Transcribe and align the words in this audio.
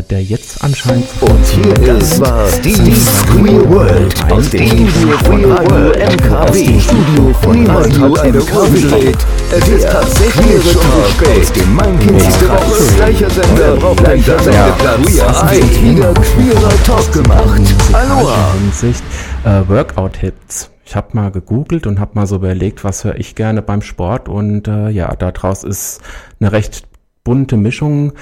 der 0.00 0.22
jetzt 0.22 0.64
anscheinend 0.64 1.06
Und 1.20 1.44
hier 1.46 1.98
ist 1.98 2.20
war 2.20 2.48
Steve's 2.48 3.24
Real 3.42 3.68
World 3.68 4.32
aus 4.32 4.48
dem 4.48 4.66
Studio 4.66 5.18
von 5.24 5.44
Radio 5.44 5.90
MKW. 5.90 6.80
Studio 6.80 7.34
von 7.42 7.66
Radio 7.66 8.06
MKW. 8.06 9.12
Es 9.50 9.68
ist 9.68 9.90
tatsächlich 9.90 10.62
schon 10.62 10.80
zu 10.80 11.10
spät. 11.10 11.56
Dem 11.56 11.76
Nächste 12.06 12.48
Woche 12.48 12.94
gleicher 12.96 13.30
Sender. 13.30 13.94
Gleicher 13.96 14.38
Sendeplatz. 14.38 14.98
Wir 15.00 15.60
sind 15.60 15.82
wieder 15.82 16.14
queerer 16.14 16.84
Talk 16.84 17.12
gemacht. 17.12 17.60
Aloha. 17.92 18.54
Hinsicht 18.54 19.04
äh, 19.44 19.68
Workout-Hits. 19.68 20.70
Ich 20.86 20.96
habe 20.96 21.08
mal 21.12 21.30
gegoogelt 21.30 21.86
und 21.86 22.00
habe 22.00 22.12
mal 22.14 22.26
so 22.26 22.36
überlegt, 22.36 22.84
was 22.84 23.04
höre 23.04 23.16
ich 23.16 23.34
gerne 23.34 23.62
beim 23.62 23.82
Sport. 23.82 24.28
Und 24.28 24.68
äh, 24.68 24.90
ja, 24.90 25.14
daraus 25.16 25.64
ist 25.64 26.00
eine 26.40 26.52
recht 26.52 26.91
bunte 27.24 27.56
Mischung 27.56 28.12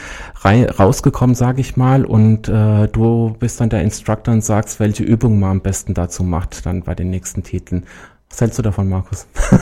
rausgekommen, 0.45 1.35
sage 1.35 1.61
ich 1.61 1.77
mal. 1.77 2.05
Und 2.05 2.49
äh, 2.49 2.89
du 2.89 3.35
bist 3.39 3.61
dann 3.61 3.71
der 3.71 3.83
Instructor 3.83 4.35
und 4.35 4.45
sagst, 4.45 4.81
welche 4.81 5.03
Übung 5.05 5.41
man 5.41 5.51
am 5.51 5.61
besten 5.61 5.95
dazu 5.95 6.23
macht, 6.23 6.67
dann 6.67 6.83
bei 6.83 6.95
den 6.95 7.11
nächsten 7.11 7.43
Titeln. 7.43 7.87
Was 8.29 8.41
hältst 8.41 8.59
du 8.59 8.63
davon, 8.63 8.89
Markus? 8.89 9.27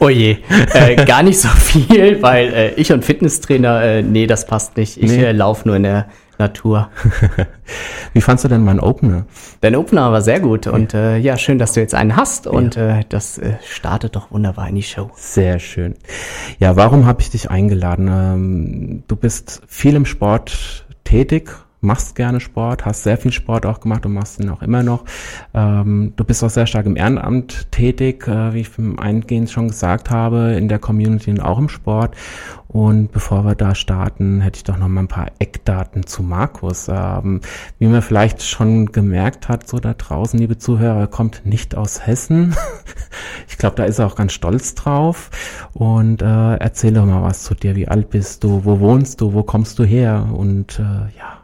Oh 0.00 0.08
je, 0.08 0.38
äh, 0.74 0.96
gar 1.04 1.22
nicht 1.22 1.38
so 1.38 1.48
viel, 1.48 2.20
weil 2.20 2.52
äh, 2.52 2.70
ich 2.74 2.92
und 2.92 3.04
Fitnesstrainer, 3.04 3.80
äh, 3.80 4.02
nee, 4.02 4.26
das 4.26 4.44
passt 4.44 4.76
nicht. 4.76 4.96
Ich 5.00 5.08
Nee. 5.12 5.22
äh, 5.26 5.32
laufe 5.32 5.68
nur 5.68 5.76
in 5.76 5.84
der 5.84 6.08
Natur. 6.38 6.88
Wie 8.12 8.20
fandst 8.20 8.44
du 8.44 8.48
denn 8.48 8.64
meinen 8.64 8.80
Opener? 8.80 9.26
Dein 9.60 9.76
Opener 9.76 10.12
war 10.12 10.22
sehr 10.22 10.40
gut 10.40 10.66
und 10.66 10.94
äh, 10.94 11.16
ja, 11.18 11.36
schön, 11.36 11.58
dass 11.58 11.72
du 11.72 11.80
jetzt 11.80 11.94
einen 11.94 12.16
hast 12.16 12.46
und 12.46 12.76
äh, 12.76 13.02
das 13.08 13.38
äh, 13.38 13.54
startet 13.64 14.16
doch 14.16 14.30
wunderbar 14.30 14.68
in 14.68 14.76
die 14.76 14.82
Show. 14.82 15.10
Sehr 15.16 15.58
schön. 15.58 15.94
Ja, 16.58 16.76
warum 16.76 17.06
habe 17.06 17.20
ich 17.20 17.30
dich 17.30 17.50
eingeladen? 17.50 18.08
Ähm, 18.08 19.02
du 19.08 19.16
bist 19.16 19.62
viel 19.66 19.94
im 19.94 20.06
Sport 20.06 20.86
tätig, 21.04 21.50
machst 21.84 22.16
gerne 22.16 22.40
Sport, 22.40 22.84
hast 22.84 23.04
sehr 23.04 23.18
viel 23.18 23.32
Sport 23.32 23.66
auch 23.66 23.80
gemacht 23.80 24.04
und 24.06 24.14
machst 24.14 24.40
ihn 24.40 24.50
auch 24.50 24.62
immer 24.62 24.82
noch. 24.82 25.04
Ähm, 25.54 26.12
du 26.16 26.24
bist 26.24 26.42
auch 26.42 26.50
sehr 26.50 26.66
stark 26.66 26.86
im 26.86 26.96
Ehrenamt 26.96 27.70
tätig, 27.70 28.26
äh, 28.26 28.54
wie 28.54 28.60
ich 28.60 28.78
im 28.78 28.98
Eingehen 28.98 29.46
schon 29.46 29.68
gesagt 29.68 30.10
habe, 30.10 30.54
in 30.54 30.68
der 30.68 30.78
Community 30.78 31.30
und 31.30 31.40
auch 31.40 31.58
im 31.58 31.68
Sport. 31.68 32.16
Und 32.74 33.12
bevor 33.12 33.44
wir 33.44 33.54
da 33.54 33.76
starten, 33.76 34.40
hätte 34.40 34.56
ich 34.56 34.64
doch 34.64 34.76
noch 34.76 34.88
mal 34.88 35.02
ein 35.02 35.08
paar 35.08 35.30
Eckdaten 35.38 36.06
zu 36.08 36.24
Markus. 36.24 36.88
Ähm, 36.88 37.40
wie 37.78 37.86
man 37.86 38.02
vielleicht 38.02 38.42
schon 38.42 38.86
gemerkt 38.86 39.48
hat, 39.48 39.68
so 39.68 39.78
da 39.78 39.94
draußen, 39.94 40.40
liebe 40.40 40.58
Zuhörer, 40.58 41.02
er 41.02 41.06
kommt 41.06 41.46
nicht 41.46 41.76
aus 41.76 42.06
Hessen. 42.06 42.56
Ich 43.48 43.58
glaube, 43.58 43.76
da 43.76 43.84
ist 43.84 43.98
er 43.98 44.06
auch 44.06 44.16
ganz 44.16 44.32
stolz 44.32 44.74
drauf. 44.74 45.30
Und 45.72 46.22
äh, 46.22 46.56
erzähl 46.56 46.92
doch 46.92 47.06
mal 47.06 47.22
was 47.22 47.44
zu 47.44 47.54
dir. 47.54 47.76
Wie 47.76 47.88
alt 47.88 48.10
bist 48.10 48.42
du? 48.42 48.64
Wo 48.64 48.80
wohnst 48.80 49.20
du? 49.20 49.32
Wo 49.32 49.42
kommst 49.42 49.78
du 49.78 49.84
her? 49.84 50.28
Und 50.32 50.78
äh, 50.78 50.82
ja. 51.16 51.43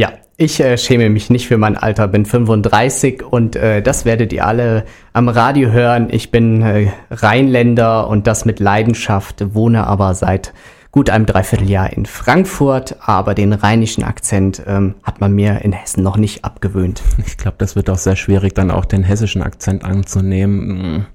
Ja, 0.00 0.12
ich 0.38 0.58
äh, 0.60 0.78
schäme 0.78 1.10
mich 1.10 1.28
nicht 1.28 1.46
für 1.46 1.58
mein 1.58 1.76
Alter, 1.76 2.08
bin 2.08 2.24
35 2.24 3.22
und 3.22 3.54
äh, 3.54 3.82
das 3.82 4.06
werdet 4.06 4.32
ihr 4.32 4.46
alle 4.46 4.86
am 5.12 5.28
Radio 5.28 5.72
hören. 5.72 6.08
Ich 6.10 6.30
bin 6.30 6.62
äh, 6.62 6.90
Rheinländer 7.10 8.08
und 8.08 8.26
das 8.26 8.46
mit 8.46 8.60
Leidenschaft, 8.60 9.54
wohne 9.54 9.86
aber 9.86 10.14
seit 10.14 10.54
gut 10.90 11.10
einem 11.10 11.26
Dreivierteljahr 11.26 11.92
in 11.92 12.06
Frankfurt, 12.06 12.96
aber 13.00 13.34
den 13.34 13.52
rheinischen 13.52 14.02
Akzent 14.02 14.62
ähm, 14.66 14.94
hat 15.02 15.20
man 15.20 15.32
mir 15.32 15.60
in 15.62 15.72
Hessen 15.72 16.02
noch 16.02 16.16
nicht 16.16 16.46
abgewöhnt. 16.46 17.02
Ich 17.26 17.36
glaube, 17.36 17.56
das 17.58 17.76
wird 17.76 17.90
auch 17.90 17.98
sehr 17.98 18.16
schwierig, 18.16 18.54
dann 18.54 18.70
auch 18.70 18.86
den 18.86 19.02
hessischen 19.02 19.42
Akzent 19.42 19.84
anzunehmen. 19.84 21.06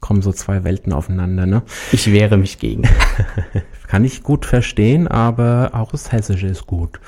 Mm, 0.00 0.06
Kommen 0.10 0.22
so 0.22 0.32
zwei 0.32 0.64
Welten 0.64 0.92
aufeinander, 0.92 1.46
ne? 1.46 1.62
Ich 1.92 2.10
wehre 2.12 2.36
mich 2.36 2.58
gegen. 2.58 2.88
Kann 3.86 4.04
ich 4.04 4.22
gut 4.22 4.46
verstehen, 4.46 5.08
aber 5.08 5.70
auch 5.74 5.92
das 5.92 6.12
Hessische 6.12 6.46
ist 6.46 6.66
gut. 6.66 7.00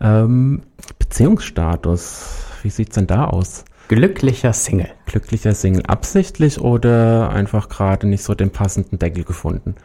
Ähm, 0.00 0.62
Beziehungsstatus, 0.98 2.44
wie 2.62 2.70
sieht's 2.70 2.94
denn 2.94 3.06
da 3.06 3.26
aus? 3.26 3.64
Glücklicher 3.88 4.52
Single. 4.52 4.90
Glücklicher 5.06 5.54
Single 5.54 5.86
absichtlich 5.86 6.60
oder 6.60 7.30
einfach 7.30 7.68
gerade 7.68 8.06
nicht 8.06 8.24
so 8.24 8.34
den 8.34 8.50
passenden 8.50 8.98
Deckel 8.98 9.24
gefunden? 9.24 9.76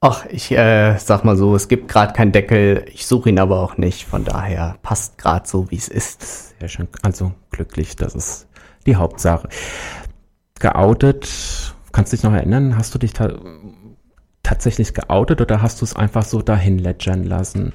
Ach, 0.00 0.26
ich 0.26 0.50
äh, 0.50 0.98
sag 0.98 1.24
mal 1.24 1.36
so, 1.36 1.54
es 1.54 1.68
gibt 1.68 1.88
gerade 1.88 2.12
keinen 2.12 2.32
Deckel, 2.32 2.84
ich 2.92 3.06
suche 3.06 3.28
ihn 3.30 3.38
aber 3.38 3.60
auch 3.60 3.78
nicht, 3.78 4.04
von 4.04 4.24
daher 4.24 4.76
passt 4.82 5.16
gerade 5.16 5.48
so, 5.48 5.70
wie 5.70 5.76
es 5.76 5.88
ist. 5.88 6.58
Sehr 6.58 6.68
schön. 6.68 6.88
Also 7.02 7.32
glücklich, 7.52 7.96
das 7.96 8.14
ist 8.14 8.48
die 8.84 8.96
Hauptsache. 8.96 9.48
Geoutet, 10.60 11.74
kannst 11.92 12.12
du 12.12 12.16
dich 12.16 12.24
noch 12.24 12.32
erinnern? 12.32 12.76
Hast 12.76 12.94
du 12.94 12.98
dich 12.98 13.12
ta 13.12 13.30
tatsächlich 14.42 14.92
geoutet 14.92 15.40
oder 15.40 15.62
hast 15.62 15.80
du 15.80 15.84
es 15.84 15.94
einfach 15.94 16.24
so 16.24 16.42
dahin 16.42 16.78
lätschern 16.78 17.24
lassen? 17.24 17.72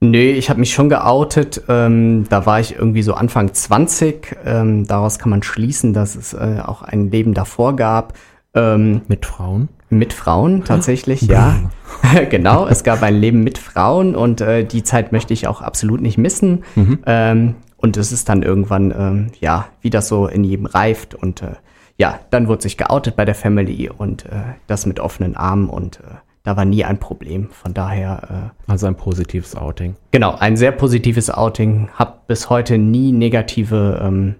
Nö, 0.00 0.18
ich 0.18 0.50
habe 0.50 0.60
mich 0.60 0.72
schon 0.72 0.88
geoutet. 0.88 1.62
Ähm, 1.68 2.26
da 2.28 2.46
war 2.46 2.60
ich 2.60 2.76
irgendwie 2.76 3.02
so 3.02 3.14
Anfang 3.14 3.52
20. 3.52 4.36
Ähm, 4.44 4.86
daraus 4.86 5.18
kann 5.18 5.30
man 5.30 5.42
schließen, 5.42 5.92
dass 5.92 6.14
es 6.14 6.34
äh, 6.34 6.60
auch 6.64 6.82
ein 6.82 7.10
Leben 7.10 7.34
davor 7.34 7.76
gab. 7.76 8.14
Ähm, 8.54 9.02
Mit 9.08 9.26
Frauen? 9.26 9.68
mit 9.90 10.12
Frauen 10.12 10.64
tatsächlich, 10.66 11.22
ja. 11.22 11.56
genau, 12.30 12.66
es 12.66 12.84
gab 12.84 13.02
ein 13.02 13.16
Leben 13.16 13.42
mit 13.42 13.56
Frauen 13.58 14.14
und 14.14 14.40
äh, 14.40 14.64
die 14.64 14.82
Zeit 14.82 15.12
möchte 15.12 15.32
ich 15.32 15.46
auch 15.46 15.62
absolut 15.62 16.00
nicht 16.00 16.18
missen. 16.18 16.64
Ähm, 17.06 17.54
und 17.78 17.96
es 17.96 18.12
ist 18.12 18.28
dann 18.28 18.42
irgendwann, 18.42 18.92
ähm, 18.96 19.26
ja, 19.40 19.66
wie 19.80 19.90
das 19.90 20.08
so 20.08 20.26
in 20.26 20.44
jedem 20.44 20.66
reift. 20.66 21.14
Und 21.14 21.42
äh, 21.42 21.52
ja, 21.98 22.20
dann 22.30 22.48
wurde 22.48 22.62
sich 22.62 22.76
geoutet 22.76 23.16
bei 23.16 23.24
der 23.24 23.34
Family 23.34 23.90
und 23.90 24.24
äh, 24.26 24.54
das 24.66 24.86
mit 24.86 25.00
offenen 25.00 25.36
Armen 25.36 25.68
und 25.68 26.00
äh, 26.00 26.14
da 26.44 26.56
war 26.56 26.64
nie 26.64 26.84
ein 26.84 26.98
Problem. 26.98 27.50
Von 27.50 27.74
daher, 27.74 28.52
äh, 28.66 28.70
Also 28.70 28.86
ein 28.86 28.94
positives 28.94 29.54
Outing. 29.54 29.96
Genau, 30.12 30.34
ein 30.36 30.56
sehr 30.56 30.72
positives 30.72 31.28
Outing. 31.28 31.90
Hab 31.94 32.26
bis 32.26 32.48
heute 32.48 32.78
nie 32.78 33.12
negative 33.12 34.00
ähm, 34.02 34.36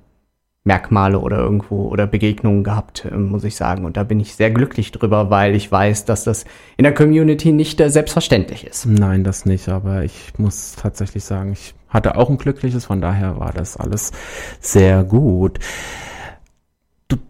Merkmale 0.65 1.19
oder 1.19 1.39
irgendwo 1.39 1.89
oder 1.89 2.07
Begegnungen 2.07 2.63
gehabt, 2.63 3.07
ähm, 3.11 3.29
muss 3.31 3.45
ich 3.45 3.57
sagen. 3.57 3.85
Und 3.85 3.97
da 3.97 4.05
bin 4.05 4.21
ich 4.21 4.37
sehr 4.37 4.51
glücklich 4.51 4.93
drüber, 4.93 5.29
weil 5.29 5.55
ich 5.55 5.71
weiß, 5.71 6.05
dass 6.05 6.25
das 6.25 6.45
in 6.77 6.85
der 6.85 6.95
Community 6.95 7.53
nicht 7.53 7.81
äh, 7.81 7.91
selbstverständlich 7.91 8.67
ist. 8.67 8.87
Nein, 8.87 9.25
das 9.25 9.45
nicht, 9.45 9.69
aber 9.69 10.05
ich 10.05 10.33
muss 10.39 10.77
tatsächlich 10.77 11.25
sagen, 11.25 11.53
ich 11.53 11.75
hatte 11.89 12.17
auch 12.17 12.31
ein 12.31 12.39
glückliches, 12.39 12.85
von 12.85 13.01
daher 13.01 13.39
war 13.41 13.53
das 13.53 13.77
alles 13.77 14.13
sehr 14.61 15.05
gut. 15.05 15.59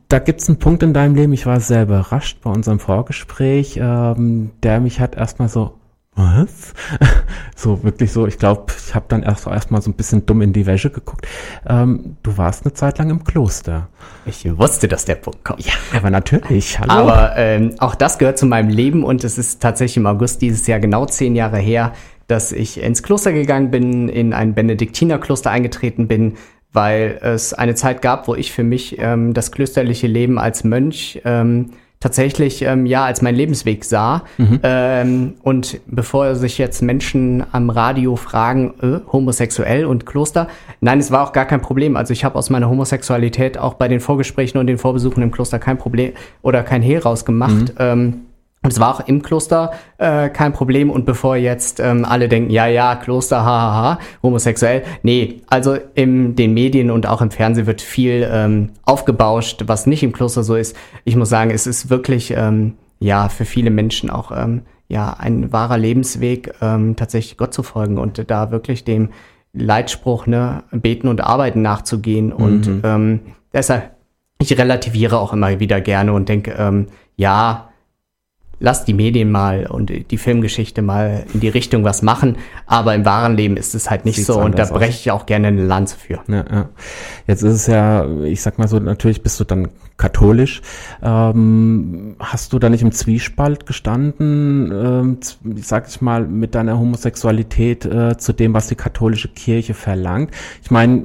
Da 0.08 0.18
gibt's 0.20 0.48
einen 0.48 0.58
Punkt 0.58 0.82
in 0.82 0.94
deinem 0.94 1.14
Leben, 1.14 1.34
ich 1.34 1.44
war 1.44 1.60
sehr 1.60 1.82
überrascht 1.82 2.38
bei 2.42 2.50
unserem 2.50 2.78
Vorgespräch, 2.78 3.78
ähm, 3.80 4.50
der 4.62 4.80
mich 4.80 5.00
hat 5.00 5.16
erstmal 5.16 5.50
so, 5.50 5.74
was? 6.14 6.72
so 7.56 7.84
wirklich 7.84 8.10
so, 8.10 8.26
ich 8.26 8.38
glaube, 8.38 8.72
ich 8.76 8.94
habe 8.94 9.04
dann 9.08 9.22
erst 9.22 9.46
erstmal 9.46 9.82
so 9.82 9.90
ein 9.90 9.94
bisschen 9.94 10.24
dumm 10.24 10.40
in 10.40 10.54
die 10.54 10.64
Wäsche 10.64 10.88
geguckt. 10.88 11.28
Ähm, 11.68 12.16
du 12.22 12.38
warst 12.38 12.64
eine 12.64 12.72
Zeit 12.72 12.98
lang 12.98 13.10
im 13.10 13.22
Kloster. 13.22 13.88
Ich 14.24 14.46
wusste, 14.58 14.88
dass 14.88 15.04
der 15.04 15.16
Punkt 15.16 15.44
kommt. 15.44 15.66
Ja, 15.66 15.74
aber 15.94 16.08
natürlich, 16.08 16.80
hallo. 16.80 16.90
Aber 16.90 17.36
ähm, 17.36 17.74
auch 17.78 17.94
das 17.94 18.16
gehört 18.16 18.38
zu 18.38 18.46
meinem 18.46 18.70
Leben 18.70 19.04
und 19.04 19.24
es 19.24 19.36
ist 19.36 19.60
tatsächlich 19.60 19.98
im 19.98 20.06
August 20.06 20.40
dieses 20.40 20.66
Jahr 20.66 20.80
genau 20.80 21.04
zehn 21.04 21.36
Jahre 21.36 21.58
her, 21.58 21.92
dass 22.28 22.52
ich 22.52 22.80
ins 22.80 23.02
Kloster 23.02 23.32
gegangen 23.32 23.70
bin, 23.70 24.08
in 24.08 24.32
ein 24.32 24.54
Benediktinerkloster 24.54 25.50
eingetreten 25.50 26.08
bin, 26.08 26.34
weil 26.72 27.18
es 27.22 27.54
eine 27.54 27.74
Zeit 27.74 28.02
gab, 28.02 28.28
wo 28.28 28.34
ich 28.34 28.52
für 28.52 28.64
mich 28.64 28.96
ähm, 28.98 29.34
das 29.34 29.52
klösterliche 29.52 30.06
Leben 30.06 30.38
als 30.38 30.64
Mönch 30.64 31.20
ähm, 31.24 31.70
tatsächlich 32.00 32.62
ähm, 32.62 32.86
ja 32.86 33.04
als 33.04 33.22
mein 33.22 33.34
Lebensweg 33.34 33.84
sah. 33.84 34.22
Ähm, 34.62 35.34
und 35.42 35.80
bevor 35.86 36.34
sich 36.36 36.58
jetzt 36.58 36.82
Menschen 36.82 37.44
am 37.52 37.70
Radio 37.70 38.16
fragen, 38.16 38.74
äh, 38.80 39.00
homosexuell 39.12 39.84
und 39.84 40.06
Kloster, 40.06 40.48
nein, 40.80 41.00
es 41.00 41.10
war 41.10 41.26
auch 41.26 41.32
gar 41.32 41.44
kein 41.44 41.60
Problem. 41.60 41.96
Also 41.96 42.12
ich 42.12 42.24
habe 42.24 42.36
aus 42.36 42.50
meiner 42.50 42.68
Homosexualität 42.68 43.58
auch 43.58 43.74
bei 43.74 43.88
den 43.88 44.00
Vorgesprächen 44.00 44.58
und 44.58 44.66
den 44.68 44.78
Vorbesuchen 44.78 45.22
im 45.22 45.30
Kloster 45.30 45.58
kein 45.58 45.78
Problem 45.78 46.12
oder 46.42 46.62
kein 46.62 46.82
Hehl 46.82 46.98
rausgemacht. 46.98 47.74
Ähm, 47.78 48.27
und 48.62 48.72
es 48.72 48.80
war 48.80 48.94
auch 48.94 49.06
im 49.06 49.22
Kloster 49.22 49.72
äh, 49.98 50.28
kein 50.30 50.52
Problem. 50.52 50.90
Und 50.90 51.06
bevor 51.06 51.36
jetzt 51.36 51.78
ähm, 51.78 52.04
alle 52.04 52.28
denken, 52.28 52.50
ja, 52.50 52.66
ja, 52.66 52.96
Kloster, 52.96 53.44
hahaha, 53.44 53.98
homosexuell. 54.22 54.82
Nee, 55.02 55.42
also 55.46 55.76
in 55.94 56.34
den 56.34 56.54
Medien 56.54 56.90
und 56.90 57.06
auch 57.06 57.22
im 57.22 57.30
Fernsehen 57.30 57.66
wird 57.66 57.80
viel 57.80 58.28
ähm, 58.30 58.70
aufgebauscht, 58.84 59.64
was 59.66 59.86
nicht 59.86 60.02
im 60.02 60.12
Kloster 60.12 60.42
so 60.42 60.56
ist. 60.56 60.76
Ich 61.04 61.14
muss 61.14 61.28
sagen, 61.28 61.50
es 61.50 61.66
ist 61.66 61.88
wirklich, 61.88 62.32
ähm, 62.36 62.74
ja, 62.98 63.28
für 63.28 63.44
viele 63.44 63.70
Menschen 63.70 64.10
auch, 64.10 64.32
ähm, 64.32 64.62
ja, 64.88 65.14
ein 65.18 65.52
wahrer 65.52 65.78
Lebensweg, 65.78 66.54
ähm, 66.60 66.96
tatsächlich 66.96 67.36
Gott 67.36 67.54
zu 67.54 67.62
folgen 67.62 67.98
und 67.98 68.28
da 68.28 68.50
wirklich 68.50 68.84
dem 68.84 69.10
Leitspruch, 69.52 70.26
ne, 70.26 70.64
beten 70.72 71.06
und 71.06 71.20
arbeiten 71.20 71.62
nachzugehen. 71.62 72.32
Und 72.32 72.80
ähm, 72.82 73.20
deshalb, 73.52 73.92
ich 74.40 74.58
relativiere 74.58 75.18
auch 75.18 75.32
immer 75.32 75.60
wieder 75.60 75.80
gerne 75.80 76.12
und 76.12 76.28
denke, 76.28 76.56
ähm, 76.58 76.86
ja, 77.16 77.68
lass 78.60 78.84
die 78.84 78.94
Medien 78.94 79.30
mal 79.30 79.66
und 79.66 79.92
die 80.10 80.18
Filmgeschichte 80.18 80.82
mal 80.82 81.24
in 81.32 81.40
die 81.40 81.48
Richtung 81.48 81.84
was 81.84 82.02
machen, 82.02 82.36
aber 82.66 82.94
im 82.94 83.04
wahren 83.04 83.36
Leben 83.36 83.56
ist 83.56 83.74
es 83.74 83.90
halt 83.90 84.04
nicht 84.04 84.16
Sieht's 84.16 84.26
so 84.26 84.40
und 84.40 84.58
da 84.58 84.64
breche 84.66 84.98
ich 84.98 85.10
auch 85.10 85.26
gerne 85.26 85.48
eine 85.48 85.64
Lanze 85.64 85.96
für. 85.96 86.20
Ja, 86.28 86.44
ja. 86.50 86.68
Jetzt 87.26 87.42
ist 87.42 87.54
es 87.54 87.66
ja, 87.66 88.08
ich 88.24 88.42
sag 88.42 88.58
mal 88.58 88.68
so, 88.68 88.78
natürlich 88.78 89.22
bist 89.22 89.38
du 89.40 89.44
dann 89.44 89.68
katholisch. 89.96 90.62
Ähm, 91.02 92.16
hast 92.20 92.52
du 92.52 92.58
da 92.58 92.68
nicht 92.68 92.82
im 92.82 92.92
Zwiespalt 92.92 93.66
gestanden, 93.66 94.72
ähm, 94.72 95.18
sag 95.56 95.88
ich 95.88 96.00
mal, 96.00 96.26
mit 96.26 96.54
deiner 96.54 96.78
Homosexualität 96.78 97.84
äh, 97.84 98.16
zu 98.16 98.32
dem, 98.32 98.54
was 98.54 98.68
die 98.68 98.76
katholische 98.76 99.28
Kirche 99.28 99.74
verlangt? 99.74 100.30
Ich 100.62 100.70
meine, 100.70 101.02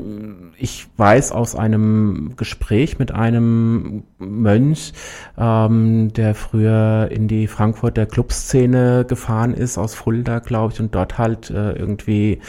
ich 0.64 0.88
weiß 0.96 1.34
aus 1.34 1.58
einem 1.58 2.38
Gespräch 2.38 2.98
mit 2.98 3.12
einem 3.12 4.04
Mönch, 4.18 4.94
ähm, 5.38 6.14
der 6.14 6.36
früher 6.36 7.10
in 7.12 7.28
die 7.28 7.48
Frankfurter 7.48 8.06
Clubszene 8.06 9.04
gefahren 9.06 9.54
ist, 9.54 9.78
aus 9.78 9.94
Fulda, 9.94 10.40
glaube 10.40 10.72
ich, 10.72 10.80
und 10.80 10.96
dort 10.96 11.18
halt 11.18 11.50
äh, 11.50 11.74
irgendwie 11.74 12.40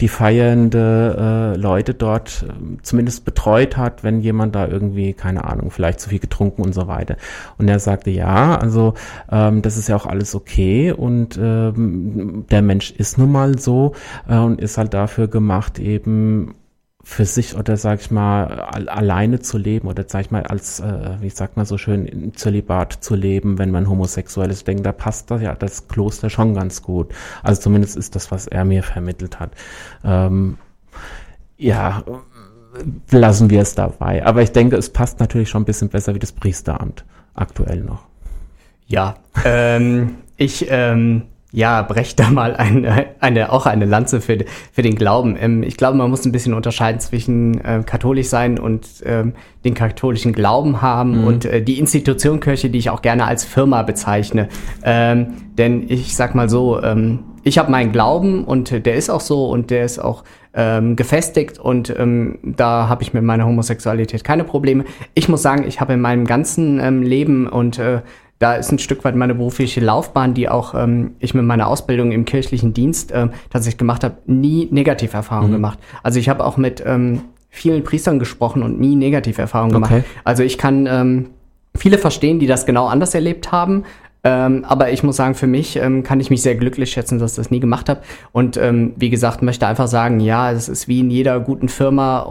die 0.00 0.08
feiernde 0.08 1.52
äh, 1.54 1.60
Leute 1.60 1.92
dort 1.92 2.46
äh, 2.48 2.78
zumindest 2.80 3.26
betreut 3.26 3.76
hat, 3.76 4.04
wenn 4.04 4.22
jemand 4.22 4.54
da 4.54 4.66
irgendwie, 4.66 5.12
keine 5.12 5.44
Ahnung, 5.44 5.70
vielleicht 5.70 6.00
zu 6.00 6.08
viel 6.08 6.18
getrunken 6.18 6.62
und 6.62 6.72
so 6.72 6.88
weiter. 6.88 7.18
Und 7.58 7.68
er 7.68 7.78
sagte, 7.78 8.08
ja, 8.08 8.56
also 8.56 8.94
ähm, 9.30 9.60
das 9.60 9.76
ist 9.76 9.86
ja 9.86 9.96
auch 9.96 10.06
alles 10.06 10.34
okay 10.34 10.92
und 10.92 11.36
ähm, 11.36 12.46
der 12.50 12.62
Mensch 12.62 12.90
ist 12.92 13.18
nun 13.18 13.30
mal 13.30 13.58
so 13.58 13.92
äh, 14.30 14.38
und 14.38 14.62
ist 14.62 14.78
halt 14.78 14.94
dafür 14.94 15.28
gemacht, 15.28 15.78
eben 15.78 16.54
für 17.10 17.24
sich 17.24 17.56
oder 17.56 17.76
sag 17.76 18.00
ich 18.00 18.12
mal 18.12 18.46
alleine 18.60 19.40
zu 19.40 19.58
leben 19.58 19.88
oder 19.88 20.04
sag 20.06 20.20
ich 20.20 20.30
mal 20.30 20.44
als 20.44 20.78
äh, 20.78 21.16
wie 21.20 21.28
sagt 21.28 21.56
man 21.56 21.66
so 21.66 21.76
schön 21.76 22.06
im 22.06 22.36
Zölibat 22.36 22.92
zu 23.00 23.16
leben, 23.16 23.58
wenn 23.58 23.72
man 23.72 23.90
homosexuell 23.90 24.48
ist. 24.48 24.68
Denke, 24.68 24.84
da 24.84 24.92
passt 24.92 25.28
das 25.28 25.42
ja 25.42 25.56
das 25.56 25.88
Kloster 25.88 26.30
schon 26.30 26.54
ganz 26.54 26.82
gut. 26.82 27.12
Also 27.42 27.62
zumindest 27.62 27.96
ist 27.96 28.14
das, 28.14 28.30
was 28.30 28.46
er 28.46 28.64
mir 28.64 28.84
vermittelt 28.84 29.40
hat. 29.40 29.50
Ähm, 30.04 30.56
ja, 31.58 32.04
lassen 33.10 33.50
wir 33.50 33.62
es 33.62 33.74
dabei. 33.74 34.24
Aber 34.24 34.42
ich 34.42 34.52
denke, 34.52 34.76
es 34.76 34.88
passt 34.88 35.18
natürlich 35.18 35.50
schon 35.50 35.62
ein 35.62 35.66
bisschen 35.66 35.88
besser 35.88 36.14
wie 36.14 36.20
das 36.20 36.30
Priesteramt 36.30 37.04
aktuell 37.34 37.80
noch. 37.80 38.06
Ja, 38.86 39.16
ähm, 39.44 40.18
ich 40.36 40.68
ähm, 40.70 41.22
ja, 41.52 41.82
brech 41.82 42.16
da 42.16 42.30
mal 42.30 42.54
eine, 42.56 43.06
eine, 43.20 43.52
auch 43.52 43.66
eine 43.66 43.84
Lanze 43.84 44.20
für, 44.20 44.38
für 44.72 44.82
den 44.82 44.94
Glauben. 44.94 45.36
Ähm, 45.38 45.62
ich 45.62 45.76
glaube, 45.76 45.96
man 45.96 46.10
muss 46.10 46.24
ein 46.24 46.32
bisschen 46.32 46.54
unterscheiden 46.54 47.00
zwischen 47.00 47.60
äh, 47.64 47.82
katholisch 47.84 48.28
sein 48.28 48.58
und 48.58 48.86
ähm, 49.04 49.34
den 49.64 49.74
katholischen 49.74 50.32
Glauben 50.32 50.80
haben 50.80 51.20
mhm. 51.20 51.26
und 51.26 51.44
äh, 51.44 51.62
die 51.62 51.78
Institution 51.78 52.40
Kirche, 52.40 52.70
die 52.70 52.78
ich 52.78 52.90
auch 52.90 53.02
gerne 53.02 53.24
als 53.24 53.44
Firma 53.44 53.82
bezeichne. 53.82 54.48
Ähm, 54.84 55.34
denn 55.58 55.84
ich 55.88 56.14
sag 56.14 56.34
mal 56.34 56.48
so, 56.48 56.82
ähm, 56.82 57.20
ich 57.42 57.58
habe 57.58 57.70
meinen 57.70 57.92
Glauben 57.92 58.44
und 58.44 58.70
der 58.70 58.94
ist 58.94 59.10
auch 59.10 59.20
so 59.20 59.48
und 59.48 59.70
der 59.70 59.84
ist 59.84 59.98
auch 59.98 60.24
ähm, 60.54 60.96
gefestigt 60.96 61.58
und 61.58 61.94
ähm, 61.96 62.38
da 62.42 62.88
habe 62.88 63.02
ich 63.02 63.12
mit 63.12 63.22
meiner 63.22 63.46
Homosexualität 63.46 64.24
keine 64.24 64.44
Probleme. 64.44 64.84
Ich 65.14 65.28
muss 65.28 65.42
sagen, 65.42 65.64
ich 65.66 65.80
habe 65.80 65.92
in 65.92 66.00
meinem 66.00 66.26
ganzen 66.26 66.80
ähm, 66.80 67.02
Leben 67.02 67.46
und 67.46 67.78
äh, 67.78 68.00
da 68.40 68.54
ist 68.54 68.72
ein 68.72 68.78
Stück 68.78 69.04
weit 69.04 69.14
meine 69.14 69.34
berufliche 69.34 69.80
Laufbahn, 69.80 70.34
die 70.34 70.48
auch 70.48 70.74
ähm, 70.74 71.12
ich 71.18 71.34
mit 71.34 71.44
meiner 71.44 71.68
Ausbildung 71.68 72.10
im 72.10 72.24
kirchlichen 72.24 72.72
Dienst 72.72 73.12
ähm, 73.14 73.30
tatsächlich 73.50 73.78
gemacht 73.78 74.02
habe, 74.02 74.16
nie 74.26 74.66
Negativerfahrungen 74.70 75.50
mhm. 75.50 75.56
gemacht. 75.56 75.78
Also 76.02 76.18
ich 76.18 76.28
habe 76.28 76.44
auch 76.44 76.56
mit 76.56 76.82
ähm, 76.84 77.20
vielen 77.50 77.84
Priestern 77.84 78.18
gesprochen 78.18 78.62
und 78.62 78.80
nie 78.80 78.96
Negativerfahrungen 78.96 79.76
okay. 79.76 79.88
gemacht. 79.88 80.04
Also 80.24 80.42
ich 80.42 80.56
kann 80.56 80.86
ähm, 80.86 81.26
viele 81.76 81.98
verstehen, 81.98 82.40
die 82.40 82.46
das 82.46 82.64
genau 82.64 82.86
anders 82.86 83.14
erlebt 83.14 83.52
haben, 83.52 83.84
ähm, 84.22 84.64
aber 84.68 84.92
ich 84.92 85.02
muss 85.02 85.16
sagen, 85.16 85.34
für 85.34 85.46
mich 85.46 85.76
ähm, 85.76 86.02
kann 86.02 86.20
ich 86.20 86.28
mich 86.28 86.42
sehr 86.42 86.54
glücklich 86.54 86.90
schätzen, 86.90 87.18
dass 87.18 87.32
ich 87.32 87.36
das 87.36 87.50
nie 87.50 87.60
gemacht 87.60 87.88
habe. 87.88 88.00
Und 88.32 88.56
ähm, 88.58 88.92
wie 88.96 89.08
gesagt, 89.08 89.42
möchte 89.42 89.66
einfach 89.66 89.86
sagen, 89.86 90.20
ja, 90.20 90.52
es 90.52 90.68
ist 90.68 90.88
wie 90.88 91.00
in 91.00 91.10
jeder 91.10 91.40
guten 91.40 91.68
Firma. 91.68 92.26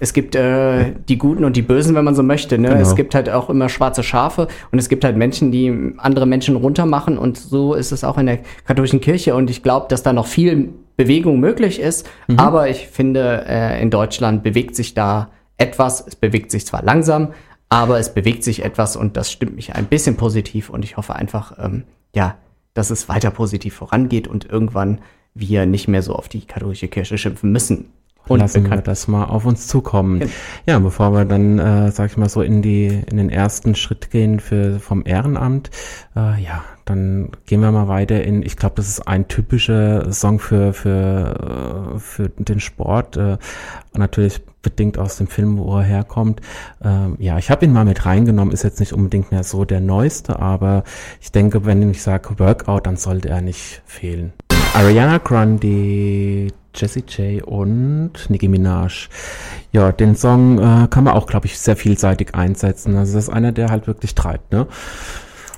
Es 0.00 0.12
gibt 0.12 0.34
äh, 0.34 0.92
die 1.08 1.16
Guten 1.16 1.44
und 1.44 1.54
die 1.56 1.62
Bösen, 1.62 1.94
wenn 1.94 2.04
man 2.04 2.16
so 2.16 2.24
möchte. 2.24 2.58
Ne? 2.58 2.70
Genau. 2.70 2.80
Es 2.80 2.96
gibt 2.96 3.14
halt 3.14 3.30
auch 3.30 3.50
immer 3.50 3.68
schwarze 3.68 4.02
Schafe 4.02 4.48
und 4.72 4.78
es 4.78 4.88
gibt 4.88 5.04
halt 5.04 5.16
Menschen, 5.16 5.52
die 5.52 5.94
andere 5.98 6.26
Menschen 6.26 6.56
runtermachen. 6.56 7.18
Und 7.18 7.38
so 7.38 7.74
ist 7.74 7.92
es 7.92 8.02
auch 8.02 8.18
in 8.18 8.26
der 8.26 8.40
katholischen 8.66 9.00
Kirche. 9.00 9.36
Und 9.36 9.48
ich 9.48 9.62
glaube, 9.62 9.86
dass 9.88 10.02
da 10.02 10.12
noch 10.12 10.26
viel 10.26 10.70
Bewegung 10.96 11.38
möglich 11.38 11.80
ist. 11.80 12.08
Mhm. 12.26 12.40
Aber 12.40 12.68
ich 12.68 12.88
finde, 12.88 13.44
äh, 13.48 13.80
in 13.80 13.90
Deutschland 13.90 14.42
bewegt 14.42 14.74
sich 14.74 14.94
da 14.94 15.30
etwas. 15.56 16.04
Es 16.06 16.16
bewegt 16.16 16.50
sich 16.50 16.66
zwar 16.66 16.82
langsam, 16.82 17.28
aber 17.68 17.98
es 17.98 18.14
bewegt 18.14 18.44
sich 18.44 18.64
etwas 18.64 18.96
und 18.96 19.16
das 19.16 19.30
stimmt 19.30 19.56
mich 19.56 19.74
ein 19.74 19.86
bisschen 19.86 20.16
positiv 20.16 20.70
und 20.70 20.84
ich 20.84 20.96
hoffe 20.96 21.14
einfach, 21.14 21.58
ähm, 21.58 21.84
ja, 22.14 22.36
dass 22.74 22.90
es 22.90 23.08
weiter 23.08 23.30
positiv 23.30 23.74
vorangeht 23.74 24.28
und 24.28 24.44
irgendwann 24.46 25.00
wir 25.34 25.66
nicht 25.66 25.88
mehr 25.88 26.02
so 26.02 26.14
auf 26.14 26.28
die 26.28 26.46
katholische 26.46 26.88
Kirche 26.88 27.18
schimpfen 27.18 27.52
müssen. 27.52 27.92
Und 28.28 28.40
lassen 28.40 28.70
wir 28.70 28.78
das 28.78 29.08
mal 29.08 29.24
auf 29.24 29.44
uns 29.46 29.66
zukommen. 29.66 30.30
Ja, 30.66 30.78
bevor 30.78 31.12
wir 31.12 31.24
dann, 31.24 31.58
äh, 31.58 31.90
sag 31.90 32.10
ich 32.10 32.16
mal 32.16 32.28
so, 32.28 32.42
in 32.42 32.62
die 32.62 32.86
in 32.86 33.16
den 33.16 33.30
ersten 33.30 33.74
Schritt 33.74 34.10
gehen 34.10 34.40
für 34.40 34.80
vom 34.80 35.02
Ehrenamt, 35.04 35.70
äh, 36.16 36.40
ja, 36.42 36.64
dann 36.84 37.30
gehen 37.46 37.60
wir 37.60 37.70
mal 37.70 37.88
weiter 37.88 38.22
in. 38.22 38.42
Ich 38.42 38.56
glaube, 38.56 38.76
das 38.76 38.88
ist 38.88 39.06
ein 39.06 39.28
typischer 39.28 40.10
Song 40.12 40.38
für 40.38 40.72
für 40.72 41.94
äh, 41.94 41.98
für 41.98 42.28
den 42.30 42.60
Sport. 42.60 43.16
Äh, 43.16 43.38
natürlich 43.94 44.40
bedingt 44.62 44.98
aus 44.98 45.16
dem 45.16 45.26
Film, 45.26 45.58
wo 45.58 45.76
er 45.78 45.84
herkommt. 45.84 46.40
Ähm, 46.82 47.16
ja, 47.18 47.38
ich 47.38 47.50
habe 47.50 47.64
ihn 47.64 47.72
mal 47.72 47.84
mit 47.84 48.06
reingenommen. 48.06 48.52
Ist 48.52 48.64
jetzt 48.64 48.80
nicht 48.80 48.92
unbedingt 48.92 49.30
mehr 49.32 49.44
so 49.44 49.64
der 49.64 49.80
neueste, 49.80 50.38
aber 50.38 50.84
ich 51.20 51.32
denke, 51.32 51.64
wenn 51.64 51.90
ich 51.90 52.02
sage 52.02 52.38
Workout, 52.38 52.86
dann 52.86 52.96
sollte 52.96 53.28
er 53.28 53.40
nicht 53.40 53.82
fehlen. 53.86 54.32
Ariana 54.78 55.18
Grande 55.18 56.52
Jessie 56.72 57.02
J 57.08 57.42
und 57.42 58.12
Nicki 58.28 58.46
Minaj. 58.46 59.08
Ja, 59.72 59.90
den 59.90 60.14
Song 60.14 60.58
äh, 60.58 60.86
kann 60.86 61.02
man 61.02 61.14
auch, 61.14 61.26
glaube 61.26 61.46
ich, 61.46 61.58
sehr 61.58 61.74
vielseitig 61.74 62.36
einsetzen. 62.36 62.94
Also 62.94 63.14
das 63.14 63.24
ist 63.24 63.28
einer, 63.28 63.50
der 63.50 63.70
halt 63.70 63.88
wirklich 63.88 64.14
treibt, 64.14 64.52
ne? 64.52 64.68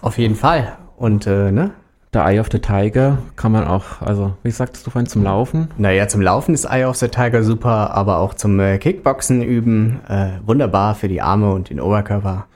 Auf 0.00 0.16
jeden 0.16 0.36
Fall. 0.36 0.72
Und, 0.96 1.26
äh, 1.26 1.52
ne? 1.52 1.72
Der 2.14 2.24
Eye 2.24 2.40
of 2.40 2.48
the 2.50 2.60
Tiger 2.60 3.18
kann 3.36 3.52
man 3.52 3.64
auch, 3.64 4.00
also 4.00 4.38
wie 4.42 4.50
sagtest 4.50 4.86
du 4.86 4.90
vorhin, 4.90 5.06
zum 5.06 5.22
Laufen? 5.22 5.68
Naja, 5.76 6.08
zum 6.08 6.22
Laufen 6.22 6.54
ist 6.54 6.64
Eye 6.64 6.86
of 6.86 6.96
the 6.96 7.08
Tiger 7.08 7.42
super, 7.42 7.90
aber 7.90 8.20
auch 8.20 8.32
zum 8.32 8.58
äh, 8.58 8.78
Kickboxen 8.78 9.42
üben 9.42 10.00
äh, 10.08 10.30
wunderbar 10.46 10.94
für 10.94 11.08
die 11.08 11.20
Arme 11.20 11.52
und 11.52 11.68
den 11.68 11.78
Oberkörper. 11.78 12.46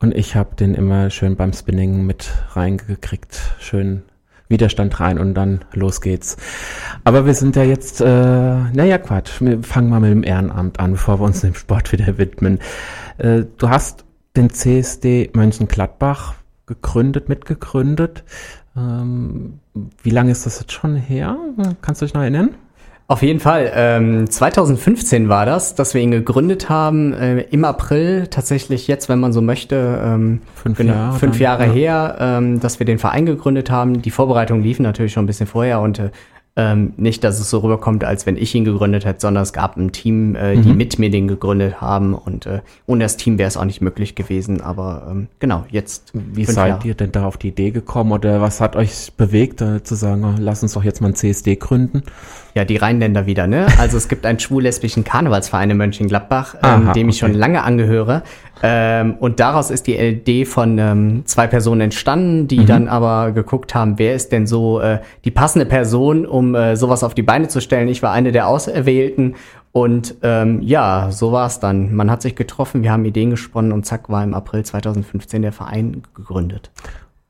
Und 0.00 0.14
ich 0.14 0.36
habe 0.36 0.56
den 0.56 0.74
immer 0.74 1.10
schön 1.10 1.36
beim 1.36 1.52
Spinning 1.52 2.06
mit 2.06 2.30
reingekriegt. 2.54 3.38
Schön 3.58 4.04
Widerstand 4.48 4.98
rein 5.00 5.18
und 5.18 5.34
dann 5.34 5.64
los 5.72 6.00
geht's. 6.00 6.36
Aber 7.04 7.26
wir 7.26 7.34
sind 7.34 7.56
ja 7.56 7.64
jetzt, 7.64 8.00
äh, 8.00 8.04
naja, 8.04 8.98
Quatsch, 8.98 9.40
wir 9.40 9.62
fangen 9.62 9.90
mal 9.90 10.00
mit 10.00 10.10
dem 10.10 10.24
Ehrenamt 10.24 10.80
an, 10.80 10.92
bevor 10.92 11.20
wir 11.20 11.24
uns 11.24 11.40
dem 11.40 11.54
Sport 11.54 11.92
wieder 11.92 12.18
widmen. 12.18 12.58
Äh, 13.18 13.44
du 13.56 13.68
hast 13.68 14.04
den 14.36 14.50
CSD 14.50 15.30
Mönchengladbach 15.34 16.34
gegründet, 16.66 17.28
mitgegründet. 17.28 18.24
Ähm, 18.76 19.60
wie 20.02 20.10
lange 20.10 20.30
ist 20.30 20.46
das 20.46 20.60
jetzt 20.60 20.72
schon 20.72 20.96
her? 20.96 21.36
Kannst 21.80 22.00
du 22.00 22.06
dich 22.06 22.14
noch 22.14 22.22
erinnern? 22.22 22.54
Auf 23.10 23.22
jeden 23.22 23.40
Fall. 23.40 23.72
Ähm, 23.74 24.28
2015 24.28 25.30
war 25.30 25.46
das, 25.46 25.74
dass 25.74 25.94
wir 25.94 26.02
ihn 26.02 26.10
gegründet 26.10 26.68
haben. 26.68 27.14
Äh, 27.14 27.40
Im 27.50 27.64
April, 27.64 28.26
tatsächlich 28.26 28.86
jetzt, 28.86 29.08
wenn 29.08 29.18
man 29.18 29.32
so 29.32 29.40
möchte, 29.40 29.98
ähm, 30.04 30.42
fünf, 30.54 30.76
genau, 30.76 30.92
Jahre, 30.92 31.18
fünf 31.18 31.40
Jahre 31.40 31.66
ja. 31.68 31.72
her, 31.72 32.16
ähm, 32.20 32.60
dass 32.60 32.78
wir 32.78 32.84
den 32.84 32.98
Verein 32.98 33.24
gegründet 33.24 33.70
haben. 33.70 34.02
Die 34.02 34.10
Vorbereitungen 34.10 34.62
liefen 34.62 34.82
natürlich 34.82 35.14
schon 35.14 35.24
ein 35.24 35.26
bisschen 35.26 35.46
vorher 35.46 35.80
und 35.80 35.98
äh, 35.98 36.10
ähm, 36.58 36.92
nicht, 36.96 37.22
dass 37.22 37.38
es 37.38 37.50
so 37.50 37.60
rüberkommt, 37.60 38.02
als 38.02 38.26
wenn 38.26 38.36
ich 38.36 38.52
ihn 38.52 38.64
gegründet 38.64 39.04
hätte, 39.04 39.20
sondern 39.20 39.44
es 39.44 39.52
gab 39.52 39.76
ein 39.76 39.92
Team, 39.92 40.34
äh, 40.34 40.56
die 40.56 40.70
mhm. 40.70 40.76
mit 40.76 40.98
mir 40.98 41.08
den 41.08 41.28
gegründet 41.28 41.80
haben 41.80 42.14
und 42.14 42.46
äh, 42.46 42.62
ohne 42.86 43.04
das 43.04 43.16
Team 43.16 43.38
wäre 43.38 43.46
es 43.46 43.56
auch 43.56 43.64
nicht 43.64 43.80
möglich 43.80 44.16
gewesen. 44.16 44.60
Aber 44.60 45.06
ähm, 45.08 45.28
genau, 45.38 45.64
jetzt. 45.70 46.10
Wie 46.14 46.44
seid 46.44 46.68
Jahre. 46.68 46.88
ihr 46.88 46.94
denn 46.94 47.12
da 47.12 47.26
auf 47.26 47.36
die 47.36 47.48
Idee 47.48 47.70
gekommen 47.70 48.10
oder 48.10 48.40
was 48.40 48.60
hat 48.60 48.74
euch 48.74 49.12
bewegt, 49.16 49.60
äh, 49.60 49.84
zu 49.84 49.94
sagen, 49.94 50.24
oh, 50.24 50.34
lass 50.36 50.60
uns 50.64 50.72
doch 50.72 50.82
jetzt 50.82 51.00
mal 51.00 51.08
ein 51.08 51.14
CSD 51.14 51.54
gründen? 51.54 52.02
Ja, 52.54 52.64
die 52.64 52.76
Rheinländer 52.76 53.26
wieder, 53.26 53.46
ne? 53.46 53.68
Also 53.78 53.96
es 53.96 54.08
gibt 54.08 54.26
einen 54.26 54.40
schwul-lesbischen 54.40 55.04
Karnevalsverein 55.04 55.70
in 55.70 55.76
Mönchengladbach, 55.76 56.56
ähm, 56.64 56.92
dem 56.92 57.08
ich 57.08 57.18
schon 57.18 57.34
lange 57.34 57.62
angehöre. 57.62 58.24
Ähm, 58.62 59.16
und 59.20 59.40
daraus 59.40 59.70
ist 59.70 59.86
die 59.86 59.96
Idee 59.96 60.44
von 60.44 60.78
ähm, 60.78 61.22
zwei 61.24 61.46
Personen 61.46 61.82
entstanden, 61.82 62.48
die 62.48 62.60
mhm. 62.60 62.66
dann 62.66 62.88
aber 62.88 63.32
geguckt 63.32 63.74
haben, 63.74 63.98
wer 63.98 64.14
ist 64.14 64.32
denn 64.32 64.46
so 64.46 64.80
äh, 64.80 65.00
die 65.24 65.30
passende 65.30 65.66
Person, 65.66 66.26
um 66.26 66.54
äh, 66.54 66.76
sowas 66.76 67.04
auf 67.04 67.14
die 67.14 67.22
Beine 67.22 67.48
zu 67.48 67.60
stellen. 67.60 67.88
Ich 67.88 68.02
war 68.02 68.12
eine 68.12 68.32
der 68.32 68.48
Auserwählten 68.48 69.36
und 69.72 70.16
ähm, 70.22 70.60
ja, 70.62 71.10
so 71.10 71.30
war 71.32 71.46
es 71.46 71.60
dann. 71.60 71.94
Man 71.94 72.10
hat 72.10 72.22
sich 72.22 72.34
getroffen, 72.34 72.82
wir 72.82 72.90
haben 72.90 73.04
Ideen 73.04 73.30
gesponnen 73.30 73.72
und 73.72 73.86
zack 73.86 74.08
war 74.08 74.24
im 74.24 74.34
April 74.34 74.64
2015 74.64 75.42
der 75.42 75.52
Verein 75.52 76.02
gegründet. 76.14 76.70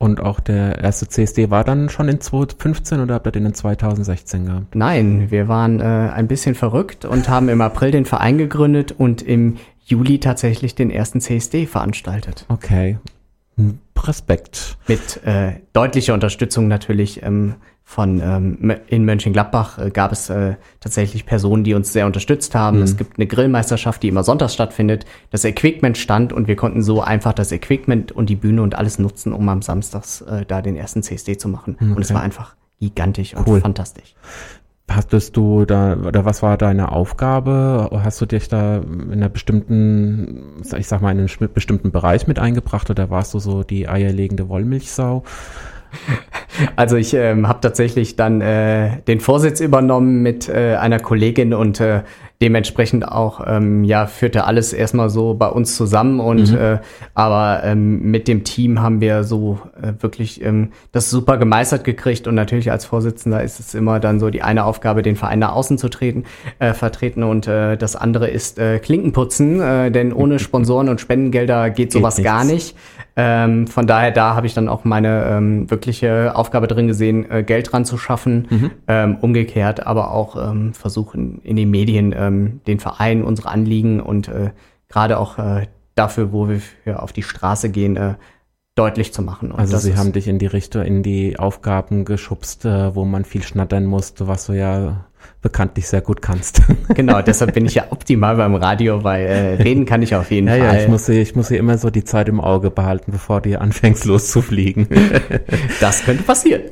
Und 0.01 0.21
auch 0.21 0.39
der 0.39 0.79
erste 0.79 1.09
CSD 1.09 1.49
war 1.49 1.65
dann 1.65 1.89
schon 1.89 2.07
in 2.07 2.21
2015 2.21 3.01
oder 3.01 3.15
habt 3.15 3.27
ihr 3.27 3.33
den 3.33 3.45
in 3.45 3.53
2016 3.53 4.45
gehabt? 4.45 4.73
Nein, 4.73 5.29
wir 5.29 5.49
waren 5.49 5.81
äh, 5.81 5.83
ein 5.83 6.29
bisschen 6.29 6.55
verrückt 6.55 7.03
und 7.03 7.27
haben 7.27 7.49
im 7.49 7.59
April 7.59 7.91
den 7.91 8.05
Verein 8.05 8.37
gegründet 8.37 8.93
und 8.97 9.21
im 9.21 9.57
Juli 9.89 10.19
tatsächlich 10.19 10.75
den 10.75 10.91
ersten 10.91 11.19
CSD 11.19 11.65
veranstaltet. 11.65 12.45
Okay. 12.47 12.97
Respekt. 14.07 14.77
Mit 14.87 15.21
äh, 15.25 15.55
deutlicher 15.73 16.13
Unterstützung 16.13 16.67
natürlich 16.67 17.21
ähm, 17.21 17.55
von 17.83 18.21
ähm, 18.21 18.73
in 18.87 19.03
Mönchengladbach 19.03 19.79
äh, 19.79 19.89
gab 19.89 20.11
es 20.11 20.29
äh, 20.29 20.55
tatsächlich 20.79 21.25
Personen, 21.25 21.63
die 21.63 21.73
uns 21.73 21.91
sehr 21.91 22.05
unterstützt 22.05 22.55
haben. 22.55 22.77
Mhm. 22.77 22.83
Es 22.83 22.97
gibt 22.97 23.17
eine 23.17 23.27
Grillmeisterschaft, 23.27 24.01
die 24.03 24.07
immer 24.07 24.23
sonntags 24.23 24.53
stattfindet. 24.53 25.05
Das 25.31 25.43
Equipment 25.43 25.97
stand 25.97 26.31
und 26.31 26.47
wir 26.47 26.55
konnten 26.55 26.81
so 26.81 27.01
einfach 27.01 27.33
das 27.33 27.51
Equipment 27.51 28.11
und 28.11 28.29
die 28.29 28.35
Bühne 28.35 28.61
und 28.61 28.75
alles 28.75 28.99
nutzen, 28.99 29.33
um 29.33 29.49
am 29.49 29.61
Samstags 29.61 30.21
äh, 30.21 30.45
da 30.45 30.61
den 30.61 30.75
ersten 30.75 31.03
CSD 31.03 31.37
zu 31.37 31.49
machen. 31.49 31.77
Okay. 31.81 31.91
Und 31.91 32.01
es 32.01 32.13
war 32.13 32.21
einfach 32.21 32.55
gigantisch 32.79 33.35
und 33.35 33.47
cool. 33.47 33.59
fantastisch. 33.59 34.15
Hattest 34.89 35.37
du 35.37 35.65
da, 35.65 35.95
oder 35.95 36.25
was 36.25 36.41
war 36.41 36.57
deine 36.57 36.91
Aufgabe? 36.91 37.89
Hast 38.03 38.19
du 38.21 38.25
dich 38.25 38.47
da 38.47 38.77
in 38.77 39.13
einer 39.13 39.29
bestimmten, 39.29 40.63
ich 40.77 40.87
sag 40.87 41.01
mal, 41.01 41.11
in 41.11 41.19
einem 41.19 41.49
bestimmten 41.53 41.91
Bereich 41.91 42.25
mit 42.27 42.39
eingebracht 42.39 42.89
oder 42.89 43.09
warst 43.09 43.33
du 43.33 43.39
so 43.39 43.63
die 43.63 43.87
eierlegende 43.87 44.49
Wollmilchsau? 44.49 45.23
Also 46.75 46.97
ich 46.97 47.13
ähm, 47.13 47.47
habe 47.47 47.61
tatsächlich 47.61 48.17
dann 48.17 48.41
äh, 48.41 49.01
den 49.03 49.21
Vorsitz 49.21 49.61
übernommen 49.61 50.21
mit 50.21 50.49
äh, 50.49 50.75
einer 50.75 50.99
Kollegin 50.99 51.53
und 51.53 51.79
äh, 51.79 52.01
dementsprechend 52.41 53.05
auch, 53.05 53.41
ähm, 53.45 53.83
ja, 53.83 54.07
führte 54.07 54.45
alles 54.45 54.71
erstmal 54.71 55.09
so 55.09 55.33
bei 55.33 55.47
uns 55.47 55.75
zusammen 55.75 56.21
und 56.21 56.51
mhm. 56.51 56.57
äh, 56.57 56.77
aber 57.13 57.63
ähm, 57.65 58.11
mit 58.11 58.29
dem 58.29 58.45
Team 58.45 58.81
haben 58.81 59.01
wir 59.01 59.25
so 59.25 59.59
äh, 59.81 60.01
wirklich 60.01 60.41
ähm, 60.43 60.71
das 60.93 61.09
super 61.09 61.37
gemeistert 61.37 61.83
gekriegt 61.83 62.27
und 62.27 62.35
natürlich 62.35 62.71
als 62.71 62.85
Vorsitzender 62.85 63.43
ist 63.43 63.59
es 63.59 63.75
immer 63.75 63.99
dann 63.99 64.21
so 64.21 64.29
die 64.29 64.41
eine 64.41 64.63
Aufgabe, 64.63 65.01
den 65.01 65.17
Verein 65.17 65.39
nach 65.39 65.51
außen 65.51 65.77
zu 65.77 65.89
treten, 65.89 66.23
äh, 66.59 66.73
vertreten 66.73 67.23
und 67.23 67.47
äh, 67.47 67.75
das 67.75 67.97
andere 67.97 68.29
ist 68.29 68.57
äh, 68.57 68.79
Klinkenputzen, 68.79 69.59
äh, 69.59 69.91
denn 69.91 70.13
ohne 70.13 70.39
Sponsoren 70.49 70.87
und 70.87 71.01
Spendengelder 71.01 71.69
geht 71.69 71.91
sowas 71.91 72.15
geht 72.15 72.25
gar 72.25 72.45
nicht. 72.45 72.75
Ähm, 73.21 73.67
von 73.67 73.85
daher, 73.85 74.11
da 74.11 74.33
habe 74.33 74.47
ich 74.47 74.53
dann 74.53 74.69
auch 74.69 74.85
meine 74.85 75.25
ähm, 75.25 75.69
wirkliche 75.69 76.33
Aufgabe 76.35 76.67
drin 76.67 76.87
gesehen, 76.87 77.29
äh, 77.29 77.43
Geld 77.43 77.69
dran 77.69 77.83
zu 77.83 77.97
schaffen. 77.97 78.47
Mhm. 78.49 78.71
Ähm, 78.87 79.17
umgekehrt, 79.19 79.85
aber 79.85 80.11
auch 80.11 80.37
ähm, 80.37 80.73
versuchen 80.73 81.41
in 81.43 81.57
den 81.57 81.69
Medien 81.69 82.15
ähm, 82.17 82.61
den 82.65 82.79
Verein, 82.79 83.25
unsere 83.25 83.49
Anliegen 83.49 83.99
und 83.99 84.29
äh, 84.29 84.51
gerade 84.87 85.19
auch 85.19 85.37
äh, 85.37 85.67
dafür, 85.95 86.31
wo 86.31 86.47
wir 86.47 86.61
für 86.61 87.03
auf 87.03 87.11
die 87.11 87.23
Straße 87.23 87.69
gehen, 87.69 87.97
äh, 87.97 88.13
deutlich 88.75 89.11
zu 89.11 89.21
machen. 89.21 89.51
Und 89.51 89.59
also 89.59 89.77
sie 89.77 89.97
haben 89.97 90.13
dich 90.13 90.29
in 90.29 90.39
die 90.39 90.45
Richtung, 90.45 90.83
in 90.83 91.03
die 91.03 91.37
Aufgaben 91.37 92.05
geschubst, 92.05 92.63
äh, 92.63 92.95
wo 92.95 93.03
man 93.03 93.25
viel 93.25 93.43
schnattern 93.43 93.85
musste, 93.85 94.29
was 94.29 94.45
du 94.45 94.53
ja 94.53 95.08
bekanntlich 95.41 95.87
sehr 95.87 96.01
gut 96.01 96.21
kannst. 96.21 96.61
Genau, 96.95 97.21
deshalb 97.21 97.53
bin 97.53 97.65
ich 97.65 97.75
ja 97.75 97.85
optimal 97.91 98.35
beim 98.35 98.55
Radio, 98.55 99.03
weil 99.03 99.25
äh, 99.25 99.53
reden 99.61 99.85
kann 99.85 100.01
ich 100.01 100.15
auf 100.15 100.31
jeden 100.31 100.47
ja, 100.47 100.55
Fall. 100.55 100.75
Ja, 100.75 100.81
ich 100.81 100.87
muss, 100.87 101.07
ich 101.07 101.35
muss 101.35 101.47
hier 101.49 101.59
immer 101.59 101.77
so 101.77 101.89
die 101.89 102.03
Zeit 102.03 102.27
im 102.27 102.41
Auge 102.41 102.71
behalten, 102.71 103.11
bevor 103.11 103.41
du 103.41 103.59
anfängst 103.59 104.05
loszufliegen. 104.05 104.87
Das 105.79 106.03
könnte 106.03 106.23
passieren. 106.23 106.63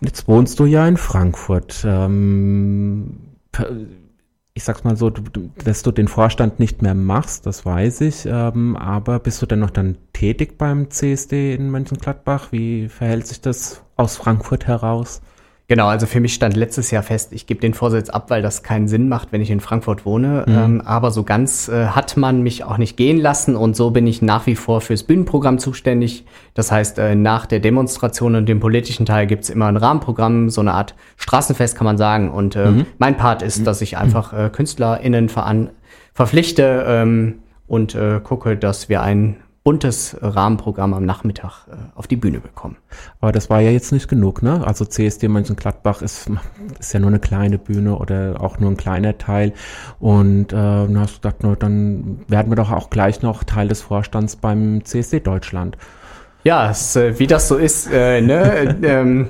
Jetzt 0.00 0.26
wohnst 0.28 0.58
du 0.58 0.66
ja 0.66 0.86
in 0.86 0.96
Frankfurt. 0.96 1.84
Ähm, 1.86 3.18
ich 4.54 4.64
sag's 4.64 4.84
mal 4.84 4.96
so, 4.96 5.10
dass 5.64 5.82
du 5.82 5.92
den 5.92 6.08
Vorstand 6.08 6.58
nicht 6.58 6.82
mehr 6.82 6.94
machst, 6.94 7.46
das 7.46 7.64
weiß 7.64 8.02
ich, 8.02 8.26
ähm, 8.26 8.76
aber 8.76 9.18
bist 9.18 9.40
du 9.40 9.46
denn 9.46 9.60
noch 9.60 9.70
dann 9.70 9.96
tätig 10.12 10.58
beim 10.58 10.90
CSD 10.90 11.54
in 11.54 11.70
Mönchengladbach? 11.70 12.52
Wie 12.52 12.88
verhält 12.88 13.26
sich 13.26 13.40
das 13.40 13.82
aus 13.96 14.16
Frankfurt 14.16 14.66
heraus? 14.66 15.22
Genau, 15.70 15.86
also 15.86 16.06
für 16.06 16.18
mich 16.18 16.34
stand 16.34 16.56
letztes 16.56 16.90
Jahr 16.90 17.04
fest, 17.04 17.32
ich 17.32 17.46
gebe 17.46 17.60
den 17.60 17.74
Vorsitz 17.74 18.08
ab, 18.10 18.28
weil 18.28 18.42
das 18.42 18.64
keinen 18.64 18.88
Sinn 18.88 19.08
macht, 19.08 19.30
wenn 19.30 19.40
ich 19.40 19.52
in 19.52 19.60
Frankfurt 19.60 20.04
wohne. 20.04 20.44
Mhm. 20.48 20.58
Ähm, 20.58 20.80
aber 20.80 21.12
so 21.12 21.22
ganz 21.22 21.68
äh, 21.68 21.86
hat 21.86 22.16
man 22.16 22.42
mich 22.42 22.64
auch 22.64 22.76
nicht 22.76 22.96
gehen 22.96 23.18
lassen 23.18 23.54
und 23.54 23.76
so 23.76 23.92
bin 23.92 24.04
ich 24.08 24.20
nach 24.20 24.48
wie 24.48 24.56
vor 24.56 24.80
fürs 24.80 25.04
Bühnenprogramm 25.04 25.60
zuständig. 25.60 26.24
Das 26.54 26.72
heißt, 26.72 26.98
äh, 26.98 27.14
nach 27.14 27.46
der 27.46 27.60
Demonstration 27.60 28.34
und 28.34 28.48
dem 28.48 28.58
politischen 28.58 29.06
Teil 29.06 29.28
gibt's 29.28 29.48
immer 29.48 29.66
ein 29.66 29.76
Rahmenprogramm, 29.76 30.50
so 30.50 30.60
eine 30.60 30.74
Art 30.74 30.96
Straßenfest 31.18 31.76
kann 31.76 31.84
man 31.84 31.96
sagen. 31.96 32.32
Und 32.32 32.56
äh, 32.56 32.66
mhm. 32.68 32.86
mein 32.98 33.16
Part 33.16 33.42
ist, 33.42 33.64
dass 33.64 33.80
ich 33.80 33.96
einfach 33.96 34.32
äh, 34.32 34.50
KünstlerInnen 34.50 35.28
veran 35.28 35.70
verpflichte 36.14 36.84
ähm, 36.84 37.42
und 37.68 37.94
äh, 37.94 38.18
gucke, 38.18 38.56
dass 38.56 38.88
wir 38.88 39.02
ein 39.02 39.36
buntes 39.62 40.16
Rahmenprogramm 40.20 40.94
am 40.94 41.04
Nachmittag 41.04 41.66
äh, 41.68 41.76
auf 41.94 42.06
die 42.06 42.16
Bühne 42.16 42.40
bekommen. 42.40 42.76
Aber 43.20 43.32
das 43.32 43.50
war 43.50 43.60
ja 43.60 43.70
jetzt 43.70 43.92
nicht 43.92 44.08
genug, 44.08 44.42
ne? 44.42 44.66
Also 44.66 44.84
CSD 44.84 45.28
Mönchengladbach 45.28 46.00
ist, 46.02 46.30
ist 46.78 46.94
ja 46.94 47.00
nur 47.00 47.10
eine 47.10 47.20
kleine 47.20 47.58
Bühne 47.58 47.96
oder 47.96 48.40
auch 48.40 48.58
nur 48.58 48.70
ein 48.70 48.76
kleiner 48.76 49.18
Teil. 49.18 49.52
Und 49.98 50.52
äh, 50.52 50.56
dann 50.56 50.98
hast 50.98 51.16
du 51.16 51.20
gedacht, 51.20 51.42
no, 51.42 51.54
dann 51.54 52.20
werden 52.28 52.50
wir 52.50 52.56
doch 52.56 52.70
auch 52.70 52.88
gleich 52.88 53.20
noch 53.22 53.44
Teil 53.44 53.68
des 53.68 53.82
Vorstands 53.82 54.36
beim 54.36 54.84
CSD 54.84 55.20
Deutschland. 55.20 55.76
Ja, 56.42 56.70
es, 56.70 56.96
äh, 56.96 57.18
wie 57.18 57.26
das 57.26 57.48
so 57.48 57.56
ist, 57.56 57.92
äh, 57.92 58.22
ne? 58.22 58.78
ähm, 58.82 59.28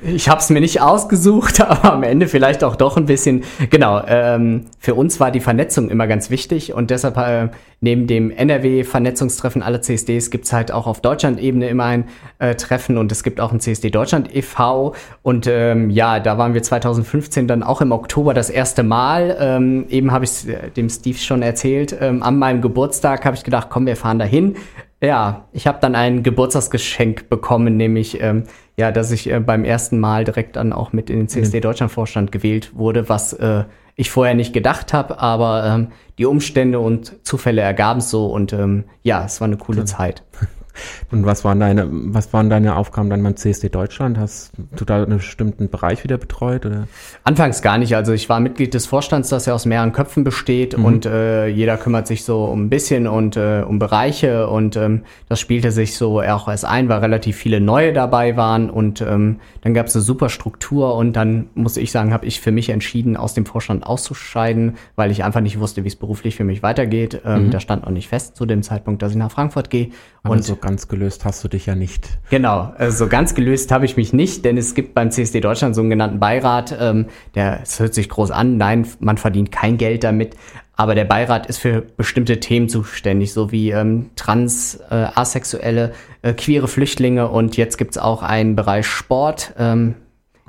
ich 0.00 0.28
habe 0.28 0.40
es 0.40 0.48
mir 0.48 0.60
nicht 0.60 0.80
ausgesucht, 0.80 1.60
aber 1.66 1.92
am 1.92 2.04
Ende 2.04 2.28
vielleicht 2.28 2.62
auch 2.62 2.76
doch 2.76 2.96
ein 2.96 3.06
bisschen. 3.06 3.42
Genau, 3.70 4.00
ähm, 4.06 4.66
für 4.78 4.94
uns 4.94 5.18
war 5.18 5.32
die 5.32 5.40
Vernetzung 5.40 5.90
immer 5.90 6.06
ganz 6.06 6.30
wichtig 6.30 6.72
und 6.72 6.90
deshalb 6.90 7.16
äh, 7.16 7.48
neben 7.80 8.06
dem 8.06 8.30
NRW-Vernetzungstreffen 8.30 9.60
aller 9.60 9.82
CSDs 9.82 10.30
gibt's 10.30 10.52
halt 10.52 10.70
auch 10.70 10.86
auf 10.86 11.00
Deutschland-Ebene 11.00 11.68
immer 11.68 11.84
ein 11.84 12.04
äh, 12.38 12.54
Treffen 12.54 12.96
und 12.96 13.10
es 13.10 13.24
gibt 13.24 13.40
auch 13.40 13.50
ein 13.52 13.58
CSD 13.58 13.90
Deutschland 13.90 14.32
e.V. 14.32 14.94
Und 15.22 15.48
ähm, 15.48 15.90
ja, 15.90 16.20
da 16.20 16.38
waren 16.38 16.54
wir 16.54 16.62
2015 16.62 17.48
dann 17.48 17.64
auch 17.64 17.80
im 17.80 17.90
Oktober 17.90 18.34
das 18.34 18.50
erste 18.50 18.84
Mal. 18.84 19.36
Ähm, 19.40 19.86
eben 19.88 20.12
habe 20.12 20.26
ich 20.26 20.48
äh, 20.48 20.70
dem 20.70 20.88
Steve 20.88 21.18
schon 21.18 21.42
erzählt. 21.42 21.96
Ähm, 22.00 22.22
an 22.22 22.38
meinem 22.38 22.62
Geburtstag 22.62 23.24
habe 23.24 23.34
ich 23.34 23.42
gedacht, 23.42 23.66
komm, 23.68 23.86
wir 23.86 23.96
fahren 23.96 24.20
dahin. 24.20 24.54
Ja, 25.02 25.48
ich 25.52 25.66
habe 25.66 25.78
dann 25.80 25.96
ein 25.96 26.22
Geburtstagsgeschenk 26.22 27.28
bekommen, 27.28 27.76
nämlich 27.76 28.20
ähm, 28.20 28.44
ja, 28.76 28.92
dass 28.92 29.10
ich 29.10 29.28
äh, 29.28 29.40
beim 29.40 29.64
ersten 29.64 29.98
Mal 29.98 30.24
direkt 30.24 30.54
dann 30.54 30.72
auch 30.72 30.92
mit 30.92 31.10
in 31.10 31.18
den 31.18 31.28
CSD 31.28 31.56
mhm. 31.56 31.62
Deutschland 31.62 31.92
Vorstand 31.92 32.30
gewählt 32.30 32.70
wurde, 32.76 33.08
was 33.08 33.32
äh, 33.32 33.64
ich 33.96 34.10
vorher 34.10 34.34
nicht 34.34 34.52
gedacht 34.52 34.92
habe, 34.92 35.18
aber 35.18 35.64
ähm, 35.66 35.88
die 36.18 36.24
Umstände 36.24 36.78
und 36.78 37.26
Zufälle 37.26 37.62
ergaben 37.62 37.98
es 37.98 38.10
so 38.10 38.26
und 38.26 38.52
ähm, 38.52 38.84
ja, 39.02 39.24
es 39.24 39.40
war 39.40 39.48
eine 39.48 39.56
coole 39.56 39.84
Zeit. 39.84 40.22
Und 41.10 41.26
was 41.26 41.44
waren 41.44 41.60
deine, 41.60 41.86
was 41.90 42.32
waren 42.32 42.50
deine 42.50 42.76
Aufgaben 42.76 43.10
dann 43.10 43.22
beim 43.22 43.36
CSD 43.36 43.68
Deutschland? 43.68 44.18
Hast 44.18 44.52
du 44.76 44.84
da 44.84 45.02
einen 45.02 45.18
bestimmten 45.18 45.68
Bereich 45.68 46.04
wieder 46.04 46.18
betreut? 46.18 46.66
Oder? 46.66 46.88
Anfangs 47.24 47.62
gar 47.62 47.78
nicht. 47.78 47.94
Also 47.96 48.12
ich 48.12 48.28
war 48.28 48.40
Mitglied 48.40 48.74
des 48.74 48.86
Vorstands, 48.86 49.28
das 49.28 49.46
ja 49.46 49.54
aus 49.54 49.66
mehreren 49.66 49.92
Köpfen 49.92 50.24
besteht 50.24 50.76
mhm. 50.76 50.84
und 50.84 51.06
äh, 51.06 51.46
jeder 51.46 51.76
kümmert 51.76 52.06
sich 52.06 52.24
so 52.24 52.44
um 52.44 52.64
ein 52.64 52.70
bisschen 52.70 53.06
und 53.06 53.36
äh, 53.36 53.62
um 53.66 53.78
Bereiche 53.78 54.48
und 54.48 54.76
ähm, 54.76 55.02
das 55.28 55.40
spielte 55.40 55.70
sich 55.70 55.96
so 55.96 56.20
auch 56.20 56.48
erst 56.48 56.64
ein, 56.64 56.88
weil 56.88 57.00
relativ 57.00 57.36
viele 57.36 57.60
neue 57.60 57.92
dabei 57.92 58.36
waren 58.36 58.70
und 58.70 59.00
ähm, 59.00 59.40
dann 59.62 59.74
gab 59.74 59.86
es 59.86 59.94
eine 59.94 60.02
super 60.02 60.28
Struktur 60.28 60.94
und 60.94 61.14
dann 61.14 61.50
muss 61.54 61.76
ich 61.76 61.92
sagen, 61.92 62.12
habe 62.12 62.26
ich 62.26 62.40
für 62.40 62.52
mich 62.52 62.70
entschieden, 62.70 63.16
aus 63.16 63.34
dem 63.34 63.46
Vorstand 63.46 63.86
auszuscheiden, 63.86 64.76
weil 64.96 65.10
ich 65.10 65.24
einfach 65.24 65.40
nicht 65.40 65.60
wusste, 65.60 65.84
wie 65.84 65.88
es 65.88 65.96
beruflich 65.96 66.36
für 66.36 66.44
mich 66.44 66.62
weitergeht. 66.62 67.20
Ähm, 67.24 67.46
mhm. 67.46 67.50
Da 67.50 67.60
stand 67.60 67.84
noch 67.84 67.92
nicht 67.92 68.08
fest 68.08 68.36
zu 68.36 68.46
dem 68.46 68.62
Zeitpunkt, 68.62 69.02
dass 69.02 69.12
ich 69.12 69.18
nach 69.18 69.30
Frankfurt 69.30 69.70
gehe. 69.70 69.90
Und 70.24 70.44
so 70.44 70.56
ganz 70.62 70.88
gelöst 70.88 71.26
hast 71.26 71.44
du 71.44 71.48
dich 71.48 71.66
ja 71.66 71.74
nicht. 71.74 72.08
Genau, 72.30 72.72
also 72.78 73.08
ganz 73.08 73.34
gelöst 73.34 73.70
habe 73.70 73.84
ich 73.84 73.98
mich 73.98 74.14
nicht, 74.14 74.46
denn 74.46 74.56
es 74.56 74.74
gibt 74.74 74.94
beim 74.94 75.10
CSD 75.10 75.40
Deutschland 75.40 75.74
so 75.74 75.82
einen 75.82 75.90
genannten 75.90 76.18
Beirat, 76.18 76.74
ähm, 76.80 77.06
der, 77.34 77.60
es 77.62 77.78
hört 77.78 77.92
sich 77.92 78.08
groß 78.08 78.30
an, 78.30 78.56
nein, 78.56 78.86
man 79.00 79.18
verdient 79.18 79.52
kein 79.52 79.76
Geld 79.76 80.04
damit, 80.04 80.34
aber 80.74 80.94
der 80.94 81.04
Beirat 81.04 81.46
ist 81.46 81.58
für 81.58 81.82
bestimmte 81.82 82.40
Themen 82.40 82.70
zuständig, 82.70 83.34
so 83.34 83.52
wie 83.52 83.70
ähm, 83.70 84.10
trans, 84.16 84.80
äh, 84.90 85.06
asexuelle, 85.14 85.92
äh, 86.22 86.32
queere 86.32 86.68
Flüchtlinge 86.68 87.28
und 87.28 87.58
jetzt 87.58 87.76
gibt's 87.76 87.98
auch 87.98 88.22
einen 88.22 88.56
Bereich 88.56 88.86
Sport. 88.86 89.52
Ähm, 89.58 89.96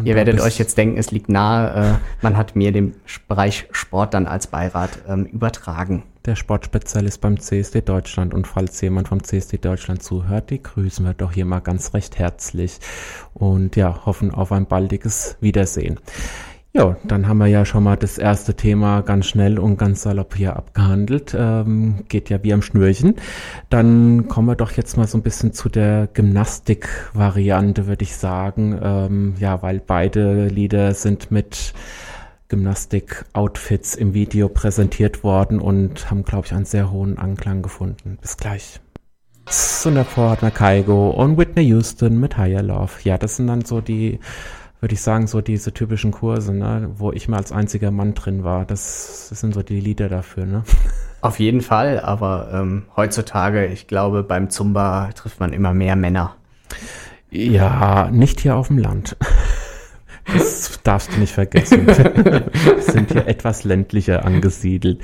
Ihr 0.03 0.15
werdet 0.15 0.41
euch 0.41 0.57
jetzt 0.57 0.77
denken, 0.79 0.97
es 0.97 1.11
liegt 1.11 1.29
nahe, 1.29 1.99
äh, 1.99 2.23
man 2.23 2.35
hat 2.35 2.55
mir 2.55 2.71
den 2.71 2.95
Bereich 3.27 3.67
Sport 3.71 4.15
dann 4.15 4.25
als 4.25 4.47
Beirat 4.47 4.89
ähm, 5.07 5.25
übertragen 5.25 6.03
der 6.25 6.35
Sportspezialist 6.35 7.21
beim 7.21 7.39
CSD 7.39 7.81
Deutschland. 7.81 8.33
Und 8.33 8.47
falls 8.47 8.79
jemand 8.81 9.07
vom 9.07 9.23
CSD 9.23 9.57
Deutschland 9.57 10.03
zuhört, 10.03 10.49
die 10.49 10.61
grüßen 10.61 11.05
wir 11.05 11.13
doch 11.13 11.33
hier 11.33 11.45
mal 11.45 11.59
ganz 11.59 11.93
recht 11.93 12.17
herzlich 12.19 12.79
und 13.33 13.75
ja, 13.75 14.05
hoffen 14.05 14.31
auf 14.31 14.51
ein 14.51 14.67
baldiges 14.67 15.37
Wiedersehen. 15.41 15.99
Ja, 16.75 16.97
dann 17.03 17.27
haben 17.27 17.37
wir 17.37 17.45
ja 17.45 17.65
schon 17.65 17.83
mal 17.83 17.97
das 17.97 18.17
erste 18.17 18.55
Thema 18.55 19.01
ganz 19.01 19.27
schnell 19.27 19.59
und 19.59 19.77
ganz 19.77 20.01
salopp 20.01 20.35
hier 20.35 20.55
abgehandelt. 20.55 21.35
Ähm, 21.37 22.05
geht 22.09 22.31
ja 22.31 22.43
wie 22.43 22.51
am 22.51 22.63
Schnürchen. 22.63 23.13
Dann 23.69 24.27
kommen 24.27 24.47
wir 24.47 24.55
doch 24.55 24.71
jetzt 24.71 24.97
mal 24.97 25.05
so 25.05 25.19
ein 25.19 25.21
bisschen 25.21 25.53
zu 25.53 25.69
der 25.69 26.07
Gymnastik-Variante, 26.11 27.85
würde 27.85 28.01
ich 28.01 28.15
sagen. 28.15 28.79
Ähm, 28.81 29.35
ja, 29.37 29.61
weil 29.61 29.81
beide 29.85 30.47
Lieder 30.47 30.95
sind 30.95 31.29
mit 31.29 31.75
Gymnastik-Outfits 32.49 33.95
im 33.95 34.13
Video 34.13 34.49
präsentiert 34.49 35.23
worden 35.23 35.59
und 35.59 36.09
haben, 36.09 36.23
glaube 36.23 36.45
ich, 36.47 36.53
einen 36.53 36.65
sehr 36.65 36.91
hohen 36.91 37.17
Anklang 37.17 37.61
gefunden. 37.61 38.17
Bis 38.21 38.37
gleich. 38.37 38.79
Und 39.85 39.95
davor 39.95 40.31
hat 40.31 40.41
man 40.41 40.53
Kaigo 40.53 41.09
und 41.09 41.37
Whitney 41.37 41.63
Houston 41.63 42.19
mit 42.19 42.37
Higher 42.37 42.63
Love. 42.63 42.91
Ja, 43.03 43.17
das 43.17 43.35
sind 43.35 43.47
dann 43.47 43.65
so 43.65 43.81
die 43.81 44.19
würde 44.83 44.95
ich 44.95 45.01
sagen, 45.01 45.27
so 45.27 45.39
diese 45.39 45.73
typischen 45.73 46.11
Kurse, 46.11 46.53
ne, 46.53 46.89
wo 46.97 47.13
ich 47.13 47.29
mal 47.29 47.37
als 47.37 47.53
einziger 47.53 47.89
Mann 47.89 48.15
drin 48.15 48.43
war. 48.43 48.65
Das, 48.65 49.27
das 49.29 49.39
sind 49.39 49.53
so 49.53 49.63
die 49.63 49.79
Lieder 49.79 50.09
dafür, 50.09 50.45
ne? 50.45 50.63
Auf 51.21 51.39
jeden 51.39 51.61
Fall, 51.61 52.01
aber 52.01 52.49
ähm, 52.51 52.83
heutzutage, 52.97 53.65
ich 53.67 53.87
glaube, 53.87 54.23
beim 54.23 54.49
Zumba 54.49 55.11
trifft 55.15 55.39
man 55.39 55.53
immer 55.53 55.73
mehr 55.73 55.95
Männer. 55.95 56.35
Ja, 57.31 58.09
nicht 58.11 58.41
hier 58.41 58.57
auf 58.57 58.67
dem 58.67 58.77
Land. 58.77 59.15
Das 60.25 60.79
darfst 60.83 61.13
du 61.13 61.19
nicht 61.19 61.33
vergessen. 61.33 61.85
Wir 61.85 62.43
sind 62.79 63.11
hier 63.11 63.27
etwas 63.27 63.63
ländlicher 63.63 64.25
angesiedelt. 64.25 65.01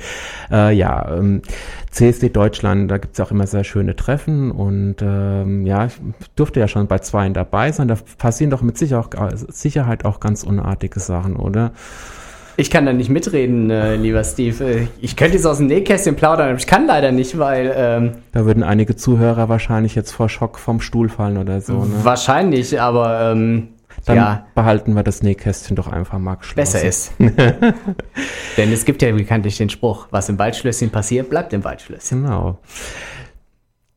Äh, 0.50 0.74
ja, 0.74 1.16
ähm, 1.16 1.42
CSD 1.90 2.30
Deutschland, 2.30 2.90
da 2.90 2.98
gibt's 2.98 3.18
ja 3.18 3.24
auch 3.24 3.30
immer 3.30 3.46
sehr 3.46 3.64
schöne 3.64 3.96
Treffen 3.96 4.50
und 4.50 4.96
ähm, 5.02 5.66
ja, 5.66 5.86
ich 5.86 5.94
durfte 6.36 6.60
ja 6.60 6.68
schon 6.68 6.86
bei 6.86 7.00
zweien 7.00 7.34
dabei 7.34 7.72
sein. 7.72 7.88
Da 7.88 7.96
passieren 8.18 8.50
doch 8.50 8.62
mit 8.62 8.78
Sicherheit 8.78 10.04
auch 10.04 10.20
ganz 10.20 10.42
unartige 10.42 11.00
Sachen, 11.00 11.36
oder? 11.36 11.72
Ich 12.56 12.70
kann 12.70 12.84
da 12.84 12.92
nicht 12.92 13.08
mitreden, 13.08 13.70
äh, 13.70 13.96
lieber 13.96 14.22
Steve. 14.22 14.62
Äh, 14.64 14.86
ich 15.00 15.16
könnte 15.16 15.36
jetzt 15.36 15.46
aus 15.46 15.58
dem 15.58 15.66
Nähkästchen 15.68 16.14
plaudern, 16.14 16.50
aber 16.50 16.58
ich 16.58 16.66
kann 16.66 16.86
leider 16.86 17.10
nicht, 17.10 17.38
weil. 17.38 17.72
Ähm, 17.74 18.12
da 18.32 18.44
würden 18.44 18.62
einige 18.62 18.96
Zuhörer 18.96 19.48
wahrscheinlich 19.48 19.94
jetzt 19.94 20.12
vor 20.12 20.28
Schock 20.28 20.58
vom 20.58 20.80
Stuhl 20.80 21.08
fallen 21.08 21.38
oder 21.38 21.62
so. 21.62 21.84
Ne? 21.84 21.90
Wahrscheinlich, 22.02 22.78
aber 22.78 23.32
ähm, 23.32 23.68
dann 24.10 24.24
ja. 24.24 24.46
behalten 24.54 24.94
wir 24.94 25.02
das 25.02 25.22
Nähkästchen 25.22 25.76
doch 25.76 25.88
einfach 25.88 26.18
mal 26.18 26.36
geschlossen. 26.36 26.56
Besser 26.56 26.84
ist. 26.84 27.12
Denn 28.56 28.72
es 28.72 28.84
gibt 28.84 29.02
ja 29.02 29.12
bekanntlich 29.12 29.56
den 29.56 29.70
Spruch, 29.70 30.08
was 30.10 30.28
im 30.28 30.38
Waldschlösschen 30.38 30.90
passiert, 30.90 31.30
bleibt 31.30 31.52
im 31.52 31.64
Waldschlösschen. 31.64 32.22
Genau. 32.22 32.58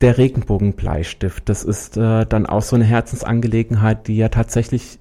Der 0.02 0.18
Regenbogenbleistift, 0.18 1.48
das 1.48 1.64
ist 1.64 1.98
äh, 1.98 2.26
dann 2.26 2.46
auch 2.46 2.62
so 2.62 2.76
eine 2.76 2.86
Herzensangelegenheit, 2.86 4.08
die 4.08 4.18
ja 4.18 4.30
tatsächlich 4.30 5.00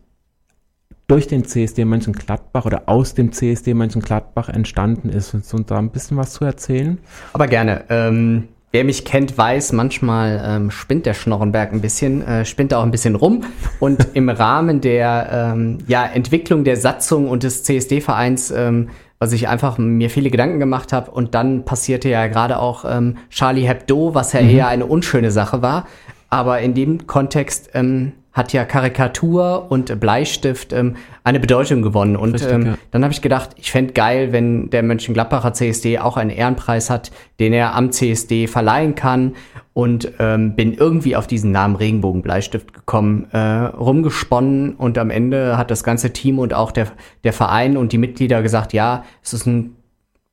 durch 1.09 1.26
den 1.26 1.45
CSD 1.45 1.85
Mönchengladbach 1.85 2.64
oder 2.64 2.85
aus 2.87 3.14
dem 3.14 3.33
CSD 3.33 3.75
Mönchengladbach 3.75 4.49
entstanden 4.49 5.09
ist. 5.09 5.35
Und 5.35 5.71
da 5.71 5.78
ein 5.78 5.90
bisschen 5.90 6.16
was 6.16 6.33
zu 6.33 6.45
erzählen? 6.45 6.99
Aber 7.33 7.49
gerne. 7.49 7.85
Ähm, 7.90 8.49
wer 8.73 8.85
mich 8.85 9.05
kennt, 9.05 9.38
weiß, 9.38 9.73
manchmal 9.73 10.43
ähm, 10.45 10.71
spinnt 10.71 11.07
der 11.07 11.14
Schnorrenberg 11.14 11.73
ein 11.73 11.81
bisschen, 11.81 12.26
äh, 12.26 12.45
spinnt 12.45 12.75
auch 12.75 12.83
ein 12.83 12.91
bisschen 12.91 13.14
rum. 13.14 13.45
Und 13.79 14.09
im 14.14 14.29
Rahmen 14.29 14.81
der 14.81 15.52
ähm, 15.55 15.79
ja, 15.87 16.05
Entwicklung 16.05 16.64
der 16.64 16.76
Satzung 16.76 17.29
und 17.29 17.43
des 17.43 17.62
CSD-Vereins, 17.62 18.50
ähm, 18.50 18.88
was 19.19 19.33
ich 19.33 19.47
einfach 19.47 19.79
mir 19.79 20.11
viele 20.11 20.31
Gedanken 20.31 20.59
gemacht 20.59 20.93
habe, 20.93 21.11
und 21.12 21.35
dann 21.35 21.64
passierte 21.64 22.09
ja 22.09 22.26
gerade 22.26 22.59
auch 22.59 22.85
ähm, 22.88 23.19
Charlie 23.31 23.69
Hebdo, 23.69 24.14
was 24.14 24.33
ja 24.33 24.43
mhm. 24.43 24.50
eher 24.50 24.69
eine 24.69 24.87
unschöne 24.87 25.31
Sache 25.31 25.62
war. 25.62 25.87
Aber 26.31 26.61
in 26.61 26.75
dem 26.75 27.07
Kontext 27.07 27.71
ähm, 27.75 28.12
hat 28.33 28.53
ja 28.53 28.65
Karikatur 28.65 29.67
und 29.71 30.01
Bleistift 30.01 30.73
ähm, 30.73 30.97
eine 31.23 31.39
Bedeutung 31.39 31.83
gewonnen. 31.83 32.17
Und 32.17 32.35
Richtig, 32.35 32.53
ähm, 32.53 32.67
ja. 32.67 32.79
dann 32.91 33.03
habe 33.03 33.12
ich 33.12 33.21
gedacht, 33.21 33.51
ich 33.57 33.71
fände 33.71 33.93
geil, 33.93 34.33
wenn 34.33 34.71
der 34.71 34.83
Mönchengladbacher 34.83 35.53
CSD 35.53 35.99
auch 35.99 36.17
einen 36.17 36.31
Ehrenpreis 36.31 36.89
hat, 36.89 37.12
den 37.41 37.53
er 37.53 37.75
am 37.75 37.93
CSD 37.93 38.47
verleihen 38.47 38.95
kann. 38.95 39.35
Und 39.75 40.12
ähm, 40.19 40.55
bin 40.55 40.75
irgendwie 40.75 41.17
auf 41.17 41.27
diesen 41.27 41.51
Namen 41.51 41.77
Regenbogenbleistift 41.77 42.75
gekommen, 42.75 43.27
äh, 43.33 43.39
rumgesponnen 43.39 44.75
und 44.75 44.99
am 44.99 45.09
Ende 45.09 45.57
hat 45.57 45.71
das 45.71 45.83
ganze 45.83 46.12
Team 46.12 46.39
und 46.39 46.53
auch 46.53 46.73
der, 46.73 46.89
der 47.25 47.33
Verein 47.33 47.79
und 47.79 47.93
die 47.93 47.97
Mitglieder 47.97 48.43
gesagt, 48.43 48.75
ja, 48.75 49.05
es 49.23 49.33
ist 49.33 49.47
ein 49.47 49.77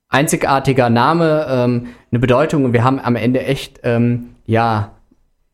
einzigartiger 0.09 0.89
Name, 0.89 1.45
ähm, 1.49 1.87
eine 2.11 2.19
Bedeutung 2.19 2.65
und 2.65 2.73
wir 2.73 2.83
haben 2.83 2.99
am 2.99 3.15
Ende 3.15 3.45
echt, 3.45 3.79
ähm, 3.83 4.31
ja, 4.45 4.91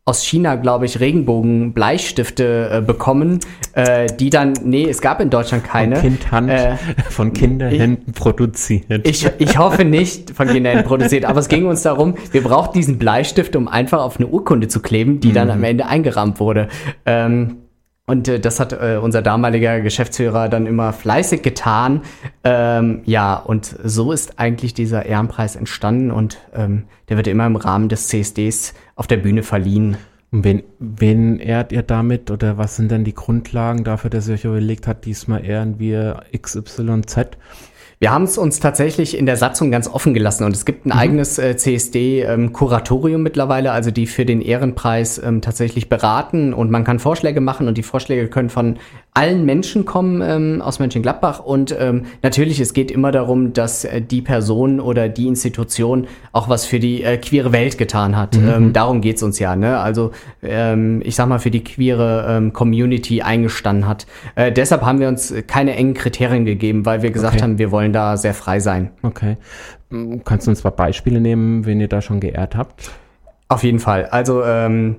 aus 0.08 0.24
China, 0.24 0.54
glaube 0.54 0.84
ich, 0.84 1.00
Regenbogen-Bleistifte 1.00 2.70
äh, 2.74 2.80
bekommen, 2.80 3.40
äh, 3.72 4.06
die 4.06 4.30
dann, 4.30 4.52
nee, 4.62 4.88
es 4.88 5.00
gab 5.00 5.20
in 5.20 5.30
Deutschland 5.30 5.64
keine. 5.64 5.96
Von, 5.96 6.10
Kindhand, 6.10 6.48
äh, 6.48 6.76
von 7.10 7.32
Kinderhänden 7.32 8.12
produziert. 8.12 9.04
Ich, 9.04 9.28
ich 9.38 9.58
hoffe 9.58 9.84
nicht 9.84 10.30
von 10.30 10.46
Kinderhänden 10.46 10.86
produziert, 10.86 11.24
aber 11.24 11.40
es 11.40 11.48
ging 11.48 11.66
uns 11.66 11.82
darum, 11.82 12.14
wir 12.30 12.44
brauchten 12.44 12.78
diesen 12.78 12.98
Bleistift, 12.98 13.56
um 13.56 13.66
einfach 13.66 13.98
auf 13.98 14.18
eine 14.18 14.28
Urkunde 14.28 14.68
zu 14.68 14.80
kleben, 14.80 15.18
die 15.18 15.30
mhm. 15.30 15.34
dann 15.34 15.50
am 15.50 15.64
Ende 15.64 15.86
eingerahmt 15.86 16.38
wurde. 16.38 16.68
Ähm, 17.04 17.56
und 18.06 18.28
äh, 18.28 18.40
das 18.40 18.60
hat 18.60 18.72
äh, 18.72 18.98
unser 19.02 19.20
damaliger 19.20 19.80
Geschäftsführer 19.80 20.48
dann 20.48 20.66
immer 20.66 20.92
fleißig 20.92 21.42
getan. 21.42 22.02
Ähm, 22.44 23.02
ja, 23.04 23.34
und 23.34 23.76
so 23.82 24.12
ist 24.12 24.38
eigentlich 24.38 24.74
dieser 24.74 25.06
Ehrenpreis 25.06 25.56
entstanden 25.56 26.10
und 26.10 26.38
ähm, 26.54 26.84
der 27.08 27.16
wird 27.16 27.26
immer 27.26 27.46
im 27.46 27.56
Rahmen 27.56 27.88
des 27.88 28.08
CSDs 28.08 28.74
auf 28.94 29.06
der 29.06 29.18
Bühne 29.18 29.42
verliehen. 29.42 29.96
Und 30.30 30.44
wen, 30.44 30.62
wen 30.78 31.38
ehrt 31.38 31.72
ihr 31.72 31.82
damit 31.82 32.30
oder 32.30 32.58
was 32.58 32.76
sind 32.76 32.90
denn 32.90 33.04
die 33.04 33.14
Grundlagen 33.14 33.84
dafür, 33.84 34.10
dass 34.10 34.28
ihr 34.28 34.34
euch 34.34 34.44
überlegt 34.44 34.86
habt, 34.86 35.04
diesmal 35.04 35.44
ehren 35.44 35.78
wir 35.78 36.22
XYZ? 36.36 37.36
Wir 37.98 38.12
haben 38.12 38.24
es 38.24 38.36
uns 38.36 38.60
tatsächlich 38.60 39.16
in 39.16 39.24
der 39.24 39.38
Satzung 39.38 39.70
ganz 39.70 39.88
offen 39.88 40.12
gelassen 40.12 40.44
und 40.44 40.54
es 40.54 40.66
gibt 40.66 40.84
ein 40.84 40.90
mhm. 40.90 40.98
eigenes 40.98 41.38
äh, 41.38 41.56
CSD-Kuratorium 41.56 43.20
ähm, 43.20 43.22
mittlerweile, 43.22 43.72
also 43.72 43.90
die 43.90 44.06
für 44.06 44.26
den 44.26 44.42
Ehrenpreis 44.42 45.18
ähm, 45.18 45.40
tatsächlich 45.40 45.88
beraten 45.88 46.52
und 46.52 46.70
man 46.70 46.84
kann 46.84 46.98
Vorschläge 46.98 47.40
machen 47.40 47.68
und 47.68 47.78
die 47.78 47.82
Vorschläge 47.82 48.28
können 48.28 48.50
von 48.50 48.76
allen 49.16 49.46
Menschen 49.46 49.86
kommen 49.86 50.20
ähm, 50.22 50.60
aus 50.60 50.78
Mönchengladbach 50.78 51.40
und 51.40 51.74
ähm, 51.78 52.04
natürlich, 52.22 52.60
es 52.60 52.74
geht 52.74 52.90
immer 52.90 53.12
darum, 53.12 53.54
dass 53.54 53.84
äh, 53.84 54.02
die 54.02 54.20
Person 54.20 54.78
oder 54.78 55.08
die 55.08 55.26
Institution 55.26 56.06
auch 56.32 56.50
was 56.50 56.66
für 56.66 56.78
die 56.78 57.02
äh, 57.02 57.16
queere 57.16 57.50
Welt 57.50 57.78
getan 57.78 58.14
hat. 58.14 58.36
Mhm. 58.36 58.48
Ähm, 58.48 58.72
darum 58.74 59.00
geht's 59.00 59.22
uns 59.22 59.38
ja, 59.38 59.56
ne? 59.56 59.78
Also 59.78 60.10
ähm, 60.42 61.00
ich 61.02 61.16
sag 61.16 61.28
mal, 61.28 61.38
für 61.38 61.50
die 61.50 61.64
queere 61.64 62.26
ähm, 62.28 62.52
Community 62.52 63.22
eingestanden 63.22 63.88
hat. 63.88 64.06
Äh, 64.34 64.52
deshalb 64.52 64.82
haben 64.82 65.00
wir 65.00 65.08
uns 65.08 65.32
keine 65.46 65.74
engen 65.74 65.94
Kriterien 65.94 66.44
gegeben, 66.44 66.84
weil 66.84 67.00
wir 67.00 67.10
gesagt 67.10 67.36
okay. 67.36 67.42
haben, 67.42 67.58
wir 67.58 67.70
wollen 67.70 67.94
da 67.94 68.18
sehr 68.18 68.34
frei 68.34 68.60
sein. 68.60 68.90
Okay. 69.02 69.38
Kannst 70.24 70.46
du 70.46 70.50
uns 70.50 70.60
zwei 70.60 70.70
Beispiele 70.70 71.22
nehmen, 71.22 71.64
wen 71.64 71.80
ihr 71.80 71.88
da 71.88 72.02
schon 72.02 72.20
geehrt 72.20 72.54
habt? 72.54 72.90
Auf 73.48 73.62
jeden 73.62 73.78
Fall. 73.78 74.06
Also 74.06 74.42
ähm, 74.44 74.96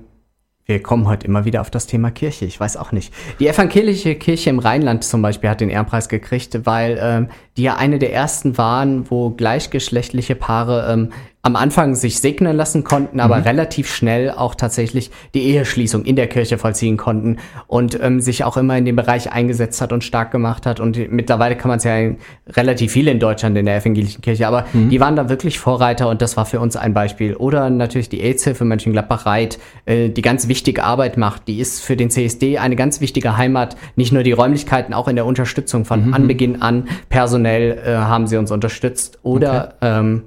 wir 0.68 0.82
kommen 0.82 1.08
heute 1.08 1.26
immer 1.26 1.46
wieder 1.46 1.62
auf 1.62 1.70
das 1.70 1.86
Thema 1.86 2.10
Kirche. 2.10 2.44
Ich 2.44 2.60
weiß 2.60 2.76
auch 2.76 2.92
nicht. 2.92 3.14
Die 3.40 3.48
evangelische 3.48 4.14
Kirche 4.16 4.50
im 4.50 4.58
Rheinland 4.58 5.02
zum 5.02 5.22
Beispiel 5.22 5.48
hat 5.48 5.62
den 5.62 5.70
Ehrenpreis 5.70 6.10
gekriegt, 6.10 6.66
weil 6.66 6.98
ähm, 7.00 7.28
die 7.58 7.64
ja 7.64 7.76
eine 7.76 7.98
der 7.98 8.12
ersten 8.12 8.56
waren, 8.56 9.10
wo 9.10 9.30
gleichgeschlechtliche 9.30 10.36
Paare 10.36 10.90
ähm, 10.92 11.10
am 11.42 11.56
Anfang 11.56 11.94
sich 11.94 12.18
segnen 12.18 12.56
lassen 12.56 12.84
konnten, 12.84 13.20
aber 13.20 13.38
mhm. 13.38 13.42
relativ 13.44 13.90
schnell 13.94 14.30
auch 14.30 14.54
tatsächlich 14.54 15.10
die 15.34 15.44
Eheschließung 15.44 16.04
in 16.04 16.14
der 16.14 16.26
Kirche 16.26 16.58
vollziehen 16.58 16.98
konnten 16.98 17.38
und 17.68 17.98
ähm, 18.02 18.20
sich 18.20 18.44
auch 18.44 18.56
immer 18.56 18.76
in 18.76 18.84
dem 18.84 18.96
Bereich 18.96 19.32
eingesetzt 19.32 19.80
hat 19.80 19.92
und 19.92 20.04
stark 20.04 20.30
gemacht 20.30 20.66
hat. 20.66 20.78
Und 20.78 20.98
mittlerweile 21.10 21.56
kann 21.56 21.68
man 21.68 21.78
es 21.78 21.84
ja 21.84 21.96
in, 21.96 22.18
relativ 22.48 22.92
viele 22.92 23.12
in 23.12 23.18
Deutschland 23.18 23.56
in 23.56 23.64
der 23.64 23.76
evangelischen 23.76 24.20
Kirche, 24.20 24.46
aber 24.46 24.66
mhm. 24.74 24.90
die 24.90 25.00
waren 25.00 25.16
da 25.16 25.30
wirklich 25.30 25.58
Vorreiter 25.58 26.08
und 26.10 26.20
das 26.20 26.36
war 26.36 26.44
für 26.44 26.60
uns 26.60 26.76
ein 26.76 26.92
Beispiel. 26.92 27.34
Oder 27.34 27.70
natürlich 27.70 28.10
die 28.10 28.20
AIDS-Hilfe 28.20 28.66
Mönchengladbach-Reit, 28.66 29.58
äh, 29.86 30.10
die 30.10 30.22
ganz 30.22 30.48
wichtige 30.48 30.84
Arbeit 30.84 31.16
macht. 31.16 31.48
Die 31.48 31.60
ist 31.60 31.82
für 31.82 31.96
den 31.96 32.10
CSD 32.10 32.58
eine 32.58 32.76
ganz 32.76 33.00
wichtige 33.00 33.38
Heimat. 33.38 33.76
Nicht 33.96 34.12
nur 34.12 34.22
die 34.22 34.32
Räumlichkeiten, 34.32 34.92
auch 34.92 35.08
in 35.08 35.16
der 35.16 35.24
Unterstützung 35.24 35.86
von 35.86 36.08
mhm. 36.08 36.14
Anbeginn 36.14 36.60
an. 36.60 36.88
Personell 37.08 37.47
äh, 37.48 37.96
haben 37.96 38.26
sie 38.26 38.36
uns 38.36 38.50
unterstützt. 38.50 39.18
Oder 39.22 39.74
okay. 39.76 39.98
ähm, 40.00 40.22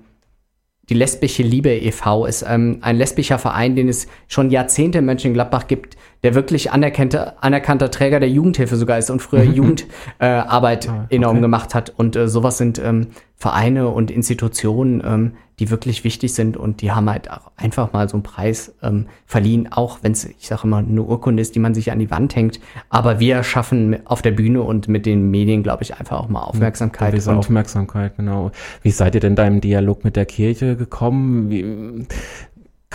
die 0.89 0.93
Lesbische 0.93 1.43
Liebe 1.43 1.69
e.V. 1.69 2.25
ist 2.25 2.43
ähm, 2.47 2.79
ein 2.81 2.97
lesbischer 2.97 3.39
Verein, 3.39 3.75
den 3.75 3.87
es 3.87 4.07
schon 4.27 4.49
Jahrzehnte 4.49 4.97
in 4.97 5.05
Mönchengladbach 5.05 5.67
gibt, 5.67 5.95
der 6.23 6.35
wirklich 6.35 6.71
anerkannter, 6.71 7.35
anerkannter 7.41 7.89
Träger 7.89 8.19
der 8.19 8.29
Jugendhilfe 8.29 8.75
sogar 8.75 8.97
ist 8.97 9.09
und 9.09 9.21
früher. 9.21 9.43
Jugendarbeit 9.51 10.85
äh, 10.85 10.89
ah, 10.89 11.05
enorm 11.09 11.37
okay. 11.37 11.41
gemacht 11.41 11.75
hat. 11.75 11.93
Und 11.95 12.15
äh, 12.15 12.27
sowas 12.27 12.57
sind 12.57 12.79
ähm, 12.79 13.07
Vereine 13.35 13.87
und 13.87 14.11
Institutionen, 14.11 15.01
ähm, 15.03 15.33
die 15.61 15.69
wirklich 15.69 16.03
wichtig 16.03 16.33
sind 16.33 16.57
und 16.57 16.81
die 16.81 16.91
haben 16.91 17.07
halt 17.07 17.29
auch 17.29 17.51
einfach 17.55 17.93
mal 17.93 18.09
so 18.09 18.15
einen 18.15 18.23
Preis 18.23 18.73
ähm, 18.81 19.05
verliehen, 19.27 19.71
auch 19.71 19.99
wenn 20.01 20.11
es, 20.11 20.25
ich 20.25 20.47
sage 20.47 20.61
immer, 20.63 20.77
eine 20.77 21.03
Urkunde 21.03 21.39
ist, 21.39 21.53
die 21.53 21.59
man 21.59 21.75
sich 21.75 21.91
an 21.91 21.99
die 21.99 22.09
Wand 22.09 22.35
hängt. 22.35 22.59
Aber 22.89 23.19
wir 23.19 23.43
schaffen 23.43 23.97
auf 24.05 24.23
der 24.23 24.31
Bühne 24.31 24.63
und 24.63 24.87
mit 24.87 25.05
den 25.05 25.29
Medien, 25.29 25.61
glaube 25.61 25.83
ich, 25.83 25.95
einfach 25.95 26.19
auch 26.19 26.29
mal 26.29 26.41
Aufmerksamkeit. 26.41 27.13
Diese 27.13 27.35
Aufmerksamkeit, 27.35 28.17
genau. 28.17 28.51
Wie 28.81 28.89
seid 28.89 29.13
ihr 29.13 29.21
denn 29.21 29.35
da 29.35 29.45
im 29.45 29.61
Dialog 29.61 30.03
mit 30.03 30.15
der 30.15 30.25
Kirche 30.25 30.75
gekommen? 30.75 31.51
Wie, 31.51 32.07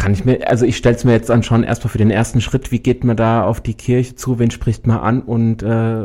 kann 0.06 0.14
ich 0.14 0.24
mir, 0.24 0.48
also 0.48 0.64
ich 0.64 0.76
stelle 0.76 0.94
es 0.94 1.02
mir 1.02 1.10
jetzt 1.14 1.32
an 1.32 1.42
schon 1.42 1.64
erstmal 1.64 1.90
für 1.90 1.98
den 1.98 2.12
ersten 2.12 2.40
Schritt, 2.40 2.70
wie 2.70 2.78
geht 2.78 3.02
man 3.02 3.16
da 3.16 3.42
auf 3.42 3.60
die 3.60 3.74
Kirche 3.74 4.14
zu, 4.14 4.38
wen 4.38 4.52
spricht 4.52 4.86
man 4.86 4.98
an 5.00 5.20
und 5.20 5.64
äh 5.64 6.04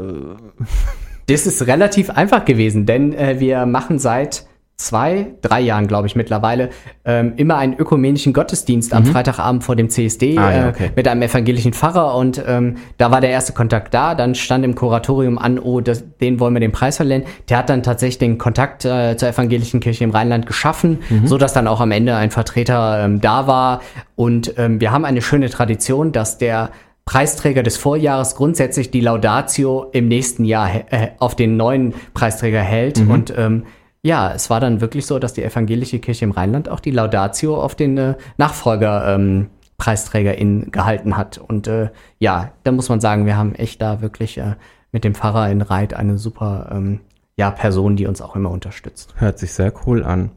Das 1.27 1.45
ist 1.45 1.67
relativ 1.67 2.09
einfach 2.09 2.43
gewesen, 2.43 2.87
denn 2.87 3.13
äh, 3.13 3.39
wir 3.39 3.67
machen 3.67 3.99
seit 3.99 4.47
zwei, 4.81 5.27
drei 5.41 5.61
Jahren, 5.61 5.87
glaube 5.87 6.07
ich, 6.07 6.15
mittlerweile, 6.15 6.69
ähm, 7.05 7.33
immer 7.37 7.57
einen 7.57 7.77
ökumenischen 7.77 8.33
Gottesdienst 8.33 8.93
am 8.93 9.03
mhm. 9.03 9.07
Freitagabend 9.07 9.63
vor 9.63 9.75
dem 9.75 9.89
CSD 9.89 10.37
ah, 10.37 10.51
ja, 10.51 10.65
äh, 10.65 10.69
okay. 10.69 10.85
äh, 10.85 10.91
mit 10.95 11.07
einem 11.07 11.21
evangelischen 11.21 11.73
Pfarrer 11.73 12.15
und 12.15 12.43
ähm, 12.45 12.77
da 12.97 13.11
war 13.11 13.21
der 13.21 13.29
erste 13.29 13.53
Kontakt 13.53 13.93
da. 13.93 14.15
Dann 14.15 14.35
stand 14.35 14.65
im 14.65 14.75
Kuratorium 14.75 15.37
an, 15.37 15.59
oh, 15.59 15.81
das, 15.81 16.03
den 16.19 16.39
wollen 16.39 16.53
wir 16.53 16.59
den 16.59 16.71
Preis 16.71 16.97
verleihen. 16.97 17.23
Der 17.49 17.57
hat 17.57 17.69
dann 17.69 17.83
tatsächlich 17.83 18.17
den 18.17 18.37
Kontakt 18.37 18.83
äh, 18.85 19.15
zur 19.17 19.29
evangelischen 19.29 19.79
Kirche 19.79 20.03
im 20.03 20.09
Rheinland 20.09 20.45
geschaffen, 20.45 20.99
mhm. 21.09 21.27
so 21.27 21.37
dass 21.37 21.53
dann 21.53 21.67
auch 21.67 21.79
am 21.79 21.91
Ende 21.91 22.15
ein 22.15 22.31
Vertreter 22.31 23.05
ähm, 23.05 23.21
da 23.21 23.47
war. 23.47 23.81
Und 24.15 24.55
ähm, 24.57 24.81
wir 24.81 24.91
haben 24.91 25.05
eine 25.05 25.21
schöne 25.21 25.49
Tradition, 25.49 26.11
dass 26.11 26.37
der 26.37 26.71
Preisträger 27.05 27.63
des 27.63 27.77
Vorjahres 27.77 28.35
grundsätzlich 28.35 28.91
die 28.91 29.01
Laudatio 29.01 29.89
im 29.91 30.07
nächsten 30.07 30.45
Jahr 30.45 30.69
äh, 30.91 31.09
auf 31.19 31.35
den 31.35 31.57
neuen 31.57 31.93
Preisträger 32.13 32.61
hält. 32.61 32.99
Mhm. 32.99 33.11
Und 33.11 33.33
ähm, 33.37 33.63
ja, 34.03 34.33
es 34.33 34.49
war 34.49 34.59
dann 34.59 34.81
wirklich 34.81 35.05
so, 35.05 35.19
dass 35.19 35.33
die 35.33 35.43
evangelische 35.43 35.99
Kirche 35.99 36.25
im 36.25 36.31
Rheinland 36.31 36.69
auch 36.69 36.79
die 36.79 36.91
Laudatio 36.91 37.61
auf 37.61 37.75
den 37.75 37.97
äh, 37.97 38.15
Nachfolger 38.37 39.15
ähm, 39.15 39.47
Preisträgerin 39.77 40.71
gehalten 40.71 41.17
hat. 41.17 41.37
Und 41.37 41.67
äh, 41.67 41.89
ja, 42.19 42.51
da 42.63 42.71
muss 42.71 42.89
man 42.89 42.99
sagen, 42.99 43.25
wir 43.25 43.37
haben 43.37 43.55
echt 43.55 43.81
da 43.81 44.01
wirklich 44.01 44.37
äh, 44.37 44.55
mit 44.91 45.03
dem 45.03 45.15
Pfarrer 45.15 45.49
in 45.49 45.61
Reit 45.61 45.93
eine 45.93 46.17
super 46.17 46.69
ähm, 46.71 46.99
ja, 47.35 47.51
Person, 47.51 47.95
die 47.95 48.07
uns 48.07 48.21
auch 48.21 48.35
immer 48.35 48.51
unterstützt. 48.51 49.15
Hört 49.17 49.39
sich 49.39 49.53
sehr 49.53 49.73
cool 49.85 50.03
an. 50.03 50.31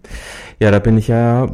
Ja, 0.61 0.71
da 0.71 0.79
bin 0.79 0.97
ich 0.97 1.09
ja 1.09 1.49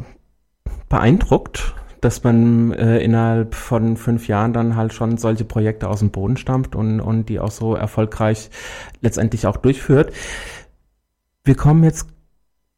beeindruckt, 0.89 1.75
dass 2.01 2.25
man 2.25 2.73
äh, 2.73 2.99
innerhalb 2.99 3.55
von 3.55 3.97
fünf 3.97 4.29
Jahren 4.29 4.53
dann 4.53 4.77
halt 4.77 4.93
schon 4.93 5.17
solche 5.17 5.45
Projekte 5.45 5.89
aus 5.89 6.01
dem 6.01 6.11
Boden 6.11 6.37
stampft 6.37 6.75
und, 6.75 7.01
und 7.01 7.29
die 7.29 7.41
auch 7.41 7.51
so 7.51 7.75
erfolgreich 7.75 8.51
letztendlich 9.01 9.47
auch 9.47 9.57
durchführt. 9.57 10.13
Wir 11.45 11.55
kommen 11.55 11.85
jetzt 11.85 12.07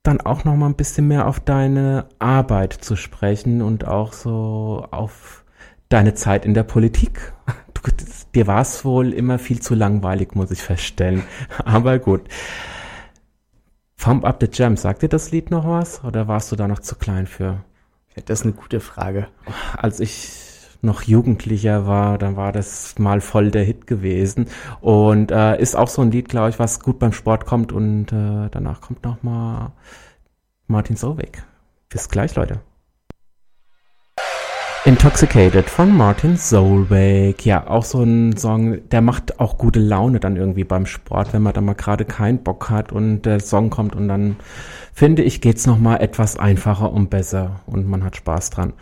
dann 0.03 0.21
auch 0.21 0.45
noch 0.45 0.57
mal 0.57 0.67
ein 0.67 0.77
bisschen 0.77 1.09
mehr 1.09 1.27
auf 1.27 1.41
deine 1.41 2.07
Arbeit 2.19 2.73
zu 2.73 2.97
sprechen 2.97 3.63
und 3.63 3.87
auch 3.87 4.13
so 4.13 4.87
auf 4.91 5.45
deine 5.89 6.15
Zeit 6.15 6.45
in 6.45 6.55
der 6.55 6.65
Politik. 6.65 7.33
Du, 7.75 7.91
dir 8.35 8.47
war 8.47 8.61
es 8.61 8.85
wohl 8.85 9.13
immer 9.13 9.39
viel 9.39 9.61
zu 9.61 9.75
langweilig, 9.75 10.35
muss 10.35 10.51
ich 10.51 10.63
feststellen. 10.63 11.25
Aber 11.65 11.99
gut. 11.99 12.23
Pump 13.97 14.25
Up 14.25 14.39
the 14.41 14.49
Jam, 14.53 14.77
sagt 14.77 15.03
dir 15.03 15.09
das 15.09 15.31
Lied 15.31 15.51
noch 15.51 15.67
was? 15.67 16.03
Oder 16.05 16.29
warst 16.29 16.51
du 16.51 16.57
da 16.57 16.67
noch 16.67 16.81
zu 16.81 16.97
klein 16.97 17.27
für? 17.27 17.65
Das 18.27 18.41
ist 18.41 18.47
eine 18.47 18.55
gute 18.55 18.81
Frage. 18.81 19.29
Als 19.77 20.01
ich 20.01 20.42
noch 20.83 21.03
Jugendlicher 21.03 21.87
war, 21.87 22.19
dann 22.19 22.37
war 22.37 22.53
das 22.53 22.99
mal 22.99 23.21
voll 23.21 23.51
der 23.51 23.65
Hit 23.65 23.87
gewesen. 23.87 24.47
Und 24.81 25.31
äh, 25.31 25.61
ist 25.61 25.77
auch 25.77 25.89
so 25.89 26.03
ein 26.03 26.11
Lied, 26.11 26.29
glaube 26.29 26.51
ich, 26.51 26.59
was 26.59 26.81
gut 26.81 26.99
beim 26.99 27.13
Sport 27.13 27.47
kommt. 27.47 27.73
Und 27.73 28.13
äh, 28.13 28.49
danach 28.51 28.81
kommt 28.81 29.05
noch 29.05 29.23
mal 29.23 29.73
Martin 30.67 30.97
Solveig. 30.97 31.45
Bis 31.89 32.09
gleich, 32.09 32.35
Leute. 32.35 32.61
Intoxicated 34.85 35.71
von 35.71 35.97
Martin 35.97 36.37
Solveig. 36.37 37.47
Ja, 37.47 37.69
auch 37.69 37.85
so 37.85 38.03
ein 38.03 38.37
Song, 38.37 38.89
der 38.89 39.01
macht 39.01 39.39
auch 39.39 39.57
gute 39.57 39.79
Laune 39.79 40.19
dann 40.19 40.35
irgendwie 40.35 40.65
beim 40.65 40.87
Sport, 40.87 41.33
wenn 41.33 41.43
man 41.43 41.53
da 41.53 41.61
mal 41.61 41.75
gerade 41.75 42.05
keinen 42.05 42.43
Bock 42.43 42.69
hat 42.69 42.91
und 42.91 43.23
der 43.23 43.39
Song 43.39 43.71
kommt 43.71 43.95
und 43.95 44.09
dann 44.09 44.35
finde 44.93 45.23
ich, 45.23 45.41
geht's 45.41 45.69
noch 45.69 45.79
mal 45.79 45.99
etwas 45.99 46.37
einfacher 46.37 46.93
und 46.93 47.11
besser 47.11 47.61
und 47.67 47.89
man 47.89 48.03
hat 48.03 48.17
Spaß 48.17 48.51
dran. 48.51 48.73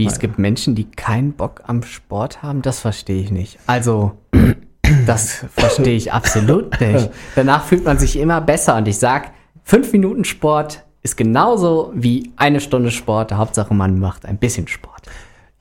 Wie, 0.00 0.06
es 0.06 0.20
gibt 0.20 0.38
Menschen, 0.38 0.76
die 0.76 0.84
keinen 0.84 1.32
Bock 1.32 1.62
am 1.66 1.82
Sport 1.82 2.40
haben, 2.40 2.62
das 2.62 2.78
verstehe 2.78 3.20
ich 3.20 3.32
nicht. 3.32 3.58
Also, 3.66 4.12
das 5.06 5.44
verstehe 5.56 5.96
ich 5.96 6.12
absolut 6.12 6.80
nicht. 6.80 7.10
Danach 7.34 7.64
fühlt 7.64 7.84
man 7.84 7.98
sich 7.98 8.16
immer 8.16 8.40
besser 8.40 8.76
und 8.76 8.86
ich 8.86 8.96
sag, 8.96 9.32
fünf 9.64 9.92
Minuten 9.92 10.24
Sport 10.24 10.84
ist 11.02 11.16
genauso 11.16 11.90
wie 11.96 12.30
eine 12.36 12.60
Stunde 12.60 12.92
Sport. 12.92 13.32
Hauptsache, 13.32 13.74
man 13.74 13.98
macht 13.98 14.24
ein 14.24 14.38
bisschen 14.38 14.68
Sport. 14.68 15.02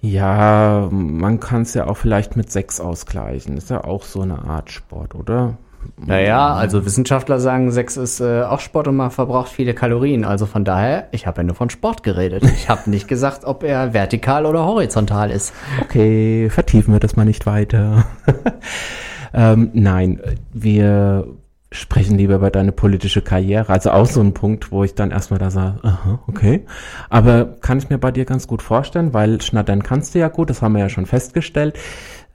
Ja, 0.02 0.88
man 0.91 1.39
kann 1.39 1.63
es 1.63 1.73
ja 1.73 1.88
auch 1.88 1.97
vielleicht 1.97 2.38
mit 2.38 2.52
sechs 2.52 2.80
ausgleichen. 2.80 3.58
Ist 3.58 3.71
ja 3.71 3.84
auch 3.84 4.04
so 4.04 4.21
eine 4.21 4.43
Art 4.43 4.69
Sport, 4.69 5.15
oder? 5.15 5.58
Naja, 6.06 6.54
also 6.54 6.86
Wissenschaftler 6.86 7.39
sagen, 7.39 7.71
Sex 7.71 7.97
ist 7.97 8.19
äh, 8.19 8.43
auch 8.43 8.60
Sport 8.60 8.88
und 8.88 8.95
man 8.95 9.12
verbraucht 9.12 9.50
viele 9.50 9.73
Kalorien. 9.73 10.26
Also 10.26 10.45
von 10.45 10.63
daher, 10.63 11.08
ich 11.12 11.28
habe 11.28 11.38
ja 11.41 11.43
nur 11.43 11.56
von 11.56 11.69
Sport 11.69 12.04
geredet. 12.04 12.43
Ich 12.43 12.69
habe 12.69 12.89
nicht 12.89 13.08
gesagt, 13.08 13.45
ob 13.45 13.63
er 13.63 13.93
vertikal 13.93 14.45
oder 14.45 14.65
horizontal 14.65 15.32
ist. 15.32 15.54
Okay, 15.82 16.50
vertiefen 16.50 16.93
wir 16.93 17.00
das 17.00 17.15
mal 17.15 17.26
nicht 17.26 17.45
weiter. 17.45 18.06
ähm, 19.34 19.69
nein, 19.73 20.21
wir 20.54 21.28
sprechen 21.71 22.17
lieber 22.17 22.36
über 22.36 22.52
deine 22.52 22.71
politische 22.71 23.21
Karriere. 23.21 23.71
Also 23.71 23.91
auch 23.91 24.06
so 24.06 24.21
ein 24.21 24.34
Punkt, 24.34 24.71
wo 24.71 24.84
ich 24.84 24.95
dann 24.95 25.12
erstmal 25.12 25.39
da 25.39 25.52
sage, 25.52 25.80
aha, 25.84 26.19
okay. 26.28 26.65
Aber 27.10 27.45
kann 27.62 27.78
ich 27.78 27.89
mir 27.89 27.97
bei 27.97 28.12
dir 28.12 28.26
ganz 28.26 28.47
gut 28.47 28.62
vorstellen, 28.62 29.13
weil 29.13 29.41
schnattern 29.41 29.84
kannst 29.84 30.15
du 30.15 30.19
ja 30.19 30.30
gut, 30.30 30.50
das 30.50 30.62
haben 30.62 30.73
wir 30.73 30.80
ja 30.80 30.89
schon 30.89 31.06
festgestellt. 31.06 31.78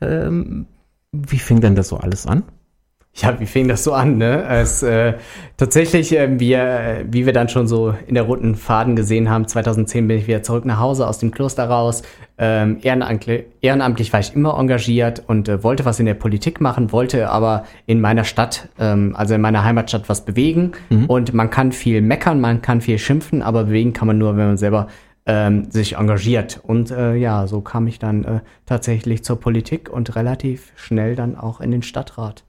Ähm, 0.00 0.66
wie 1.12 1.38
fing 1.38 1.60
denn 1.60 1.74
das 1.74 1.88
so 1.88 1.96
alles 1.96 2.26
an? 2.26 2.44
Ja, 3.14 3.38
wie 3.38 3.46
fing 3.46 3.68
das 3.68 3.85
so 3.85 3.92
an, 3.92 4.16
ne? 4.16 4.42
Es, 4.48 4.83
äh, 4.83 5.14
tatsächlich, 5.59 6.16
äh, 6.16 6.40
wir, 6.40 7.05
wie 7.11 7.27
wir 7.27 7.35
dann 7.35 7.51
schon 7.51 7.68
so 7.68 7.94
in 8.07 8.14
der 8.14 8.25
roten 8.25 8.55
Faden 8.55 8.96
gesehen 8.96 9.29
haben, 9.29 9.46
2010 9.46 10.09
bin 10.09 10.16
ich 10.16 10.27
wieder 10.27 10.42
zurück 10.42 10.64
nach 10.64 10.81
Hause 10.81 11.07
aus 11.07 11.18
dem 11.18 11.31
Kloster 11.31 11.68
raus. 11.68 12.03
Ähm, 12.38 12.79
ehrenamtlich, 12.81 13.44
ehrenamtlich 13.61 14.14
war 14.14 14.20
ich 14.20 14.35
immer 14.35 14.59
engagiert 14.59 15.22
und 15.27 15.46
äh, 15.51 15.62
wollte 15.62 15.85
was 15.85 16.01
in 16.01 16.07
der 16.07 16.14
Politik 16.14 16.62
machen, 16.62 16.90
wollte 16.90 17.29
aber 17.29 17.64
in 17.85 18.01
meiner 18.01 18.25
Stadt, 18.25 18.70
ähm, 18.79 19.14
also 19.14 19.35
in 19.35 19.42
meiner 19.42 19.62
Heimatstadt, 19.62 20.09
was 20.09 20.25
bewegen. 20.25 20.72
Mhm. 20.88 21.05
Und 21.05 21.35
man 21.35 21.51
kann 21.51 21.72
viel 21.72 22.01
meckern, 22.01 22.40
man 22.40 22.62
kann 22.62 22.81
viel 22.81 22.98
schimpfen, 22.98 23.42
aber 23.42 23.64
bewegen 23.64 23.92
kann 23.92 24.07
man 24.07 24.16
nur, 24.16 24.38
wenn 24.38 24.46
man 24.46 24.57
selber 24.57 24.88
ähm, 25.27 25.70
sich 25.70 25.96
engagiert. 25.96 26.61
Und 26.62 26.90
äh, 26.90 27.14
ja, 27.14 27.46
so 27.46 27.61
kam 27.61 27.87
ich 27.87 27.98
dann 27.98 28.25
äh, 28.25 28.40
tatsächlich 28.64 29.22
zur 29.22 29.38
Politik 29.38 29.90
und 29.90 30.16
relativ 30.16 30.72
schnell 30.77 31.14
dann 31.14 31.37
auch 31.37 31.61
in 31.61 31.70
den 31.70 31.83
Stadtrat. 31.83 32.44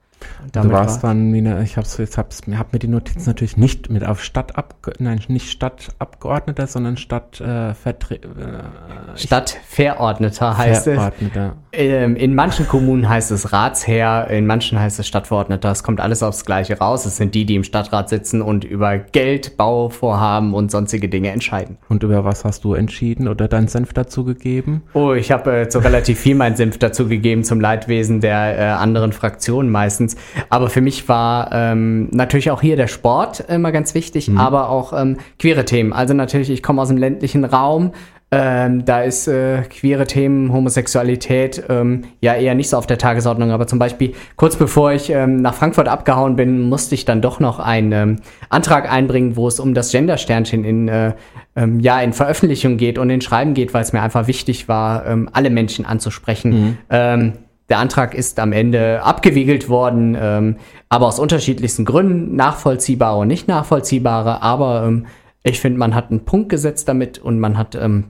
Du 0.52 0.70
warst 0.70 1.02
war 1.02 1.14
dann, 1.14 1.34
ich 1.62 1.76
hab's, 1.76 1.96
jetzt 1.98 2.18
hab's, 2.18 2.42
hab 2.56 2.72
mir 2.72 2.78
die 2.78 2.88
Notiz 2.88 3.26
natürlich 3.26 3.56
nicht 3.56 3.90
mit 3.90 4.04
auf 4.04 4.22
Stadtab, 4.22 4.74
nein, 4.98 5.20
nicht 5.28 5.50
Stadtabgeordneter, 5.50 6.66
sondern 6.66 6.96
Stadt, 6.96 7.40
äh, 7.40 7.74
Vertre 7.74 8.16
äh, 8.16 9.16
Stadtverordneter 9.16 10.56
heißt 10.56 10.84
Verordneter. 10.84 11.56
es. 11.70 11.78
Ähm, 11.80 12.16
in 12.16 12.34
manchen 12.34 12.68
Kommunen 12.68 13.08
heißt 13.08 13.30
es 13.30 13.52
Ratsherr, 13.52 14.28
in 14.30 14.46
manchen 14.46 14.78
heißt 14.78 15.00
es 15.00 15.06
Stadtverordneter. 15.08 15.70
Es 15.70 15.82
kommt 15.82 16.00
alles 16.00 16.22
aufs 16.22 16.44
Gleiche 16.44 16.78
raus. 16.78 17.06
Es 17.06 17.16
sind 17.16 17.34
die, 17.34 17.46
die 17.46 17.56
im 17.56 17.64
Stadtrat 17.64 18.08
sitzen 18.08 18.42
und 18.42 18.64
über 18.64 18.98
Geld, 18.98 19.56
Bauvorhaben 19.56 20.54
und 20.54 20.70
sonstige 20.70 21.08
Dinge 21.08 21.30
entscheiden. 21.30 21.78
Und 21.88 22.02
über 22.02 22.24
was 22.24 22.44
hast 22.44 22.64
du 22.64 22.74
entschieden 22.74 23.28
oder 23.28 23.48
deinen 23.48 23.68
Senf 23.68 23.92
dazu 23.92 24.24
gegeben? 24.24 24.82
Oh, 24.92 25.12
ich 25.12 25.32
habe 25.32 25.52
äh, 25.52 25.70
so 25.70 25.78
relativ 25.80 26.20
viel 26.20 26.34
meinen 26.34 26.56
Senf 26.56 26.78
dazu 26.78 27.08
gegeben 27.08 27.44
zum 27.44 27.60
Leidwesen 27.60 28.20
der 28.20 28.58
äh, 28.58 28.62
anderen 28.62 29.12
Fraktionen 29.12 29.70
meistens. 29.70 30.13
Aber 30.50 30.70
für 30.70 30.80
mich 30.80 31.08
war 31.08 31.50
ähm, 31.52 32.08
natürlich 32.12 32.50
auch 32.50 32.60
hier 32.60 32.76
der 32.76 32.88
Sport 32.88 33.40
immer 33.48 33.72
ganz 33.72 33.94
wichtig, 33.94 34.28
mhm. 34.28 34.38
aber 34.38 34.68
auch 34.68 34.92
ähm, 34.92 35.18
queere 35.38 35.64
Themen. 35.64 35.92
Also 35.92 36.14
natürlich, 36.14 36.50
ich 36.50 36.62
komme 36.62 36.82
aus 36.82 36.88
dem 36.88 36.96
ländlichen 36.98 37.44
Raum. 37.44 37.92
Ähm, 38.36 38.84
da 38.84 39.02
ist 39.02 39.28
äh, 39.28 39.62
queere 39.62 40.06
Themen, 40.06 40.52
Homosexualität 40.52 41.62
ähm, 41.68 42.02
ja 42.20 42.34
eher 42.34 42.56
nicht 42.56 42.68
so 42.68 42.76
auf 42.76 42.86
der 42.86 42.98
Tagesordnung. 42.98 43.52
Aber 43.52 43.68
zum 43.68 43.78
Beispiel 43.78 44.14
kurz 44.34 44.56
bevor 44.56 44.92
ich 44.92 45.10
ähm, 45.10 45.36
nach 45.36 45.54
Frankfurt 45.54 45.86
abgehauen 45.86 46.34
bin, 46.34 46.62
musste 46.62 46.96
ich 46.96 47.04
dann 47.04 47.22
doch 47.22 47.38
noch 47.38 47.60
einen 47.60 47.92
ähm, 47.92 48.16
Antrag 48.48 48.90
einbringen, 48.90 49.36
wo 49.36 49.46
es 49.46 49.60
um 49.60 49.72
das 49.72 49.92
Gendersternchen 49.92 50.64
in 50.64 50.88
äh, 50.88 51.12
ähm, 51.54 51.78
ja 51.78 52.00
in 52.00 52.12
Veröffentlichung 52.12 52.76
geht 52.76 52.98
und 52.98 53.08
in 53.08 53.20
Schreiben 53.20 53.54
geht, 53.54 53.72
weil 53.72 53.82
es 53.82 53.92
mir 53.92 54.02
einfach 54.02 54.26
wichtig 54.26 54.66
war, 54.66 55.06
ähm, 55.06 55.28
alle 55.32 55.50
Menschen 55.50 55.86
anzusprechen. 55.86 56.78
Mhm. 56.90 57.32
Der 57.68 57.78
Antrag 57.78 58.14
ist 58.14 58.38
am 58.40 58.52
Ende 58.52 59.02
abgewiegelt 59.02 59.68
worden, 59.68 60.16
ähm, 60.20 60.56
aber 60.88 61.06
aus 61.06 61.18
unterschiedlichsten 61.18 61.84
Gründen, 61.84 62.36
nachvollziehbare 62.36 63.20
und 63.20 63.28
nicht 63.28 63.48
nachvollziehbare. 63.48 64.42
Aber 64.42 64.84
ähm, 64.86 65.06
ich 65.42 65.60
finde, 65.60 65.78
man 65.78 65.94
hat 65.94 66.10
einen 66.10 66.24
Punkt 66.24 66.50
gesetzt 66.50 66.88
damit 66.88 67.18
und 67.18 67.40
man 67.40 67.56
hat 67.56 67.74
ähm, 67.74 68.04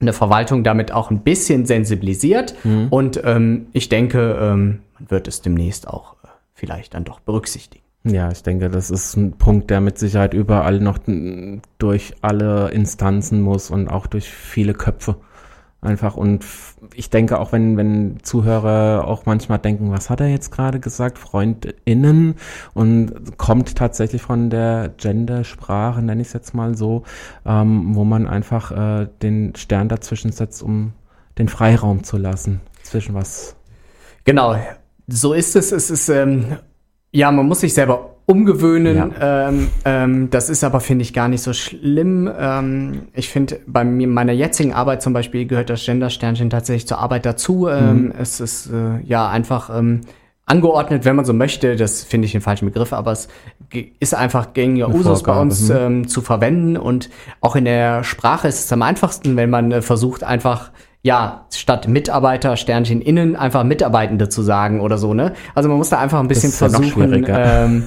eine 0.00 0.12
Verwaltung 0.12 0.64
damit 0.64 0.92
auch 0.92 1.10
ein 1.10 1.22
bisschen 1.22 1.66
sensibilisiert. 1.66 2.54
Mhm. 2.64 2.88
Und 2.90 3.20
ähm, 3.24 3.66
ich 3.72 3.88
denke, 3.88 4.38
ähm, 4.40 4.80
man 4.98 5.10
wird 5.10 5.28
es 5.28 5.42
demnächst 5.42 5.88
auch 5.88 6.14
äh, 6.24 6.28
vielleicht 6.54 6.94
dann 6.94 7.04
doch 7.04 7.20
berücksichtigen. 7.20 7.84
Ja, 8.04 8.30
ich 8.30 8.42
denke, 8.42 8.70
das 8.70 8.90
ist 8.90 9.16
ein 9.16 9.32
Punkt, 9.32 9.70
der 9.70 9.80
mit 9.82 9.98
Sicherheit 9.98 10.32
überall 10.32 10.80
noch 10.80 10.98
durch 11.78 12.14
alle 12.22 12.70
Instanzen 12.70 13.42
muss 13.42 13.70
und 13.70 13.88
auch 13.88 14.06
durch 14.06 14.30
viele 14.30 14.72
Köpfe. 14.72 15.16
Einfach 15.82 16.14
und 16.14 16.44
ich 16.94 17.08
denke 17.08 17.38
auch, 17.38 17.52
wenn, 17.52 17.78
wenn 17.78 18.18
Zuhörer 18.22 19.06
auch 19.06 19.24
manchmal 19.24 19.58
denken, 19.58 19.90
was 19.90 20.10
hat 20.10 20.20
er 20.20 20.28
jetzt 20.28 20.50
gerade 20.50 20.78
gesagt, 20.78 21.16
FreundInnen 21.16 22.34
und 22.74 23.38
kommt 23.38 23.76
tatsächlich 23.76 24.20
von 24.20 24.50
der 24.50 24.92
Gendersprache, 24.98 26.02
nenne 26.02 26.20
ich 26.20 26.28
es 26.28 26.34
jetzt 26.34 26.54
mal 26.54 26.76
so, 26.76 27.04
ähm, 27.46 27.94
wo 27.94 28.04
man 28.04 28.26
einfach 28.26 28.72
äh, 28.72 29.08
den 29.22 29.54
Stern 29.56 29.88
dazwischen 29.88 30.32
setzt, 30.32 30.62
um 30.62 30.92
den 31.38 31.48
Freiraum 31.48 32.04
zu 32.04 32.18
lassen, 32.18 32.60
zwischen 32.82 33.14
was. 33.14 33.56
Genau, 34.24 34.56
so 35.06 35.32
ist 35.32 35.56
es. 35.56 35.72
Es 35.72 35.90
ist, 35.90 36.10
ähm, 36.10 36.58
ja, 37.10 37.30
man 37.32 37.46
muss 37.46 37.60
sich 37.60 37.72
selber 37.72 38.09
umgewöhnen. 38.26 38.96
Ja. 38.96 39.48
Ähm, 39.48 39.68
ähm, 39.84 40.30
das 40.30 40.48
ist 40.48 40.64
aber, 40.64 40.80
finde 40.80 41.02
ich, 41.02 41.12
gar 41.12 41.28
nicht 41.28 41.42
so 41.42 41.52
schlimm. 41.52 42.30
Ähm, 42.38 43.02
ich 43.14 43.28
finde, 43.28 43.60
bei 43.66 43.84
mir, 43.84 44.06
meiner 44.06 44.32
jetzigen 44.32 44.72
Arbeit 44.72 45.02
zum 45.02 45.12
Beispiel 45.12 45.46
gehört 45.46 45.70
das 45.70 45.84
Gender-Sternchen 45.84 46.50
tatsächlich 46.50 46.86
zur 46.86 46.98
Arbeit 46.98 47.26
dazu. 47.26 47.68
Ähm, 47.68 48.04
mhm. 48.04 48.12
Es 48.18 48.40
ist 48.40 48.70
äh, 48.70 49.00
ja 49.04 49.28
einfach 49.28 49.70
ähm, 49.76 50.02
angeordnet, 50.46 51.04
wenn 51.04 51.16
man 51.16 51.24
so 51.24 51.32
möchte. 51.32 51.76
Das 51.76 52.02
finde 52.02 52.26
ich 52.26 52.32
den 52.32 52.40
falschen 52.40 52.66
Begriff, 52.66 52.92
aber 52.92 53.12
es 53.12 53.28
ist 54.00 54.14
einfach 54.14 54.52
gängiger 54.52 54.88
Usus 54.88 55.22
bei 55.22 55.40
uns 55.40 55.68
mhm. 55.68 55.76
ähm, 55.76 56.08
zu 56.08 56.20
verwenden. 56.20 56.76
Und 56.76 57.10
auch 57.40 57.56
in 57.56 57.64
der 57.64 58.04
Sprache 58.04 58.48
ist 58.48 58.64
es 58.64 58.72
am 58.72 58.82
einfachsten, 58.82 59.36
wenn 59.36 59.50
man 59.50 59.72
äh, 59.72 59.82
versucht, 59.82 60.24
einfach 60.24 60.70
ja, 61.02 61.46
statt 61.54 61.88
Mitarbeiter, 61.88 62.56
Sternchen 62.58 63.00
innen, 63.00 63.34
einfach 63.34 63.64
Mitarbeitende 63.64 64.28
zu 64.28 64.42
sagen 64.42 64.80
oder 64.80 64.98
so, 64.98 65.14
ne? 65.14 65.32
Also 65.54 65.70
man 65.70 65.78
muss 65.78 65.88
da 65.88 65.98
einfach 65.98 66.20
ein 66.20 66.28
bisschen 66.28 66.52
versuchen, 66.52 67.24
ähm, 67.26 67.84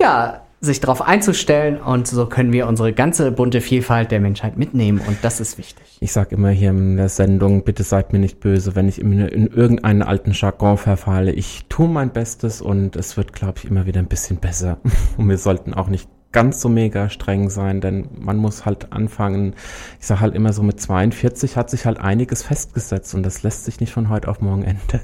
ja, 0.00 0.44
sich 0.64 0.80
darauf 0.80 1.02
einzustellen 1.02 1.80
und 1.80 2.08
so 2.08 2.26
können 2.26 2.52
wir 2.52 2.66
unsere 2.66 2.92
ganze 2.92 3.30
bunte 3.30 3.60
Vielfalt 3.60 4.10
der 4.10 4.20
Menschheit 4.20 4.56
mitnehmen 4.56 5.00
und 5.06 5.18
das 5.22 5.40
ist 5.40 5.58
wichtig. 5.58 5.98
Ich 6.00 6.12
sage 6.12 6.34
immer 6.34 6.50
hier 6.50 6.70
in 6.70 6.96
der 6.96 7.08
Sendung, 7.08 7.64
bitte 7.64 7.82
seid 7.82 8.12
mir 8.12 8.18
nicht 8.18 8.40
böse, 8.40 8.74
wenn 8.74 8.88
ich 8.88 9.00
in, 9.00 9.12
in 9.12 9.46
irgendeinen 9.46 10.02
alten 10.02 10.32
Jargon 10.32 10.78
verfalle. 10.78 11.32
Ich 11.32 11.66
tue 11.68 11.88
mein 11.88 12.10
Bestes 12.10 12.60
und 12.62 12.96
es 12.96 13.16
wird, 13.16 13.32
glaube 13.32 13.58
ich, 13.58 13.70
immer 13.70 13.86
wieder 13.86 14.00
ein 14.00 14.08
bisschen 14.08 14.38
besser. 14.38 14.78
Und 15.16 15.28
wir 15.28 15.38
sollten 15.38 15.74
auch 15.74 15.88
nicht 15.88 16.08
ganz 16.32 16.60
so 16.60 16.68
mega 16.68 17.08
streng 17.08 17.48
sein, 17.48 17.80
denn 17.80 18.08
man 18.18 18.38
muss 18.38 18.66
halt 18.66 18.92
anfangen, 18.92 19.54
ich 20.00 20.06
sage 20.06 20.20
halt 20.20 20.34
immer 20.34 20.52
so 20.52 20.64
mit 20.64 20.80
42 20.80 21.56
hat 21.56 21.70
sich 21.70 21.86
halt 21.86 22.00
einiges 22.00 22.42
festgesetzt 22.42 23.14
und 23.14 23.22
das 23.22 23.44
lässt 23.44 23.64
sich 23.64 23.78
nicht 23.78 23.92
von 23.92 24.08
heute 24.08 24.26
auf 24.28 24.40
morgen 24.40 24.64
ändern. 24.64 25.00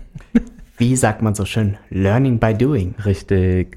Wie 0.76 0.96
sagt 0.96 1.22
man 1.22 1.34
so 1.34 1.44
schön? 1.44 1.76
Learning 1.90 2.40
by 2.40 2.52
doing. 2.52 2.94
Richtig. 3.04 3.76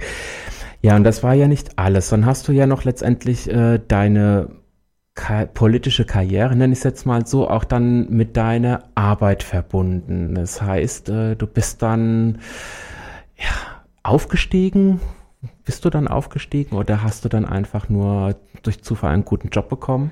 Ja, 0.83 0.97
und 0.97 1.05
das 1.05 1.23
war 1.23 1.33
ja 1.33 1.47
nicht 1.47 1.79
alles. 1.79 2.09
Dann 2.09 2.25
hast 2.25 2.47
du 2.47 2.51
ja 2.51 2.67
noch 2.67 2.83
letztendlich 2.83 3.49
äh, 3.49 3.79
deine 3.87 4.49
ka 5.15 5.45
politische 5.45 6.05
Karriere, 6.05 6.55
nenne 6.55 6.73
ich 6.73 6.79
es 6.79 6.83
jetzt 6.83 7.05
mal 7.05 7.25
so, 7.25 7.49
auch 7.49 7.63
dann 7.63 8.09
mit 8.09 8.35
deiner 8.35 8.83
Arbeit 8.95 9.43
verbunden. 9.43 10.35
Das 10.35 10.61
heißt, 10.61 11.09
äh, 11.09 11.35
du 11.35 11.47
bist 11.47 11.81
dann 11.81 12.39
ja, 13.37 13.83
aufgestiegen, 14.03 14.99
bist 15.65 15.85
du 15.85 15.89
dann 15.89 16.07
aufgestiegen 16.09 16.75
oder 16.75 17.03
hast 17.03 17.23
du 17.23 17.29
dann 17.29 17.45
einfach 17.45 17.87
nur 17.87 18.35
durch 18.63 18.81
Zufall 18.81 19.11
einen 19.11 19.25
guten 19.25 19.49
Job 19.49 19.69
bekommen? 19.69 20.11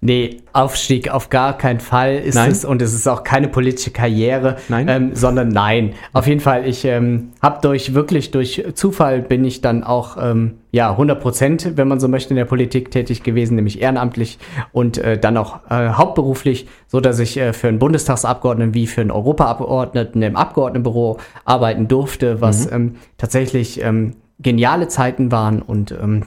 Nee, 0.00 0.42
Aufstieg 0.52 1.10
auf 1.10 1.30
gar 1.30 1.56
keinen 1.56 1.80
Fall 1.80 2.16
ist 2.16 2.34
nein? 2.34 2.50
es 2.50 2.64
und 2.64 2.82
es 2.82 2.92
ist 2.92 3.08
auch 3.08 3.24
keine 3.24 3.48
politische 3.48 3.90
Karriere, 3.90 4.56
nein? 4.68 4.88
Ähm, 4.88 5.10
sondern 5.14 5.48
nein. 5.48 5.94
Auf 6.12 6.26
jeden 6.26 6.40
Fall, 6.40 6.66
ich 6.66 6.84
ähm, 6.84 7.30
habe 7.40 7.60
durch 7.62 7.94
wirklich 7.94 8.30
durch 8.30 8.64
Zufall 8.74 9.22
bin 9.22 9.44
ich 9.44 9.60
dann 9.60 9.84
auch 9.84 10.16
ähm, 10.20 10.58
ja 10.70 10.90
100 10.90 11.20
Prozent, 11.20 11.72
wenn 11.76 11.88
man 11.88 12.00
so 12.00 12.08
möchte, 12.08 12.30
in 12.30 12.36
der 12.36 12.44
Politik 12.44 12.90
tätig 12.90 13.22
gewesen, 13.22 13.54
nämlich 13.56 13.80
ehrenamtlich 13.80 14.38
und 14.72 14.98
äh, 14.98 15.18
dann 15.18 15.36
auch 15.36 15.60
äh, 15.70 15.90
hauptberuflich, 15.90 16.66
so 16.88 17.00
dass 17.00 17.18
ich 17.18 17.36
äh, 17.36 17.52
für 17.52 17.68
einen 17.68 17.78
Bundestagsabgeordneten 17.78 18.74
wie 18.74 18.86
für 18.86 19.00
einen 19.00 19.10
Europaabgeordneten 19.10 20.22
im 20.22 20.36
Abgeordnetenbüro 20.36 21.18
arbeiten 21.44 21.88
durfte, 21.88 22.40
was 22.40 22.66
mhm. 22.66 22.74
ähm, 22.74 22.94
tatsächlich 23.18 23.82
ähm, 23.82 24.14
geniale 24.42 24.88
Zeiten 24.88 25.32
waren 25.32 25.62
und 25.62 25.92
ähm, 25.92 26.24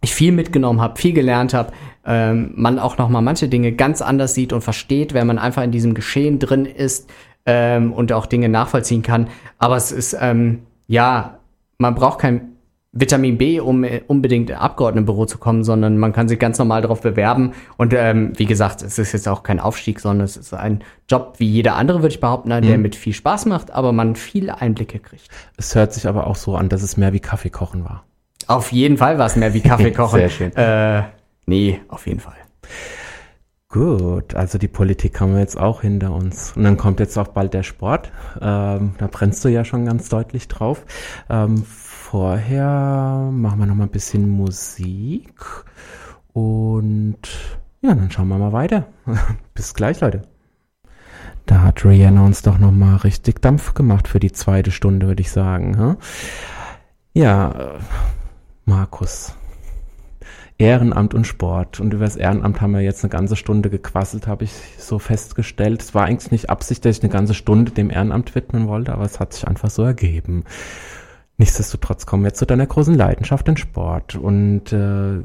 ich 0.00 0.14
viel 0.14 0.32
mitgenommen 0.32 0.80
habe, 0.80 0.98
viel 0.98 1.12
gelernt 1.12 1.54
habe, 1.54 1.72
ähm, 2.06 2.52
man 2.54 2.78
auch 2.78 2.98
noch 2.98 3.08
mal 3.08 3.20
manche 3.20 3.48
Dinge 3.48 3.72
ganz 3.72 4.00
anders 4.00 4.34
sieht 4.34 4.52
und 4.52 4.62
versteht, 4.62 5.12
wenn 5.14 5.26
man 5.26 5.38
einfach 5.38 5.62
in 5.62 5.72
diesem 5.72 5.94
Geschehen 5.94 6.38
drin 6.38 6.66
ist 6.66 7.10
ähm, 7.46 7.92
und 7.92 8.12
auch 8.12 8.26
Dinge 8.26 8.48
nachvollziehen 8.48 9.02
kann. 9.02 9.28
Aber 9.58 9.76
es 9.76 9.92
ist 9.92 10.16
ähm, 10.20 10.60
ja, 10.88 11.38
man 11.78 11.94
braucht 11.94 12.18
kein 12.18 12.56
Vitamin 12.92 13.36
B, 13.36 13.60
um 13.60 13.84
äh, 13.84 14.02
unbedingt 14.06 14.50
Abgeordnetenbüro 14.50 15.26
zu 15.26 15.38
kommen, 15.38 15.62
sondern 15.62 15.98
man 15.98 16.12
kann 16.12 16.28
sich 16.28 16.38
ganz 16.38 16.58
normal 16.58 16.80
darauf 16.82 17.02
bewerben. 17.02 17.52
Und 17.76 17.92
ähm, 17.94 18.32
wie 18.36 18.46
gesagt, 18.46 18.82
es 18.82 18.98
ist 18.98 19.12
jetzt 19.12 19.28
auch 19.28 19.42
kein 19.42 19.60
Aufstieg, 19.60 20.00
sondern 20.00 20.24
es 20.24 20.36
ist 20.36 20.54
ein 20.54 20.82
Job 21.08 21.34
wie 21.38 21.46
jeder 21.46 21.76
andere, 21.76 21.98
würde 21.98 22.14
ich 22.14 22.20
behaupten, 22.20 22.48
der 22.48 22.62
mhm. 22.62 22.82
mit 22.82 22.96
viel 22.96 23.12
Spaß 23.12 23.46
macht, 23.46 23.70
aber 23.70 23.92
man 23.92 24.16
viele 24.16 24.60
Einblicke 24.60 24.98
kriegt. 24.98 25.28
Es 25.56 25.74
hört 25.74 25.92
sich 25.92 26.08
aber 26.08 26.26
auch 26.26 26.36
so 26.36 26.56
an, 26.56 26.68
dass 26.68 26.82
es 26.82 26.96
mehr 26.96 27.12
wie 27.12 27.20
Kaffee 27.20 27.50
kochen 27.50 27.84
war. 27.84 28.04
Auf 28.46 28.72
jeden 28.72 28.96
Fall 28.96 29.18
war 29.18 29.26
es 29.26 29.36
mehr 29.36 29.52
wie 29.52 29.60
Kaffee 29.60 29.90
kochen. 29.92 30.20
Sehr 30.20 30.30
schön. 30.30 30.56
Äh, 30.56 31.02
nee, 31.46 31.80
auf 31.88 32.06
jeden 32.06 32.20
Fall. 32.20 32.36
Gut, 33.70 34.34
also 34.34 34.56
die 34.56 34.66
Politik 34.68 35.20
haben 35.20 35.34
wir 35.34 35.40
jetzt 35.40 35.58
auch 35.60 35.82
hinter 35.82 36.14
uns. 36.14 36.56
Und 36.56 36.64
dann 36.64 36.78
kommt 36.78 37.00
jetzt 37.00 37.18
auch 37.18 37.28
bald 37.28 37.52
der 37.52 37.62
Sport. 37.62 38.10
Ähm, 38.40 38.94
da 38.96 39.08
brennst 39.10 39.44
du 39.44 39.50
ja 39.50 39.66
schon 39.66 39.84
ganz 39.84 40.08
deutlich 40.08 40.48
drauf. 40.48 40.86
Ähm, 41.28 41.64
vorher 42.10 43.28
machen 43.30 43.58
wir 43.58 43.66
noch 43.66 43.74
mal 43.74 43.84
ein 43.84 43.90
bisschen 43.90 44.30
Musik. 44.30 45.44
Und 46.32 47.18
ja, 47.82 47.94
dann 47.94 48.10
schauen 48.10 48.28
wir 48.28 48.38
mal 48.38 48.54
weiter. 48.54 48.86
Bis 49.54 49.74
gleich, 49.74 50.00
Leute. 50.00 50.22
Da 51.44 51.62
hat 51.62 51.84
Rihanna 51.84 52.24
uns 52.24 52.40
doch 52.40 52.58
noch 52.58 52.72
mal 52.72 52.96
richtig 52.96 53.42
Dampf 53.42 53.74
gemacht 53.74 54.08
für 54.08 54.20
die 54.20 54.32
zweite 54.32 54.70
Stunde, 54.70 55.06
würde 55.06 55.20
ich 55.20 55.30
sagen. 55.30 55.76
Hm? 55.76 55.96
Ja, 57.12 57.78
Markus. 58.64 59.34
Ehrenamt 60.56 61.12
und 61.12 61.26
Sport. 61.26 61.78
Und 61.78 61.92
über 61.92 62.06
das 62.06 62.16
Ehrenamt 62.16 62.62
haben 62.62 62.72
wir 62.72 62.80
jetzt 62.80 63.04
eine 63.04 63.10
ganze 63.10 63.36
Stunde 63.36 63.68
gequasselt, 63.68 64.26
habe 64.26 64.44
ich 64.44 64.52
so 64.78 64.98
festgestellt. 64.98 65.82
Es 65.82 65.94
war 65.94 66.06
eigentlich 66.06 66.32
nicht 66.32 66.48
Absicht, 66.48 66.86
dass 66.86 66.96
ich 66.96 67.02
eine 67.02 67.12
ganze 67.12 67.34
Stunde 67.34 67.70
dem 67.72 67.90
Ehrenamt 67.90 68.34
widmen 68.34 68.66
wollte, 68.66 68.94
aber 68.94 69.04
es 69.04 69.20
hat 69.20 69.34
sich 69.34 69.46
einfach 69.46 69.68
so 69.68 69.82
ergeben. 69.82 70.44
Nichtsdestotrotz 71.38 72.04
kommen 72.04 72.24
wir 72.24 72.34
zu 72.34 72.46
deiner 72.46 72.66
großen 72.66 72.94
Leidenschaft, 72.94 73.46
den 73.46 73.56
Sport. 73.56 74.16
Und 74.16 74.72
äh, 74.72 75.22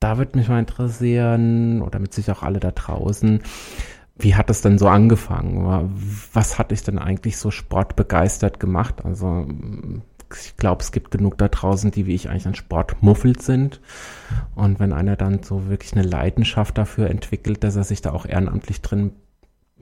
da 0.00 0.18
würde 0.18 0.38
mich 0.38 0.48
mal 0.48 0.60
interessieren, 0.60 1.82
oder 1.82 1.98
mit 1.98 2.14
sich 2.14 2.30
auch 2.30 2.42
alle 2.42 2.60
da 2.60 2.70
draußen, 2.70 3.42
wie 4.18 4.34
hat 4.34 4.48
es 4.50 4.62
denn 4.62 4.78
so 4.78 4.88
angefangen? 4.88 5.92
Was 6.32 6.58
hat 6.58 6.70
dich 6.70 6.82
denn 6.82 6.98
eigentlich 6.98 7.36
so 7.36 7.50
sportbegeistert 7.50 8.60
gemacht? 8.60 9.04
Also 9.04 9.46
ich 10.34 10.56
glaube, 10.56 10.82
es 10.82 10.92
gibt 10.92 11.10
genug 11.10 11.38
da 11.38 11.48
draußen, 11.48 11.90
die 11.90 12.06
wie 12.06 12.14
ich 12.14 12.30
eigentlich 12.30 12.46
an 12.46 12.54
Sport 12.54 13.02
muffelt 13.02 13.42
sind. 13.42 13.80
Und 14.54 14.80
wenn 14.80 14.92
einer 14.92 15.16
dann 15.16 15.42
so 15.42 15.68
wirklich 15.68 15.92
eine 15.92 16.02
Leidenschaft 16.02 16.78
dafür 16.78 17.10
entwickelt, 17.10 17.62
dass 17.62 17.76
er 17.76 17.84
sich 17.84 18.00
da 18.00 18.12
auch 18.12 18.26
ehrenamtlich 18.26 18.80
drin 18.80 19.12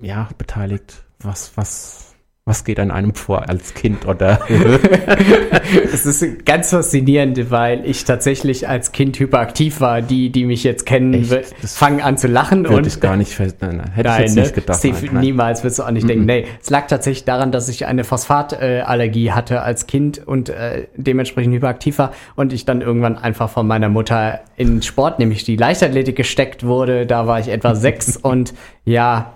ja, 0.00 0.28
beteiligt, 0.36 1.04
was, 1.20 1.56
was, 1.56 2.13
was 2.46 2.64
geht 2.64 2.78
an 2.78 2.90
einem 2.90 3.14
vor 3.14 3.48
als 3.48 3.72
Kind 3.72 4.06
oder? 4.06 4.38
es 5.92 6.04
ist 6.04 6.44
ganz 6.44 6.68
faszinierend, 6.70 7.50
weil 7.50 7.86
ich 7.86 8.04
tatsächlich 8.04 8.68
als 8.68 8.92
Kind 8.92 9.18
hyperaktiv 9.18 9.80
war. 9.80 10.02
Die, 10.02 10.28
die 10.28 10.44
mich 10.44 10.62
jetzt 10.62 10.84
kennen, 10.84 11.26
fangen 11.62 12.02
an 12.02 12.18
zu 12.18 12.28
lachen 12.28 12.66
und 12.66 12.86
ich 12.86 13.00
gar 13.00 13.16
nicht 13.16 13.38
nein, 13.38 13.52
nein, 13.60 13.90
hätte 13.92 14.08
nein, 14.08 14.16
ich 14.16 14.26
jetzt 14.26 14.34
ne? 14.34 14.42
nicht 14.42 14.54
gedacht. 14.54 14.78
Steve, 14.78 14.98
nein, 15.10 15.20
niemals 15.22 15.64
wirst 15.64 15.78
du 15.78 15.84
auch 15.84 15.90
nicht 15.90 16.02
mm 16.02 16.06
-mm. 16.06 16.08
denken. 16.08 16.26
Nee, 16.26 16.46
es 16.60 16.68
lag 16.68 16.86
tatsächlich 16.86 17.24
daran, 17.24 17.50
dass 17.50 17.70
ich 17.70 17.86
eine 17.86 18.04
Phosphatallergie 18.04 19.32
hatte 19.32 19.62
als 19.62 19.86
Kind 19.86 20.26
und 20.26 20.50
äh, 20.50 20.88
dementsprechend 20.96 21.54
hyperaktiv 21.54 21.96
war 21.96 22.12
und 22.36 22.52
ich 22.52 22.66
dann 22.66 22.82
irgendwann 22.82 23.16
einfach 23.16 23.48
von 23.48 23.66
meiner 23.66 23.88
Mutter 23.88 24.40
in 24.56 24.82
Sport, 24.82 25.18
nämlich 25.18 25.44
die 25.44 25.56
Leichtathletik 25.56 26.16
gesteckt 26.16 26.66
wurde. 26.66 27.06
Da 27.06 27.26
war 27.26 27.40
ich 27.40 27.48
etwa 27.48 27.74
sechs 27.74 28.16
und 28.22 28.52
ja, 28.84 29.32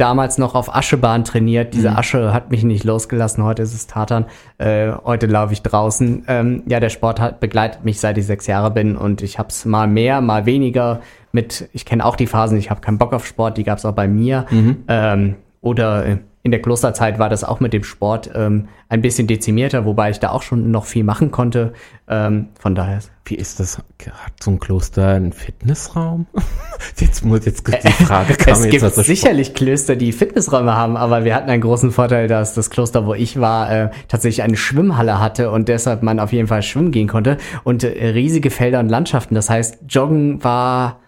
damals 0.00 0.38
noch 0.38 0.54
auf 0.54 0.74
Aschebahn 0.74 1.24
trainiert. 1.24 1.74
Diese 1.74 1.90
mhm. 1.90 1.96
Asche 1.96 2.32
hat 2.32 2.50
mich 2.50 2.64
nicht 2.64 2.84
losgelassen. 2.84 3.44
Heute 3.44 3.62
ist 3.62 3.74
es 3.74 3.86
Tatan. 3.86 4.24
Äh, 4.58 4.92
heute 5.04 5.26
laufe 5.26 5.52
ich 5.52 5.62
draußen. 5.62 6.24
Ähm, 6.26 6.62
ja, 6.66 6.80
der 6.80 6.88
Sport 6.88 7.20
hat, 7.20 7.40
begleitet 7.40 7.84
mich 7.84 8.00
seit 8.00 8.16
ich 8.16 8.26
sechs 8.26 8.46
Jahre 8.46 8.70
bin 8.70 8.96
und 8.96 9.22
ich 9.22 9.38
habe 9.38 9.50
es 9.50 9.64
mal 9.64 9.86
mehr, 9.86 10.20
mal 10.20 10.46
weniger 10.46 11.00
mit. 11.32 11.68
Ich 11.72 11.84
kenne 11.84 12.04
auch 12.04 12.16
die 12.16 12.26
Phasen. 12.26 12.56
Ich 12.56 12.70
habe 12.70 12.80
keinen 12.80 12.98
Bock 12.98 13.12
auf 13.12 13.26
Sport. 13.26 13.58
Die 13.58 13.64
gab 13.64 13.78
es 13.78 13.84
auch 13.84 13.92
bei 13.92 14.08
mir. 14.08 14.46
Mhm. 14.50 14.84
Ähm, 14.88 15.36
oder 15.60 16.06
äh, 16.06 16.16
in 16.42 16.50
der 16.52 16.62
Klosterzeit 16.62 17.18
war 17.18 17.28
das 17.28 17.44
auch 17.44 17.60
mit 17.60 17.74
dem 17.74 17.84
Sport 17.84 18.30
ähm, 18.34 18.68
ein 18.88 19.02
bisschen 19.02 19.26
dezimierter, 19.26 19.84
wobei 19.84 20.10
ich 20.10 20.20
da 20.20 20.30
auch 20.30 20.40
schon 20.42 20.70
noch 20.70 20.86
viel 20.86 21.04
machen 21.04 21.30
konnte. 21.30 21.74
Ähm, 22.08 22.48
von 22.58 22.74
daher. 22.74 23.00
Wie 23.26 23.34
ist 23.34 23.60
das? 23.60 23.76
Hat 23.78 24.32
so 24.42 24.50
ein 24.50 24.58
Kloster 24.58 25.08
einen 25.08 25.32
Fitnessraum? 25.32 26.26
jetzt 26.96 27.24
muss 27.24 27.44
jetzt 27.44 27.66
die 27.68 27.92
Frage 28.04 28.34
kam 28.34 28.54
Es 28.54 28.68
gibt 28.68 28.94
so 28.94 29.02
sicherlich 29.02 29.52
Klöster, 29.52 29.96
die 29.96 30.12
Fitnessräume 30.12 30.74
haben, 30.74 30.96
aber 30.96 31.24
wir 31.24 31.34
hatten 31.34 31.50
einen 31.50 31.60
großen 31.60 31.92
Vorteil, 31.92 32.26
dass 32.26 32.54
das 32.54 32.70
Kloster, 32.70 33.04
wo 33.04 33.12
ich 33.12 33.38
war, 33.38 33.70
äh, 33.70 33.90
tatsächlich 34.08 34.42
eine 34.42 34.56
Schwimmhalle 34.56 35.20
hatte 35.20 35.50
und 35.50 35.68
deshalb 35.68 36.02
man 36.02 36.18
auf 36.18 36.32
jeden 36.32 36.48
Fall 36.48 36.62
schwimmen 36.62 36.90
gehen 36.90 37.06
konnte 37.06 37.36
und 37.64 37.84
äh, 37.84 38.08
riesige 38.08 38.50
Felder 38.50 38.80
und 38.80 38.88
Landschaften. 38.88 39.34
Das 39.34 39.50
heißt, 39.50 39.80
Joggen 39.88 40.42
war 40.42 41.00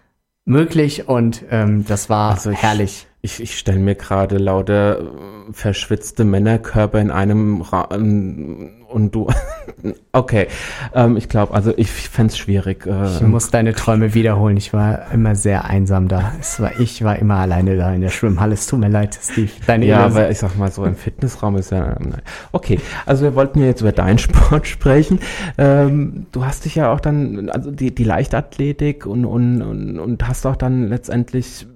möglich 0.44 1.08
und 1.08 1.42
ähm, 1.50 1.86
das 1.86 2.10
war 2.10 2.32
also 2.32 2.50
ich, 2.50 2.62
herrlich. 2.62 3.06
Ich, 3.24 3.40
ich 3.40 3.56
stelle 3.56 3.78
mir 3.78 3.94
gerade 3.94 4.36
lauter 4.36 4.98
äh, 4.98 5.04
verschwitzte 5.52 6.24
Männerkörper 6.24 7.00
in 7.00 7.12
einem 7.12 7.62
Ra 7.62 7.82
und 7.82 9.10
du. 9.12 9.28
okay, 10.12 10.48
ähm, 10.92 11.16
ich 11.16 11.28
glaube, 11.28 11.54
also 11.54 11.72
ich 11.76 11.88
fände 11.88 12.32
es 12.32 12.38
schwierig. 12.38 12.84
Äh, 12.84 13.06
ich 13.06 13.20
muss 13.20 13.48
deine 13.50 13.74
Träume 13.74 14.14
wiederholen. 14.14 14.56
Ich 14.56 14.72
war 14.72 15.12
immer 15.12 15.36
sehr 15.36 15.66
einsam 15.66 16.08
da. 16.08 16.32
Es 16.40 16.58
war, 16.58 16.80
ich 16.80 17.04
war 17.04 17.16
immer 17.16 17.36
alleine 17.36 17.76
da 17.76 17.94
in 17.94 18.00
der 18.00 18.08
Schwimmhalle. 18.08 18.54
Es 18.54 18.66
tut 18.66 18.80
mir 18.80 18.88
leid, 18.88 19.16
Steve. 19.22 19.52
Deine 19.68 19.86
ja, 19.86 20.04
aber 20.04 20.28
ich 20.28 20.38
sag 20.38 20.58
mal 20.58 20.72
so, 20.72 20.84
im 20.84 20.96
Fitnessraum 20.96 21.54
ist 21.56 21.70
ja. 21.70 21.96
Ähm, 22.00 22.14
okay, 22.50 22.80
also 23.06 23.22
wir 23.22 23.36
wollten 23.36 23.60
ja 23.60 23.66
jetzt 23.66 23.82
über 23.82 23.92
deinen 23.92 24.18
Sport 24.26 24.66
sprechen. 24.66 25.20
Ähm, 25.58 26.26
du 26.32 26.44
hast 26.44 26.64
dich 26.64 26.74
ja 26.74 26.92
auch 26.92 26.98
dann, 26.98 27.50
also 27.50 27.70
die, 27.70 27.94
die 27.94 28.04
Leichtathletik 28.04 29.06
und, 29.06 29.24
und, 29.26 29.62
und, 29.62 30.00
und 30.00 30.26
hast 30.26 30.44
auch 30.44 30.56
dann 30.56 30.88
letztendlich 30.88 31.68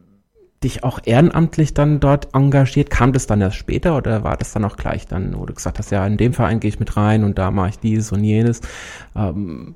dich 0.63 0.85
auch 0.85 1.01
ehrenamtlich 1.05 1.75
dann 1.75 2.01
dort 2.01 2.35
engagiert? 2.35 2.91
Kam 2.91 3.13
das 3.13 3.27
dann 3.27 3.41
erst 3.41 3.57
später 3.57 3.97
oder 3.97 4.25
war 4.25 4.37
das 4.37 4.53
dann 4.53 4.65
auch 4.65 4.77
gleich 4.77 5.07
dann, 5.07 5.39
wo 5.39 5.47
du 5.47 5.55
gesagt 5.55 5.79
hast, 5.79 5.91
ja, 5.91 6.07
in 6.07 6.17
dem 6.17 6.33
Verein 6.33 6.61
gehe 6.61 6.69
ich 6.69 6.81
mit 6.81 6.97
rein 6.97 7.25
und 7.25 7.39
da 7.39 7.51
mache 7.51 7.71
ich 7.71 7.79
dieses 7.79 8.13
und 8.13 8.25
jenes? 8.25 8.61
Ähm, 9.15 9.75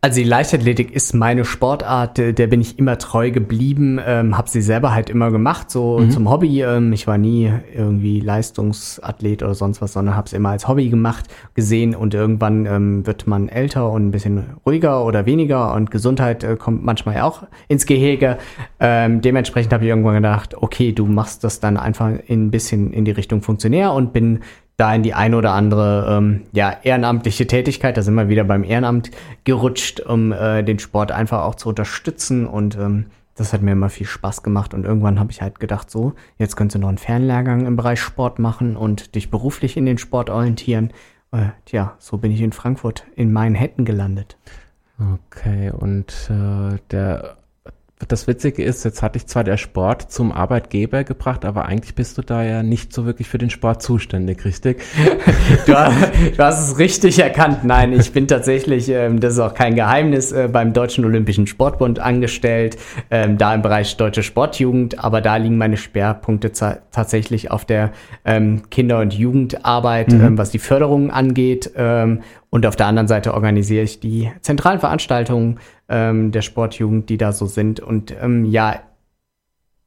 Also 0.00 0.20
die 0.20 0.28
Leichtathletik 0.28 0.94
ist 0.94 1.14
meine 1.14 1.44
Sportart, 1.44 2.18
der 2.18 2.46
bin 2.46 2.60
ich 2.60 2.78
immer 2.78 2.98
treu 2.98 3.30
geblieben, 3.30 3.98
ähm, 4.04 4.36
habe 4.36 4.48
sie 4.48 4.60
selber 4.60 4.92
halt 4.92 5.08
immer 5.08 5.30
gemacht, 5.30 5.70
so 5.70 5.98
mhm. 5.98 6.10
zum 6.10 6.30
Hobby. 6.30 6.62
Ähm, 6.62 6.92
ich 6.92 7.06
war 7.06 7.16
nie 7.16 7.50
irgendwie 7.74 8.20
Leistungsathlet 8.20 9.42
oder 9.42 9.54
sonst 9.54 9.80
was, 9.80 9.94
sondern 9.94 10.14
habe 10.14 10.26
es 10.26 10.34
immer 10.34 10.50
als 10.50 10.68
Hobby 10.68 10.90
gemacht, 10.90 11.26
gesehen 11.54 11.94
und 11.94 12.12
irgendwann 12.12 12.66
ähm, 12.66 13.06
wird 13.06 13.26
man 13.26 13.48
älter 13.48 13.90
und 13.90 14.08
ein 14.08 14.10
bisschen 14.10 14.44
ruhiger 14.66 15.04
oder 15.04 15.26
weniger 15.26 15.74
und 15.74 15.90
Gesundheit 15.90 16.44
äh, 16.44 16.56
kommt 16.56 16.84
manchmal 16.84 17.22
auch 17.22 17.44
ins 17.68 17.86
Gehege. 17.86 18.36
Ähm, 18.78 19.22
dementsprechend 19.22 19.72
habe 19.72 19.84
ich 19.84 19.88
irgendwann 19.88 20.16
gedacht, 20.16 20.54
okay, 20.54 20.92
du 20.92 21.06
machst 21.06 21.42
das 21.42 21.60
dann 21.60 21.78
einfach 21.78 22.12
ein 22.28 22.50
bisschen 22.50 22.92
in 22.92 23.06
die 23.06 23.12
Richtung 23.12 23.40
Funktionär 23.40 23.92
und 23.92 24.12
bin 24.12 24.40
da 24.76 24.94
in 24.94 25.02
die 25.02 25.14
eine 25.14 25.36
oder 25.36 25.52
andere 25.52 26.06
ähm, 26.10 26.42
ja, 26.52 26.76
ehrenamtliche 26.82 27.46
Tätigkeit, 27.46 27.96
da 27.96 28.02
sind 28.02 28.14
wir 28.14 28.28
wieder 28.28 28.44
beim 28.44 28.64
Ehrenamt 28.64 29.10
gerutscht, 29.44 30.00
um 30.00 30.32
äh, 30.32 30.62
den 30.62 30.78
Sport 30.78 31.12
einfach 31.12 31.42
auch 31.42 31.54
zu 31.54 31.68
unterstützen 31.68 32.46
und 32.46 32.76
ähm, 32.76 33.06
das 33.36 33.52
hat 33.52 33.62
mir 33.62 33.72
immer 33.72 33.90
viel 33.90 34.06
Spaß 34.06 34.42
gemacht 34.42 34.74
und 34.74 34.84
irgendwann 34.84 35.18
habe 35.18 35.32
ich 35.32 35.42
halt 35.42 35.58
gedacht, 35.58 35.90
so, 35.90 36.14
jetzt 36.38 36.56
könntest 36.56 36.76
du 36.76 36.80
noch 36.80 36.88
einen 36.88 36.98
Fernlehrgang 36.98 37.66
im 37.66 37.76
Bereich 37.76 38.00
Sport 38.00 38.38
machen 38.38 38.76
und 38.76 39.14
dich 39.14 39.30
beruflich 39.30 39.76
in 39.76 39.86
den 39.86 39.98
Sport 39.98 40.30
orientieren. 40.30 40.92
Äh, 41.32 41.48
tja, 41.64 41.94
so 41.98 42.18
bin 42.18 42.30
ich 42.30 42.40
in 42.40 42.52
Frankfurt 42.52 43.06
in 43.16 43.32
Manhattan 43.32 43.84
gelandet. 43.84 44.36
Okay, 44.98 45.70
und 45.70 46.30
äh, 46.30 46.78
der 46.92 47.36
das 48.08 48.26
Witzige 48.26 48.64
ist, 48.64 48.84
jetzt 48.84 49.02
hatte 49.02 49.18
ich 49.18 49.26
zwar 49.26 49.44
der 49.44 49.56
Sport 49.56 50.10
zum 50.10 50.32
Arbeitgeber 50.32 51.04
gebracht, 51.04 51.44
aber 51.44 51.66
eigentlich 51.66 51.94
bist 51.94 52.18
du 52.18 52.22
da 52.22 52.42
ja 52.42 52.64
nicht 52.64 52.92
so 52.92 53.06
wirklich 53.06 53.28
für 53.28 53.38
den 53.38 53.50
Sport 53.50 53.82
zuständig, 53.82 54.44
richtig? 54.44 54.82
du, 55.66 55.72
du 55.72 56.38
hast 56.38 56.68
es 56.68 56.78
richtig 56.78 57.20
erkannt. 57.20 57.62
Nein, 57.62 57.92
ich 57.92 58.12
bin 58.12 58.26
tatsächlich, 58.26 58.88
ähm, 58.88 59.20
das 59.20 59.34
ist 59.34 59.38
auch 59.38 59.54
kein 59.54 59.76
Geheimnis, 59.76 60.32
äh, 60.32 60.48
beim 60.52 60.72
Deutschen 60.72 61.04
Olympischen 61.04 61.46
Sportbund 61.46 62.00
angestellt, 62.00 62.76
ähm, 63.12 63.38
da 63.38 63.54
im 63.54 63.62
Bereich 63.62 63.96
Deutsche 63.96 64.24
Sportjugend, 64.24 65.02
aber 65.02 65.20
da 65.20 65.36
liegen 65.36 65.56
meine 65.56 65.76
Schwerpunkte 65.76 66.50
tatsächlich 66.90 67.52
auf 67.52 67.64
der 67.64 67.92
ähm, 68.24 68.62
Kinder- 68.70 68.98
und 68.98 69.14
Jugendarbeit, 69.14 70.12
mhm. 70.12 70.24
ähm, 70.24 70.38
was 70.38 70.50
die 70.50 70.58
Förderung 70.58 71.12
angeht. 71.12 71.70
Und 72.54 72.66
auf 72.66 72.76
der 72.76 72.86
anderen 72.86 73.08
Seite 73.08 73.34
organisiere 73.34 73.82
ich 73.82 73.98
die 73.98 74.30
zentralen 74.40 74.78
Veranstaltungen 74.78 75.58
ähm, 75.88 76.30
der 76.30 76.40
Sportjugend, 76.40 77.10
die 77.10 77.16
da 77.16 77.32
so 77.32 77.46
sind. 77.46 77.80
Und 77.80 78.14
ähm, 78.22 78.44
ja, 78.44 78.78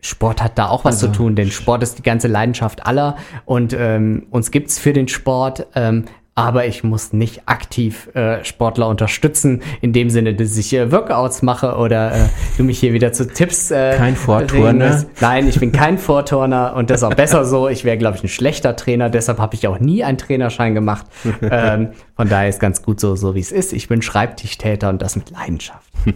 Sport 0.01 0.43
hat 0.43 0.57
da 0.57 0.67
auch 0.67 0.83
was 0.83 0.95
also, 0.95 1.07
zu 1.07 1.13
tun, 1.13 1.35
denn 1.37 1.49
Sport 1.49 1.81
ist 1.81 1.97
die 1.97 2.03
ganze 2.03 2.27
Leidenschaft 2.27 2.85
aller 2.85 3.15
und 3.45 3.71
ähm, 3.71 4.27
uns 4.31 4.51
gibt's 4.51 4.79
für 4.79 4.91
den 4.91 5.07
Sport. 5.07 5.65
Ähm, 5.75 6.03
aber 6.37 6.67
ich 6.67 6.83
muss 6.83 7.13
nicht 7.13 7.41
aktiv 7.47 8.15
äh, 8.15 8.45
Sportler 8.45 8.87
unterstützen, 8.87 9.63
in 9.81 9.91
dem 9.91 10.11
Sinne, 10.11 10.35
dass 10.35 10.55
ich 10.55 10.71
äh, 10.71 10.91
Workouts 10.91 11.41
mache 11.41 11.77
oder 11.77 12.13
äh, 12.13 12.25
du 12.57 12.63
mich 12.63 12.79
hier 12.79 12.93
wieder 12.93 13.11
zu 13.11 13.27
Tipps. 13.27 13.71
Äh, 13.71 13.95
kein 13.97 14.15
Vorturner. 14.15 15.03
Nein, 15.19 15.47
ich 15.47 15.59
bin 15.59 15.71
kein 15.71 15.97
Vorturner 15.97 16.75
und 16.75 16.91
das 16.91 17.01
ist 17.01 17.03
auch 17.05 17.15
besser 17.15 17.43
so. 17.43 17.67
Ich 17.69 17.85
wäre, 17.85 17.97
glaube 17.97 18.17
ich, 18.17 18.23
ein 18.23 18.29
schlechter 18.29 18.75
Trainer, 18.75 19.09
deshalb 19.09 19.39
habe 19.39 19.55
ich 19.55 19.67
auch 19.67 19.79
nie 19.79 20.03
einen 20.03 20.19
Trainerschein 20.19 20.75
gemacht. 20.75 21.07
ähm, 21.41 21.89
von 22.15 22.29
daher 22.29 22.49
ist 22.49 22.59
ganz 22.59 22.83
gut 22.83 22.99
so, 22.99 23.15
so 23.15 23.33
wie 23.33 23.39
es 23.39 23.51
ist. 23.51 23.73
Ich 23.73 23.87
bin 23.87 24.03
Schreibtischtäter 24.03 24.89
und 24.89 25.01
das 25.01 25.15
mit 25.15 25.31
Leidenschaft. 25.31 25.91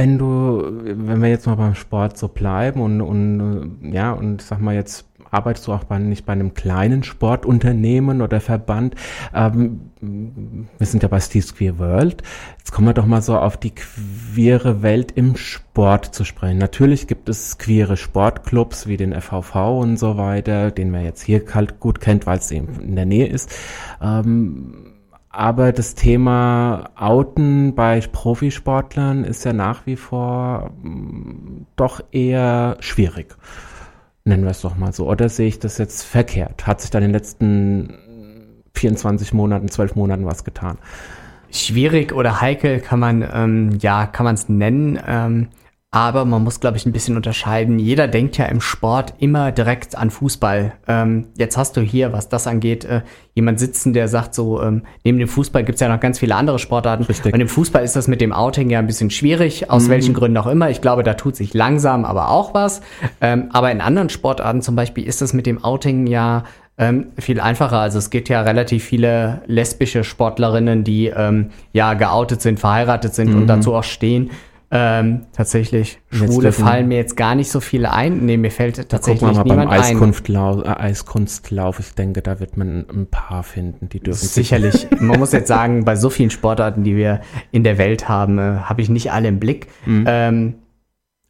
Wenn 0.00 0.16
du, 0.16 0.62
wenn 0.82 1.20
wir 1.20 1.28
jetzt 1.28 1.46
mal 1.46 1.56
beim 1.56 1.74
Sport 1.74 2.16
so 2.16 2.28
bleiben 2.28 2.80
und, 2.80 3.02
und 3.02 3.92
ja, 3.92 4.12
und 4.12 4.40
sag 4.40 4.58
mal 4.58 4.74
jetzt 4.74 5.04
arbeitest 5.30 5.66
du 5.66 5.74
auch 5.74 5.84
bei, 5.84 5.98
nicht 5.98 6.24
bei 6.24 6.32
einem 6.32 6.54
kleinen 6.54 7.02
Sportunternehmen 7.02 8.22
oder 8.22 8.40
Verband. 8.40 8.94
Ähm, 9.34 9.90
wir 10.00 10.86
sind 10.86 11.02
ja 11.02 11.08
bei 11.10 11.20
Steve's 11.20 11.54
Queer 11.54 11.78
World. 11.78 12.22
Jetzt 12.56 12.72
kommen 12.72 12.88
wir 12.88 12.94
doch 12.94 13.04
mal 13.04 13.20
so 13.20 13.36
auf 13.36 13.58
die 13.58 13.74
queere 13.74 14.80
Welt 14.80 15.12
im 15.12 15.36
Sport 15.36 16.14
zu 16.14 16.24
sprechen. 16.24 16.56
Natürlich 16.56 17.06
gibt 17.06 17.28
es 17.28 17.58
queere 17.58 17.98
Sportclubs 17.98 18.86
wie 18.86 18.96
den 18.96 19.12
FVV 19.12 19.54
und 19.80 19.98
so 19.98 20.16
weiter, 20.16 20.70
den 20.70 20.90
man 20.90 21.04
jetzt 21.04 21.20
hier 21.20 21.44
halt 21.52 21.78
gut 21.78 22.00
kennt, 22.00 22.24
weil 22.24 22.38
es 22.38 22.50
eben 22.50 22.80
in 22.80 22.96
der 22.96 23.04
Nähe 23.04 23.26
ist. 23.26 23.54
Ähm, 24.00 24.94
aber 25.30 25.72
das 25.72 25.94
Thema 25.94 26.90
Outen 26.96 27.76
bei 27.76 28.00
Profisportlern 28.00 29.22
ist 29.22 29.44
ja 29.44 29.52
nach 29.52 29.86
wie 29.86 29.94
vor 29.94 30.72
mm, 30.82 31.66
doch 31.76 32.00
eher 32.10 32.76
schwierig. 32.80 33.36
Nennen 34.24 34.42
wir 34.42 34.50
es 34.50 34.60
doch 34.60 34.76
mal 34.76 34.92
so. 34.92 35.08
Oder 35.08 35.28
sehe 35.28 35.46
ich 35.46 35.60
das 35.60 35.78
jetzt 35.78 36.02
verkehrt? 36.02 36.66
Hat 36.66 36.80
sich 36.80 36.90
da 36.90 36.98
in 36.98 37.04
den 37.04 37.12
letzten 37.12 37.94
24 38.74 39.32
Monaten, 39.32 39.68
12 39.68 39.94
Monaten 39.94 40.26
was 40.26 40.44
getan? 40.44 40.78
Schwierig 41.52 42.12
oder 42.12 42.40
heikel 42.40 42.80
kann 42.80 42.98
man, 42.98 43.26
ähm, 43.32 43.78
ja, 43.80 44.06
kann 44.06 44.24
man 44.24 44.34
es 44.34 44.48
nennen. 44.48 44.98
Ähm, 45.06 45.48
aber 45.92 46.24
man 46.24 46.44
muss, 46.44 46.60
glaube 46.60 46.76
ich, 46.76 46.86
ein 46.86 46.92
bisschen 46.92 47.16
unterscheiden. 47.16 47.80
Jeder 47.80 48.06
denkt 48.06 48.38
ja 48.38 48.44
im 48.44 48.60
Sport 48.60 49.14
immer 49.18 49.50
direkt 49.50 49.98
an 49.98 50.10
Fußball. 50.10 50.72
Ähm, 50.86 51.26
jetzt 51.36 51.56
hast 51.56 51.76
du 51.76 51.80
hier, 51.80 52.12
was 52.12 52.28
das 52.28 52.46
angeht, 52.46 52.84
äh, 52.84 53.02
jemand 53.34 53.58
sitzen, 53.58 53.92
der 53.92 54.06
sagt 54.06 54.36
so, 54.36 54.62
ähm, 54.62 54.82
neben 55.02 55.18
dem 55.18 55.26
Fußball 55.26 55.64
gibt's 55.64 55.80
ja 55.80 55.88
noch 55.88 55.98
ganz 55.98 56.20
viele 56.20 56.36
andere 56.36 56.60
Sportarten. 56.60 57.02
Richtig. 57.04 57.34
Und 57.34 57.40
im 57.40 57.48
Fußball 57.48 57.82
ist 57.82 57.96
das 57.96 58.06
mit 58.06 58.20
dem 58.20 58.32
Outing 58.32 58.70
ja 58.70 58.78
ein 58.78 58.86
bisschen 58.86 59.10
schwierig, 59.10 59.68
aus 59.68 59.86
mhm. 59.86 59.90
welchen 59.90 60.14
Gründen 60.14 60.36
auch 60.36 60.46
immer. 60.46 60.70
Ich 60.70 60.80
glaube, 60.80 61.02
da 61.02 61.14
tut 61.14 61.34
sich 61.34 61.54
langsam 61.54 62.04
aber 62.04 62.30
auch 62.30 62.54
was. 62.54 62.82
Ähm, 63.20 63.48
aber 63.52 63.72
in 63.72 63.80
anderen 63.80 64.10
Sportarten 64.10 64.62
zum 64.62 64.76
Beispiel 64.76 65.04
ist 65.04 65.20
das 65.20 65.32
mit 65.32 65.44
dem 65.44 65.64
Outing 65.64 66.06
ja 66.06 66.44
ähm, 66.78 67.08
viel 67.18 67.40
einfacher. 67.40 67.78
Also 67.78 67.98
es 67.98 68.10
gibt 68.10 68.28
ja 68.28 68.42
relativ 68.42 68.84
viele 68.84 69.42
lesbische 69.46 70.04
Sportlerinnen, 70.04 70.84
die 70.84 71.08
ähm, 71.08 71.50
ja 71.72 71.94
geoutet 71.94 72.42
sind, 72.42 72.60
verheiratet 72.60 73.12
sind 73.12 73.34
mhm. 73.34 73.42
und 73.42 73.46
dazu 73.48 73.74
auch 73.74 73.84
stehen. 73.84 74.30
Ähm, 74.72 75.26
tatsächlich, 75.32 75.98
Schwule 76.12 76.52
fallen 76.52 76.86
mir 76.86 76.96
jetzt 76.96 77.16
gar 77.16 77.34
nicht 77.34 77.50
so 77.50 77.58
viele 77.58 77.92
ein. 77.92 78.24
Nee, 78.24 78.36
mir 78.36 78.52
fällt 78.52 78.88
tatsächlich 78.88 79.22
mal 79.22 79.42
niemand 79.42 79.68
beim 79.68 79.80
Eiskunstlauf, 79.80 80.64
äh, 80.64 80.68
Eiskunstlauf, 80.68 81.80
ich 81.80 81.92
denke, 81.94 82.22
da 82.22 82.38
wird 82.38 82.56
man 82.56 82.86
ein 82.88 83.08
paar 83.10 83.42
finden, 83.42 83.88
die 83.88 83.98
dürfen 83.98 84.28
Sicherlich. 84.28 84.86
man 85.00 85.18
muss 85.18 85.32
jetzt 85.32 85.48
sagen, 85.48 85.84
bei 85.84 85.96
so 85.96 86.08
vielen 86.08 86.30
Sportarten, 86.30 86.84
die 86.84 86.94
wir 86.94 87.20
in 87.50 87.64
der 87.64 87.78
Welt 87.78 88.08
haben, 88.08 88.38
äh, 88.38 88.60
habe 88.60 88.80
ich 88.80 88.88
nicht 88.88 89.10
alle 89.10 89.26
im 89.26 89.40
Blick. 89.40 89.66
Mhm. 89.86 90.04
Ähm, 90.06 90.54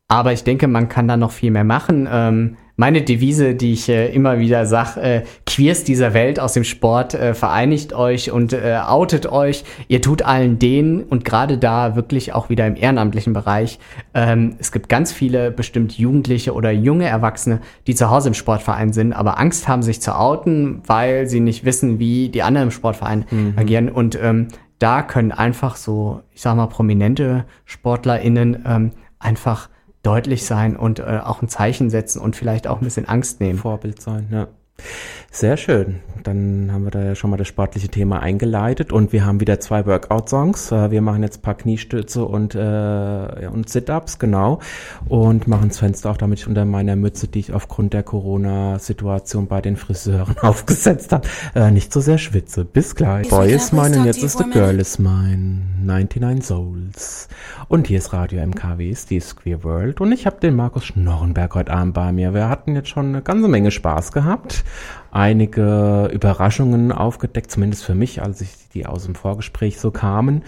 aber 0.06 0.32
ich 0.32 0.44
denke, 0.44 0.68
man 0.68 0.90
kann 0.90 1.08
da 1.08 1.16
noch 1.16 1.30
viel 1.30 1.50
mehr 1.50 1.64
machen. 1.64 2.08
Ähm, 2.10 2.56
meine 2.80 3.02
Devise, 3.02 3.54
die 3.54 3.74
ich 3.74 3.90
äh, 3.90 4.08
immer 4.08 4.38
wieder 4.38 4.64
sage, 4.64 5.00
äh, 5.02 5.22
Queers 5.44 5.84
dieser 5.84 6.14
Welt 6.14 6.40
aus 6.40 6.54
dem 6.54 6.64
Sport, 6.64 7.12
äh, 7.12 7.34
vereinigt 7.34 7.92
euch 7.92 8.32
und 8.32 8.54
äh, 8.54 8.80
outet 8.82 9.30
euch. 9.30 9.64
Ihr 9.88 10.00
tut 10.00 10.22
allen 10.22 10.58
denen 10.58 11.02
und 11.02 11.26
gerade 11.26 11.58
da 11.58 11.94
wirklich 11.94 12.32
auch 12.32 12.48
wieder 12.48 12.66
im 12.66 12.76
ehrenamtlichen 12.76 13.34
Bereich. 13.34 13.78
Ähm, 14.14 14.56
es 14.58 14.72
gibt 14.72 14.88
ganz 14.88 15.12
viele 15.12 15.50
bestimmt 15.50 15.98
Jugendliche 15.98 16.54
oder 16.54 16.70
junge 16.70 17.06
Erwachsene, 17.06 17.60
die 17.86 17.94
zu 17.94 18.08
Hause 18.08 18.28
im 18.28 18.34
Sportverein 18.34 18.94
sind, 18.94 19.12
aber 19.12 19.38
Angst 19.38 19.68
haben, 19.68 19.82
sich 19.82 20.00
zu 20.00 20.18
outen, 20.18 20.80
weil 20.86 21.26
sie 21.26 21.40
nicht 21.40 21.66
wissen, 21.66 21.98
wie 21.98 22.30
die 22.30 22.42
anderen 22.42 22.68
im 22.68 22.72
Sportverein 22.72 23.26
mhm. 23.30 23.54
agieren. 23.56 23.90
Und 23.90 24.18
ähm, 24.22 24.48
da 24.78 25.02
können 25.02 25.32
einfach 25.32 25.76
so, 25.76 26.22
ich 26.32 26.40
sag 26.40 26.56
mal, 26.56 26.66
prominente 26.66 27.44
SportlerInnen 27.66 28.64
ähm, 28.66 28.90
einfach 29.18 29.68
deutlich 30.02 30.46
sein 30.46 30.76
und 30.76 30.98
äh, 31.00 31.20
auch 31.22 31.42
ein 31.42 31.48
Zeichen 31.48 31.90
setzen 31.90 32.20
und 32.20 32.36
vielleicht 32.36 32.66
auch 32.66 32.80
ein 32.80 32.84
bisschen 32.84 33.08
Angst 33.08 33.40
nehmen. 33.40 33.58
Vorbild 33.58 34.00
sein, 34.00 34.28
ja. 34.30 34.48
Sehr 35.32 35.56
schön. 35.56 36.00
Dann 36.24 36.70
haben 36.72 36.84
wir 36.84 36.90
da 36.90 37.02
ja 37.02 37.14
schon 37.14 37.30
mal 37.30 37.36
das 37.36 37.48
sportliche 37.48 37.88
Thema 37.88 38.20
eingeleitet 38.20 38.92
und 38.92 39.12
wir 39.12 39.24
haben 39.24 39.40
wieder 39.40 39.60
zwei 39.60 39.86
Workout-Songs. 39.86 40.72
Äh, 40.72 40.90
wir 40.90 41.00
machen 41.02 41.22
jetzt 41.22 41.38
ein 41.38 41.42
paar 41.42 41.54
Kniestütze 41.54 42.24
und, 42.24 42.54
äh, 42.54 43.48
und 43.50 43.68
Sit-Ups, 43.68 44.18
genau. 44.18 44.58
Und 45.08 45.46
machen 45.46 45.68
das 45.68 45.78
Fenster 45.78 46.10
auch, 46.10 46.16
damit 46.16 46.40
ich 46.40 46.48
unter 46.48 46.64
meiner 46.64 46.96
Mütze, 46.96 47.28
die 47.28 47.38
ich 47.38 47.52
aufgrund 47.52 47.94
der 47.94 48.02
Corona-Situation 48.02 49.46
bei 49.46 49.60
den 49.60 49.76
Friseuren 49.76 50.36
aufgesetzt 50.42 51.12
habe, 51.12 51.28
äh, 51.54 51.70
nicht 51.70 51.92
so 51.92 52.00
sehr 52.00 52.18
schwitze. 52.18 52.64
Bis 52.64 52.94
gleich. 52.94 53.28
Boy 53.28 53.52
is 53.52 53.72
mine 53.72 54.00
und 54.00 54.04
jetzt 54.06 54.22
ist 54.22 54.38
the 54.38 54.44
girl 54.44 54.78
is 54.78 54.98
mine. 54.98 55.62
99 55.82 56.44
Souls. 56.44 57.28
Und 57.68 57.86
hier 57.86 57.98
ist 57.98 58.12
Radio 58.12 58.44
MKW, 58.44 58.90
ist 58.90 59.10
die 59.10 59.20
Queer 59.20 59.64
World. 59.64 60.00
Und 60.00 60.12
ich 60.12 60.26
habe 60.26 60.40
den 60.40 60.56
Markus 60.56 60.84
Schnorrenberg 60.84 61.54
heute 61.54 61.72
Abend 61.72 61.94
bei 61.94 62.12
mir. 62.12 62.34
Wir 62.34 62.48
hatten 62.48 62.74
jetzt 62.74 62.88
schon 62.88 63.06
eine 63.06 63.22
ganze 63.22 63.48
Menge 63.48 63.70
Spaß 63.70 64.12
gehabt 64.12 64.64
einige 65.10 66.08
Überraschungen 66.12 66.92
aufgedeckt, 66.92 67.50
zumindest 67.50 67.84
für 67.84 67.94
mich, 67.94 68.22
als 68.22 68.40
ich 68.40 68.50
die 68.72 68.86
aus 68.86 69.04
dem 69.04 69.14
Vorgespräch 69.14 69.80
so 69.80 69.90
kamen. 69.90 70.42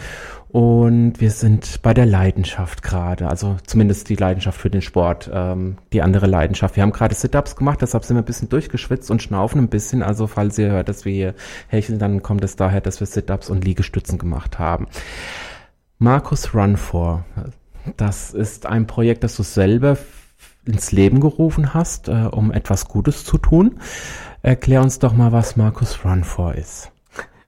Und 0.49 1.15
wir 1.21 1.31
sind 1.31 1.81
bei 1.83 1.95
der 1.95 2.07
Leidenschaft 2.07 2.83
gerade, 2.83 3.29
also 3.29 3.57
zumindest 3.67 4.09
die 4.11 4.17
Leidenschaft 4.17 4.61
für 4.61 4.69
den 4.69 4.83
Sport, 4.83 5.31
ähm, 5.33 5.79
die 5.93 6.03
andere 6.03 6.27
Leidenschaft. 6.27 6.77
Wir 6.77 6.83
haben 6.83 6.93
gerade 6.93 7.15
Sit-Ups 7.15 7.57
gemacht, 7.57 7.81
deshalb 7.81 8.05
sind 8.05 8.17
wir 8.17 8.23
ein 8.23 8.27
bisschen 8.27 8.51
durchgeschwitzt 8.51 9.11
und 9.11 9.23
schnaufen 9.23 9.61
ein 9.63 9.69
bisschen. 9.69 10.03
Also 10.03 10.27
falls 10.27 10.59
ihr 10.59 10.71
hört, 10.71 10.89
dass 10.89 11.05
wir 11.05 11.13
hier 11.13 11.35
hecheln, 11.69 11.99
dann 11.99 12.23
kommt 12.23 12.45
es 12.45 12.57
daher, 12.57 12.83
dass 12.83 13.01
wir 13.01 13.07
Sit-Ups 13.07 13.49
und 13.49 13.65
Liegestützen 13.65 14.19
gemacht 14.19 14.59
haben. 14.59 14.89
Markus 15.99 16.55
Run 16.55 16.77
For, 16.77 17.25
das 17.97 18.33
ist 18.33 18.67
ein 18.67 18.87
Projekt, 18.87 19.25
das 19.25 19.37
du 19.37 19.43
selber 19.43 19.97
ins 20.65 20.93
Leben 20.93 21.21
gerufen 21.21 21.75
hast, 21.75 22.09
äh, 22.09 22.29
um 22.31 22.53
etwas 22.53 22.87
Gutes 22.87 23.25
zu 23.25 23.39
tun. 23.39 23.79
Erklär 24.43 24.83
uns 24.83 24.99
doch 24.99 25.13
mal, 25.13 25.33
was 25.33 25.57
Markus 25.57 26.05
Run 26.05 26.25
For 26.25 26.55
ist. 26.55 26.93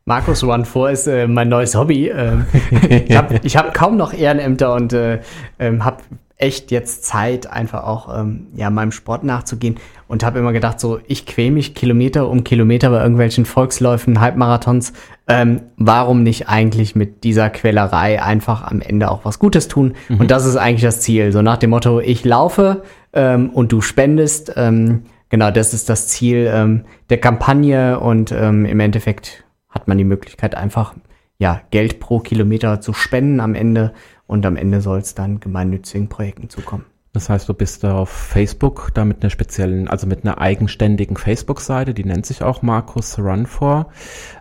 Markus 0.07 0.45
Run 0.45 0.66
4 0.66 0.91
ist 0.91 1.07
äh, 1.07 1.26
mein 1.26 1.49
neues 1.49 1.74
Hobby. 1.74 2.09
Ähm, 2.09 2.45
ich 2.91 3.16
habe 3.16 3.36
hab 3.36 3.74
kaum 3.74 3.97
noch 3.97 4.12
Ehrenämter 4.12 4.74
und 4.74 4.93
äh, 4.93 5.20
ähm, 5.59 5.82
habe 5.82 6.03
echt 6.36 6.70
jetzt 6.70 7.05
Zeit, 7.05 7.47
einfach 7.47 7.84
auch 7.84 8.20
ähm, 8.20 8.49
ja, 8.55 8.68
meinem 8.68 8.93
Sport 8.93 9.24
nachzugehen 9.24 9.78
und 10.14 10.24
habe 10.24 10.38
immer 10.38 10.52
gedacht, 10.52 10.78
so 10.78 11.00
ich 11.08 11.26
quäl 11.26 11.50
mich 11.50 11.74
Kilometer 11.74 12.28
um 12.28 12.44
Kilometer 12.44 12.88
bei 12.90 13.00
irgendwelchen 13.00 13.46
Volksläufen, 13.46 14.20
Halbmarathons. 14.20 14.92
Ähm, 15.26 15.62
warum 15.76 16.22
nicht 16.22 16.48
eigentlich 16.48 16.94
mit 16.94 17.24
dieser 17.24 17.50
Quälerei 17.50 18.22
einfach 18.22 18.62
am 18.62 18.80
Ende 18.80 19.10
auch 19.10 19.24
was 19.24 19.40
Gutes 19.40 19.66
tun? 19.66 19.94
Mhm. 20.08 20.20
Und 20.20 20.30
das 20.30 20.46
ist 20.46 20.54
eigentlich 20.54 20.82
das 20.82 21.00
Ziel. 21.00 21.32
So 21.32 21.42
nach 21.42 21.56
dem 21.56 21.70
Motto, 21.70 21.98
ich 21.98 22.24
laufe 22.24 22.84
ähm, 23.12 23.50
und 23.50 23.72
du 23.72 23.80
spendest. 23.80 24.52
Ähm, 24.54 25.02
genau, 25.30 25.50
das 25.50 25.74
ist 25.74 25.88
das 25.88 26.06
Ziel 26.06 26.48
ähm, 26.48 26.84
der 27.10 27.18
Kampagne 27.18 27.98
und 27.98 28.30
ähm, 28.30 28.66
im 28.66 28.78
Endeffekt 28.78 29.42
hat 29.68 29.88
man 29.88 29.98
die 29.98 30.04
Möglichkeit 30.04 30.54
einfach 30.54 30.94
ja 31.38 31.60
Geld 31.72 31.98
pro 31.98 32.20
Kilometer 32.20 32.80
zu 32.80 32.92
spenden 32.92 33.40
am 33.40 33.56
Ende 33.56 33.92
und 34.28 34.46
am 34.46 34.54
Ende 34.54 34.80
soll 34.80 35.00
es 35.00 35.16
dann 35.16 35.40
gemeinnützigen 35.40 36.08
Projekten 36.08 36.50
zukommen. 36.50 36.84
Das 37.14 37.30
heißt, 37.30 37.48
du 37.48 37.54
bist 37.54 37.84
da 37.84 37.94
auf 37.94 38.10
Facebook, 38.10 38.90
da 38.92 39.04
mit 39.04 39.22
einer 39.22 39.30
speziellen, 39.30 39.86
also 39.86 40.06
mit 40.08 40.24
einer 40.24 40.40
eigenständigen 40.40 41.16
Facebook-Seite, 41.16 41.94
die 41.94 42.04
nennt 42.04 42.26
sich 42.26 42.42
auch 42.42 42.60
Markus 42.60 43.20
Run 43.20 43.46
for. 43.46 43.86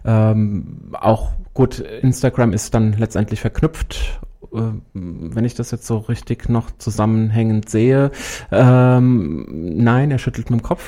Ähm, 0.04 0.92
auch 0.94 1.34
gut, 1.54 1.80
Instagram 1.80 2.52
ist 2.52 2.74
dann 2.74 2.94
letztendlich 2.94 3.42
verknüpft 3.42 4.20
äh, 4.52 4.58
wenn 4.94 5.46
ich 5.46 5.54
das 5.54 5.72
jetzt 5.72 5.86
so 5.86 5.98
richtig 5.98 6.50
noch 6.50 6.72
zusammenhängend 6.78 7.70
sehe. 7.70 8.12
Ähm, 8.52 9.46
nein, 9.50 10.10
er 10.10 10.18
schüttelt 10.18 10.50
mit 10.50 10.60
dem 10.60 10.64
Kopf. 10.64 10.84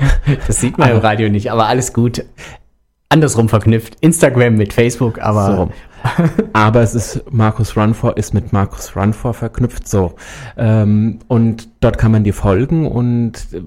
das 0.46 0.60
sieht 0.60 0.76
man 0.76 0.88
aber, 0.88 0.98
im 0.98 1.02
Radio 1.02 1.28
nicht, 1.30 1.50
aber 1.50 1.66
alles 1.66 1.94
gut. 1.94 2.24
Andersrum 3.08 3.48
verknüpft. 3.48 3.96
Instagram 4.02 4.54
mit 4.54 4.72
Facebook, 4.72 5.18
aber 5.18 5.46
so 5.46 5.70
aber 6.52 6.82
es 6.82 6.94
ist 6.94 7.24
Markus 7.30 7.76
Runfor 7.76 8.16
ist 8.16 8.34
mit 8.34 8.52
Markus 8.52 8.96
Runfor 8.96 9.34
verknüpft 9.34 9.88
so. 9.88 10.14
Ähm, 10.56 11.18
und 11.28 11.68
dort 11.80 11.98
kann 11.98 12.12
man 12.12 12.24
dir 12.24 12.34
folgen 12.34 12.86
und 12.86 13.48
äh, 13.52 13.62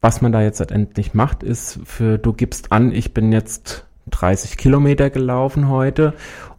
was 0.00 0.22
man 0.22 0.32
da 0.32 0.40
jetzt 0.40 0.60
letztendlich 0.60 1.12
macht, 1.14 1.42
ist 1.42 1.80
für 1.84 2.18
du 2.18 2.32
gibst 2.32 2.72
an, 2.72 2.92
ich 2.92 3.12
bin 3.12 3.32
jetzt 3.32 3.86
30 4.10 4.56
Kilometer 4.56 5.10
gelaufen 5.10 5.68
heute 5.68 6.14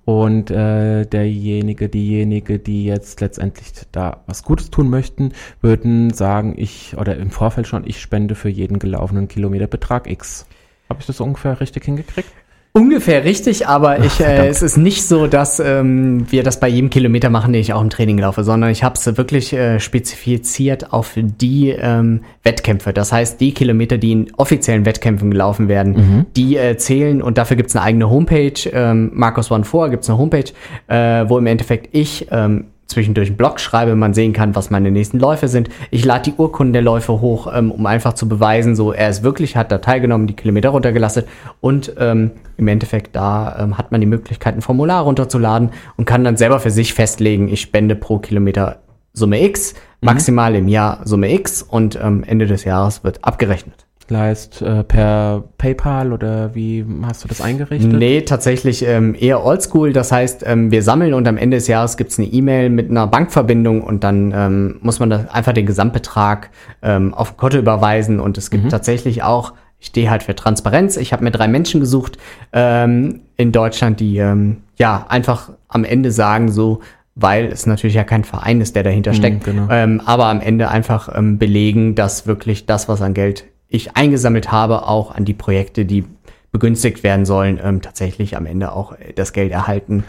und 0.06 0.52
äh, 0.52 1.06
derjenige, 1.06 1.90
diejenige, 1.90 2.60
die 2.60 2.86
jetzt 2.86 3.22
letztendlich 3.22 3.72
da 3.92 4.24
was 4.26 4.44
Gutes 4.44 4.72
tun 4.72 4.90
möchten, 4.90 5.34
würden 5.62 6.12
sagen, 6.12 6.56
ich 6.58 6.98
oder 6.98 7.18
im 7.18 7.32
Vorfeld 7.32 7.68
schon, 7.68 7.88
ich 7.88 8.02
spende 8.02 8.36
für 8.36 8.50
jeden 8.50 8.80
gelaufenen 8.80 9.28
Kilometer 9.28 9.68
Betrag 9.68 10.10
X. 10.10 10.46
Habe 10.90 11.00
ich 11.00 11.08
das 11.08 11.20
ungefähr 11.20 11.60
richtig 11.62 11.86
hingekriegt? 11.86 12.30
Ungefähr 12.74 13.26
richtig, 13.26 13.68
aber 13.68 14.00
ich, 14.00 14.22
äh, 14.22 14.48
es 14.48 14.62
ist 14.62 14.78
nicht 14.78 15.04
so, 15.04 15.28
dass 15.28 15.60
ähm, 15.60 16.26
wir 16.32 16.42
das 16.42 16.58
bei 16.62 16.70
jedem 16.70 16.90
Kilometer 16.90 17.30
machen, 17.30 17.52
den 17.52 17.62
ich 17.62 17.74
auch 17.74 17.82
im 17.82 17.90
Training 17.90 18.18
laufe, 18.18 18.46
sondern 18.46 18.70
ich 18.70 18.82
habe 18.82 18.96
es 18.96 19.18
wirklich 19.18 19.52
äh, 19.52 19.82
spezifiziert 19.82 20.94
auf 20.94 21.12
die 21.18 21.70
ähm, 21.70 22.22
Wettkämpfe. 22.44 22.94
Das 22.94 23.12
heißt, 23.12 23.42
die 23.42 23.54
Kilometer, 23.54 23.98
die 23.98 24.14
in 24.14 24.32
offiziellen 24.38 24.86
Wettkämpfen 24.86 25.32
gelaufen 25.32 25.68
werden, 25.68 25.94
mhm. 25.94 26.26
die 26.38 26.56
äh, 26.56 26.78
zählen 26.78 27.22
und 27.22 27.38
dafür 27.38 27.58
gibt 27.58 27.70
es 27.70 27.76
eine 27.76 27.84
eigene 27.84 28.10
Homepage. 28.10 28.54
Ähm, 28.72 29.12
Markus 29.14 29.52
One 29.52 29.66
vor 29.66 29.90
gibt 29.90 30.04
es 30.04 30.10
eine 30.10 30.18
Homepage, 30.18 30.52
äh, 30.88 31.28
wo 31.28 31.38
im 31.38 31.48
Endeffekt 31.48 31.90
ich 31.92 32.28
ähm, 32.32 32.68
zwischendurch 32.92 33.30
einen 33.30 33.38
Blog 33.38 33.60
schreibe, 33.60 33.96
man 33.96 34.14
sehen 34.14 34.34
kann, 34.34 34.56
was 34.56 34.70
meine 34.70 34.92
nächsten 34.92 35.20
Läufe 35.20 35.48
sind. 35.48 35.70
Ich 35.90 36.06
lade 36.06 36.32
die 36.32 36.34
Urkunden 36.38 36.74
der 36.74 36.82
Läufe 36.82 37.20
hoch, 37.22 37.52
ähm, 37.54 37.72
um 37.72 37.86
einfach 37.86 38.14
zu 38.14 38.30
beweisen, 38.30 38.76
so 38.76 38.94
er 38.94 39.10
ist 39.10 39.24
wirklich, 39.24 39.56
hat 39.56 39.72
da 39.72 39.80
teilgenommen, 39.80 40.28
die 40.28 40.36
Kilometer 40.36 40.70
runtergelassen 40.70 41.24
und 41.60 41.94
ähm, 41.98 42.32
im 42.58 42.68
Endeffekt 42.68 43.16
da 43.16 43.58
ähm, 43.60 43.78
hat 43.78 43.92
man 43.92 44.02
die 44.02 44.08
Möglichkeit, 44.08 44.56
ein 44.56 44.62
Formular 44.62 45.04
runterzuladen 45.04 45.72
und 45.98 46.06
kann 46.06 46.24
dann 46.24 46.38
selber 46.38 46.60
für 46.60 46.72
sich 46.72 46.94
festlegen, 46.94 47.48
ich 47.48 47.62
spende 47.62 47.96
pro 47.96 48.20
Kilometer 48.20 48.80
Summe 49.14 49.44
X, 49.44 49.74
mhm. 49.74 50.06
maximal 50.06 50.56
im 50.56 50.68
Jahr 50.68 51.02
Summe 51.04 51.34
X 51.34 51.64
und 51.64 52.00
ähm, 52.02 52.24
Ende 52.26 52.46
des 52.46 52.64
Jahres 52.64 53.04
wird 53.04 53.24
abgerechnet 53.24 53.88
leist 54.12 54.62
äh, 54.62 54.84
per 54.84 55.44
PayPal 55.58 56.14
oder 56.14 56.54
wie 56.54 56.86
hast 57.04 57.24
du 57.24 57.28
das 57.28 57.42
eingerichtet? 57.42 57.92
Nee, 57.92 58.22
tatsächlich 58.22 58.86
ähm, 58.86 59.16
eher 59.18 59.44
oldschool. 59.44 59.94
Das 59.94 60.12
heißt, 60.12 60.44
ähm, 60.46 60.70
wir 60.70 60.84
sammeln 60.84 61.16
und 61.16 61.28
am 61.28 61.38
Ende 61.38 61.58
des 61.58 61.68
Jahres 61.68 61.98
gibt 61.98 62.12
es 62.12 62.20
eine 62.20 62.28
E-Mail 62.28 62.70
mit 62.70 62.92
einer 62.92 63.08
Bankverbindung 63.08 63.82
und 63.82 64.04
dann 64.04 64.32
ähm, 64.36 64.76
muss 64.82 65.00
man 65.00 65.12
einfach 65.12 65.54
den 65.54 65.66
Gesamtbetrag 65.66 66.52
ähm, 66.84 67.14
auf 67.14 67.38
Konto 67.38 67.58
überweisen 67.58 68.20
und 68.20 68.38
es 68.38 68.52
gibt 68.52 68.66
mhm. 68.66 68.70
tatsächlich 68.70 69.24
auch 69.24 69.54
ich 69.82 69.88
stehe 69.88 70.12
halt 70.12 70.22
für 70.22 70.36
Transparenz. 70.36 70.96
Ich 70.96 71.12
habe 71.12 71.24
mir 71.24 71.32
drei 71.32 71.48
Menschen 71.48 71.80
gesucht 71.80 72.20
ähm, 72.54 73.22
in 73.36 73.52
Deutschland, 73.52 74.00
die 74.00 74.18
ähm, 74.18 74.58
ja 74.78 75.08
einfach 75.10 75.50
am 75.70 75.84
Ende 75.84 76.12
sagen 76.12 76.52
so, 76.52 76.82
weil 77.16 77.46
es 77.48 77.66
natürlich 77.66 77.96
ja 77.96 78.04
kein 78.04 78.24
Verein 78.24 78.62
ist, 78.62 78.76
der 78.76 78.84
dahinter 78.84 79.12
mhm, 79.12 79.16
steckt, 79.16 79.48
mhm, 79.48 79.52
genau. 79.52 79.68
ähm, 79.72 80.02
aber 80.06 80.28
am 80.28 80.40
Ende 80.40 80.70
einfach 80.70 81.10
ähm, 81.14 81.40
belegen, 81.40 81.96
dass 81.96 82.28
wirklich 82.28 82.68
das, 82.68 82.88
was 82.88 83.02
an 83.02 83.14
Geld 83.14 83.46
ich 83.72 83.96
eingesammelt 83.96 84.52
habe, 84.52 84.88
auch 84.88 85.16
an 85.16 85.26
die 85.26 85.34
Projekte, 85.34 85.86
die 85.86 86.06
begünstigt 86.52 87.04
werden 87.04 87.26
sollen, 87.26 87.60
ähm, 87.64 87.82
tatsächlich 87.82 88.36
am 88.36 88.46
Ende 88.46 88.74
auch 88.74 88.92
äh, 88.92 89.14
das 89.16 89.34
Geld 89.34 89.52
erhalten. 89.52 90.04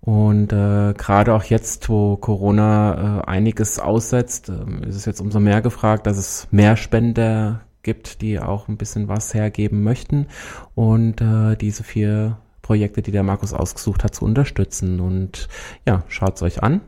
Und 0.00 0.52
äh, 0.52 0.94
gerade 0.94 1.34
auch 1.34 1.44
jetzt, 1.44 1.88
wo 1.88 2.16
Corona 2.16 3.20
äh, 3.20 3.26
einiges 3.26 3.78
aussetzt, 3.78 4.48
äh, 4.48 4.88
ist 4.88 4.96
es 4.96 5.04
jetzt 5.04 5.20
umso 5.20 5.40
mehr 5.40 5.60
gefragt, 5.60 6.06
dass 6.06 6.16
es 6.16 6.48
mehr 6.50 6.76
Spender 6.76 7.60
gibt, 7.82 8.22
die 8.22 8.40
auch 8.40 8.68
ein 8.68 8.76
bisschen 8.76 9.08
was 9.08 9.34
hergeben 9.34 9.82
möchten. 9.82 10.26
Und 10.74 11.20
äh, 11.20 11.56
diese 11.56 11.84
vier 11.84 12.38
Projekte, 12.62 13.02
die 13.02 13.10
der 13.10 13.22
Markus 13.22 13.52
ausgesucht 13.52 14.04
hat, 14.04 14.14
zu 14.14 14.24
unterstützen. 14.24 15.00
Und 15.00 15.48
ja, 15.86 16.04
schaut's 16.08 16.42
euch 16.42 16.62
an. 16.62 16.80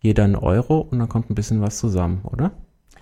Jeder 0.00 0.24
ein 0.24 0.36
Euro 0.36 0.80
und 0.80 0.98
dann 0.98 1.08
kommt 1.08 1.30
ein 1.30 1.34
bisschen 1.34 1.60
was 1.60 1.78
zusammen, 1.78 2.20
oder? 2.24 2.52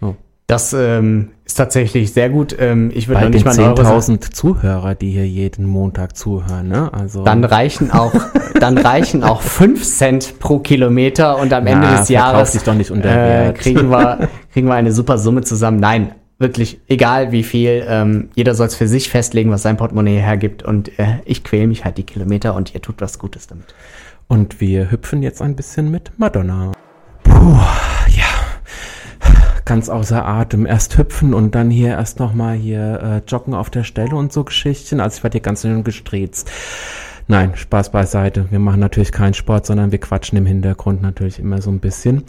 So. 0.00 0.16
Das 0.46 0.74
ähm, 0.74 1.30
ist 1.46 1.54
tatsächlich 1.54 2.12
sehr 2.12 2.28
gut. 2.28 2.54
Ähm, 2.58 2.90
ich 2.94 3.08
würde 3.08 3.30
nicht 3.30 3.46
mal 3.46 3.54
10.000 3.54 4.30
Zuhörer, 4.30 4.94
die 4.94 5.10
hier 5.10 5.26
jeden 5.26 5.64
Montag 5.64 6.16
zuhören, 6.16 6.68
ne? 6.68 6.92
Also 6.92 7.24
dann 7.24 7.44
reichen 7.44 7.90
auch 7.90 8.12
dann 8.60 8.76
reichen 8.76 9.24
auch 9.24 9.40
5 9.40 9.82
Cent 9.82 10.38
pro 10.40 10.58
Kilometer 10.58 11.38
und 11.38 11.52
am 11.54 11.66
Ende 11.66 11.88
des 11.88 12.10
Jahres 12.10 12.52
sich 12.52 12.62
doch 12.62 12.74
nicht 12.74 12.90
unter 12.90 13.48
äh, 13.48 13.52
kriegen 13.54 13.90
wir 13.90 14.28
kriegen 14.52 14.68
wir 14.68 14.74
eine 14.74 14.92
super 14.92 15.16
Summe 15.16 15.40
zusammen. 15.42 15.80
Nein, 15.80 16.12
wirklich 16.38 16.78
egal 16.88 17.32
wie 17.32 17.42
viel. 17.42 17.82
Ähm, 17.88 18.28
jeder 18.34 18.54
soll 18.54 18.66
es 18.66 18.74
für 18.74 18.86
sich 18.86 19.08
festlegen, 19.08 19.50
was 19.50 19.62
sein 19.62 19.78
Portemonnaie 19.78 20.18
hergibt 20.18 20.62
und 20.62 20.98
äh, 20.98 21.20
ich 21.24 21.42
quäle 21.42 21.68
mich 21.68 21.86
halt 21.86 21.96
die 21.96 22.04
Kilometer 22.04 22.54
und 22.54 22.74
ihr 22.74 22.82
tut 22.82 23.00
was 23.00 23.18
Gutes 23.18 23.46
damit. 23.46 23.74
Und 24.28 24.60
wir 24.60 24.90
hüpfen 24.90 25.22
jetzt 25.22 25.40
ein 25.40 25.56
bisschen 25.56 25.90
mit 25.90 26.12
Madonna. 26.18 26.72
Puh, 27.22 27.58
ganz 29.64 29.88
außer 29.88 30.24
Atem. 30.24 30.66
Erst 30.66 30.98
hüpfen 30.98 31.34
und 31.34 31.54
dann 31.54 31.70
hier 31.70 31.90
erst 31.90 32.18
nochmal 32.18 32.56
hier 32.56 33.00
äh, 33.02 33.30
joggen 33.30 33.54
auf 33.54 33.70
der 33.70 33.84
Stelle 33.84 34.16
und 34.16 34.32
so 34.32 34.44
Geschichten. 34.44 35.00
Also 35.00 35.18
ich 35.18 35.22
werde 35.22 35.36
hier 35.36 35.42
ganz 35.42 35.62
schön 35.62 35.84
gestrezt. 35.84 36.50
Nein, 37.26 37.56
Spaß 37.56 37.90
beiseite. 37.90 38.50
Wir 38.50 38.58
machen 38.58 38.80
natürlich 38.80 39.12
keinen 39.12 39.34
Sport, 39.34 39.66
sondern 39.66 39.92
wir 39.92 40.00
quatschen 40.00 40.36
im 40.36 40.46
Hintergrund 40.46 41.00
natürlich 41.00 41.38
immer 41.38 41.62
so 41.62 41.70
ein 41.70 41.80
bisschen. 41.80 42.24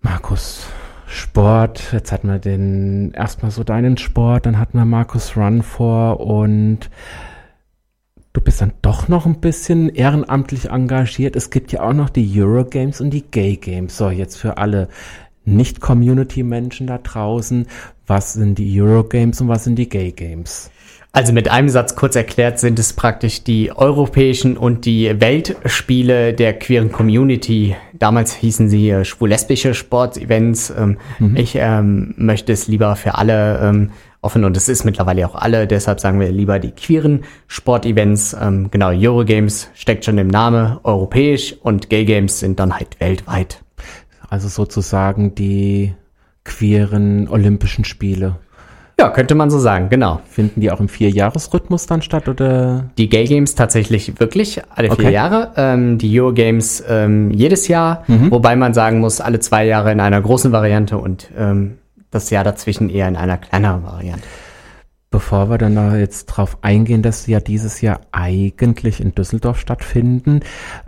Markus, 0.00 0.66
Sport. 1.06 1.92
Jetzt 1.92 2.12
hatten 2.12 2.28
wir 2.28 2.38
den 2.38 3.12
erstmal 3.12 3.50
so 3.50 3.64
deinen 3.64 3.96
Sport, 3.96 4.46
dann 4.46 4.58
hatten 4.58 4.76
wir 4.76 4.84
Markus 4.84 5.36
Run 5.36 5.62
vor 5.62 6.20
und 6.20 6.90
du 8.32 8.40
bist 8.40 8.60
dann 8.60 8.72
doch 8.82 9.08
noch 9.08 9.24
ein 9.24 9.40
bisschen 9.40 9.88
ehrenamtlich 9.88 10.70
engagiert. 10.70 11.36
Es 11.36 11.50
gibt 11.50 11.72
ja 11.72 11.82
auch 11.82 11.92
noch 11.92 12.10
die 12.10 12.28
Eurogames 12.38 13.00
und 13.00 13.10
die 13.10 13.22
Gay 13.22 13.56
Games. 13.56 13.96
So, 13.96 14.10
jetzt 14.10 14.36
für 14.36 14.58
alle 14.58 14.88
nicht-Community-Menschen 15.44 16.86
da 16.86 16.98
draußen, 16.98 17.66
was 18.06 18.34
sind 18.34 18.58
die 18.58 18.80
Eurogames 18.80 19.40
und 19.40 19.48
was 19.48 19.64
sind 19.64 19.76
die 19.76 19.88
Gay 19.88 20.12
Games? 20.12 20.70
Also 21.14 21.32
mit 21.32 21.48
einem 21.48 21.68
Satz 21.68 21.94
kurz 21.94 22.16
erklärt 22.16 22.58
sind 22.58 22.76
es 22.80 22.92
praktisch 22.92 23.44
die 23.44 23.70
europäischen 23.70 24.56
und 24.56 24.84
die 24.84 25.20
Weltspiele 25.20 26.34
der 26.34 26.58
queeren 26.58 26.90
Community. 26.90 27.76
Damals 27.92 28.34
hießen 28.34 28.68
sie 28.68 28.90
äh, 28.90 29.04
schwul-lesbische 29.04 29.74
Sportevents. 29.74 30.74
Ähm, 30.76 30.98
mhm. 31.20 31.36
Ich 31.36 31.54
ähm, 31.54 32.14
möchte 32.16 32.52
es 32.52 32.66
lieber 32.66 32.96
für 32.96 33.14
alle 33.14 33.60
ähm, 33.60 33.90
offen 34.22 34.42
und 34.42 34.56
es 34.56 34.68
ist 34.68 34.84
mittlerweile 34.84 35.24
auch 35.28 35.36
alle. 35.36 35.68
Deshalb 35.68 36.00
sagen 36.00 36.18
wir 36.18 36.32
lieber 36.32 36.58
die 36.58 36.72
queeren 36.72 37.22
Sportevents. 37.46 38.36
Ähm, 38.40 38.72
genau, 38.72 38.90
Eurogames 38.90 39.70
steckt 39.74 40.04
schon 40.04 40.18
im 40.18 40.26
Namen 40.26 40.78
europäisch 40.82 41.54
und 41.62 41.90
Gay 41.90 42.06
Games 42.06 42.40
sind 42.40 42.58
dann 42.58 42.74
halt 42.74 42.98
weltweit. 42.98 43.63
Also 44.34 44.48
sozusagen 44.48 45.36
die 45.36 45.94
queeren 46.42 47.28
Olympischen 47.28 47.84
Spiele. 47.84 48.34
Ja, 48.98 49.10
könnte 49.10 49.36
man 49.36 49.48
so 49.48 49.60
sagen, 49.60 49.90
genau. 49.90 50.22
Finden 50.28 50.60
die 50.60 50.72
auch 50.72 50.80
im 50.80 50.88
Vierjahresrhythmus 50.88 51.86
dann 51.86 52.02
statt 52.02 52.28
oder? 52.28 52.90
Die 52.98 53.08
Gay 53.08 53.26
Games 53.26 53.54
tatsächlich 53.54 54.18
wirklich 54.18 54.60
alle 54.74 54.88
vier 54.88 55.04
okay. 55.04 55.12
Jahre. 55.12 55.52
Ähm, 55.56 55.98
die 55.98 56.20
Euro 56.20 56.32
Games 56.32 56.82
ähm, 56.88 57.30
jedes 57.30 57.68
Jahr, 57.68 58.02
mhm. 58.08 58.32
wobei 58.32 58.56
man 58.56 58.74
sagen 58.74 58.98
muss, 58.98 59.20
alle 59.20 59.38
zwei 59.38 59.66
Jahre 59.66 59.92
in 59.92 60.00
einer 60.00 60.20
großen 60.20 60.50
Variante 60.50 60.98
und 60.98 61.30
ähm, 61.38 61.78
das 62.10 62.30
Jahr 62.30 62.42
dazwischen 62.42 62.90
eher 62.90 63.06
in 63.06 63.14
einer 63.14 63.36
kleineren 63.36 63.84
Variante. 63.84 64.24
Bevor 65.14 65.48
wir 65.48 65.58
dann 65.58 65.76
da 65.76 65.94
jetzt 65.94 66.26
drauf 66.26 66.58
eingehen, 66.62 67.00
dass 67.00 67.22
sie 67.22 67.30
ja 67.30 67.38
dieses 67.38 67.80
Jahr 67.80 68.00
eigentlich 68.10 69.00
in 69.00 69.14
Düsseldorf 69.14 69.60
stattfinden, 69.60 70.40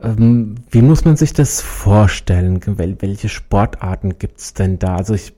ähm, 0.02 0.56
wie 0.68 0.82
muss 0.82 1.04
man 1.04 1.16
sich 1.16 1.32
das 1.32 1.62
vorstellen? 1.62 2.58
Wel 2.76 2.96
welche 2.98 3.28
Sportarten 3.28 4.18
gibt's 4.18 4.52
denn 4.52 4.80
da? 4.80 4.96
Also 4.96 5.14
ich, 5.14 5.35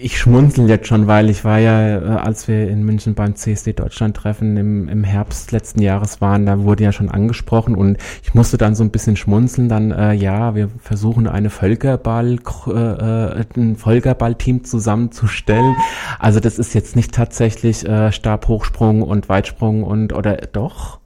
ich 0.00 0.18
schmunzel 0.18 0.68
jetzt 0.68 0.88
schon, 0.88 1.06
weil 1.06 1.30
ich 1.30 1.44
war 1.44 1.58
ja, 1.58 1.98
äh, 1.98 2.18
als 2.18 2.48
wir 2.48 2.68
in 2.68 2.82
München 2.84 3.14
beim 3.14 3.36
CSD 3.36 3.72
Deutschland 3.72 4.16
Treffen 4.16 4.56
im, 4.56 4.88
im 4.88 5.04
Herbst 5.04 5.52
letzten 5.52 5.80
Jahres 5.80 6.20
waren, 6.20 6.46
da 6.46 6.62
wurde 6.62 6.84
ja 6.84 6.92
schon 6.92 7.08
angesprochen 7.08 7.74
und 7.74 7.98
ich 8.22 8.34
musste 8.34 8.58
dann 8.58 8.74
so 8.74 8.82
ein 8.82 8.90
bisschen 8.90 9.16
schmunzeln, 9.16 9.68
dann 9.68 9.92
äh, 9.92 10.12
ja, 10.12 10.54
wir 10.54 10.68
versuchen 10.78 11.26
eine 11.26 11.48
Völkerball, 11.48 12.38
äh, 12.66 12.70
äh, 12.70 13.44
ein 13.56 13.76
Völkerball-Team 13.76 14.64
zusammenzustellen. 14.64 15.76
Also 16.18 16.40
das 16.40 16.58
ist 16.58 16.74
jetzt 16.74 16.96
nicht 16.96 17.14
tatsächlich 17.14 17.88
äh, 17.88 18.10
Stabhochsprung 18.10 19.02
und 19.02 19.28
Weitsprung 19.28 19.84
und 19.84 20.12
oder 20.12 20.36
doch? 20.36 20.98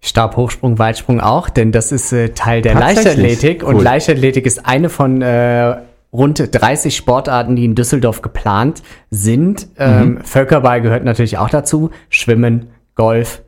Stabhochsprung, 0.00 0.78
Weitsprung 0.78 1.20
auch, 1.20 1.48
denn 1.48 1.72
das 1.72 1.90
ist 1.90 2.12
äh, 2.12 2.28
Teil 2.30 2.62
der 2.62 2.74
Leichtathletik 2.74 3.62
cool. 3.62 3.74
und 3.74 3.82
Leichtathletik 3.82 4.46
ist 4.46 4.66
eine 4.66 4.90
von 4.90 5.22
äh, 5.22 5.76
rund 6.14 6.48
30 6.52 6.96
Sportarten, 6.96 7.56
die 7.56 7.64
in 7.64 7.74
Düsseldorf 7.74 8.22
geplant 8.22 8.82
sind. 9.10 9.68
Ähm, 9.76 9.90
mhm. 9.90 10.16
Ähm, 10.16 10.24
Völkerball 10.24 10.80
gehört 10.80 11.04
natürlich 11.04 11.36
auch 11.36 11.50
dazu. 11.50 11.90
Schwimmen, 12.08 12.68
Golf, 12.94 13.42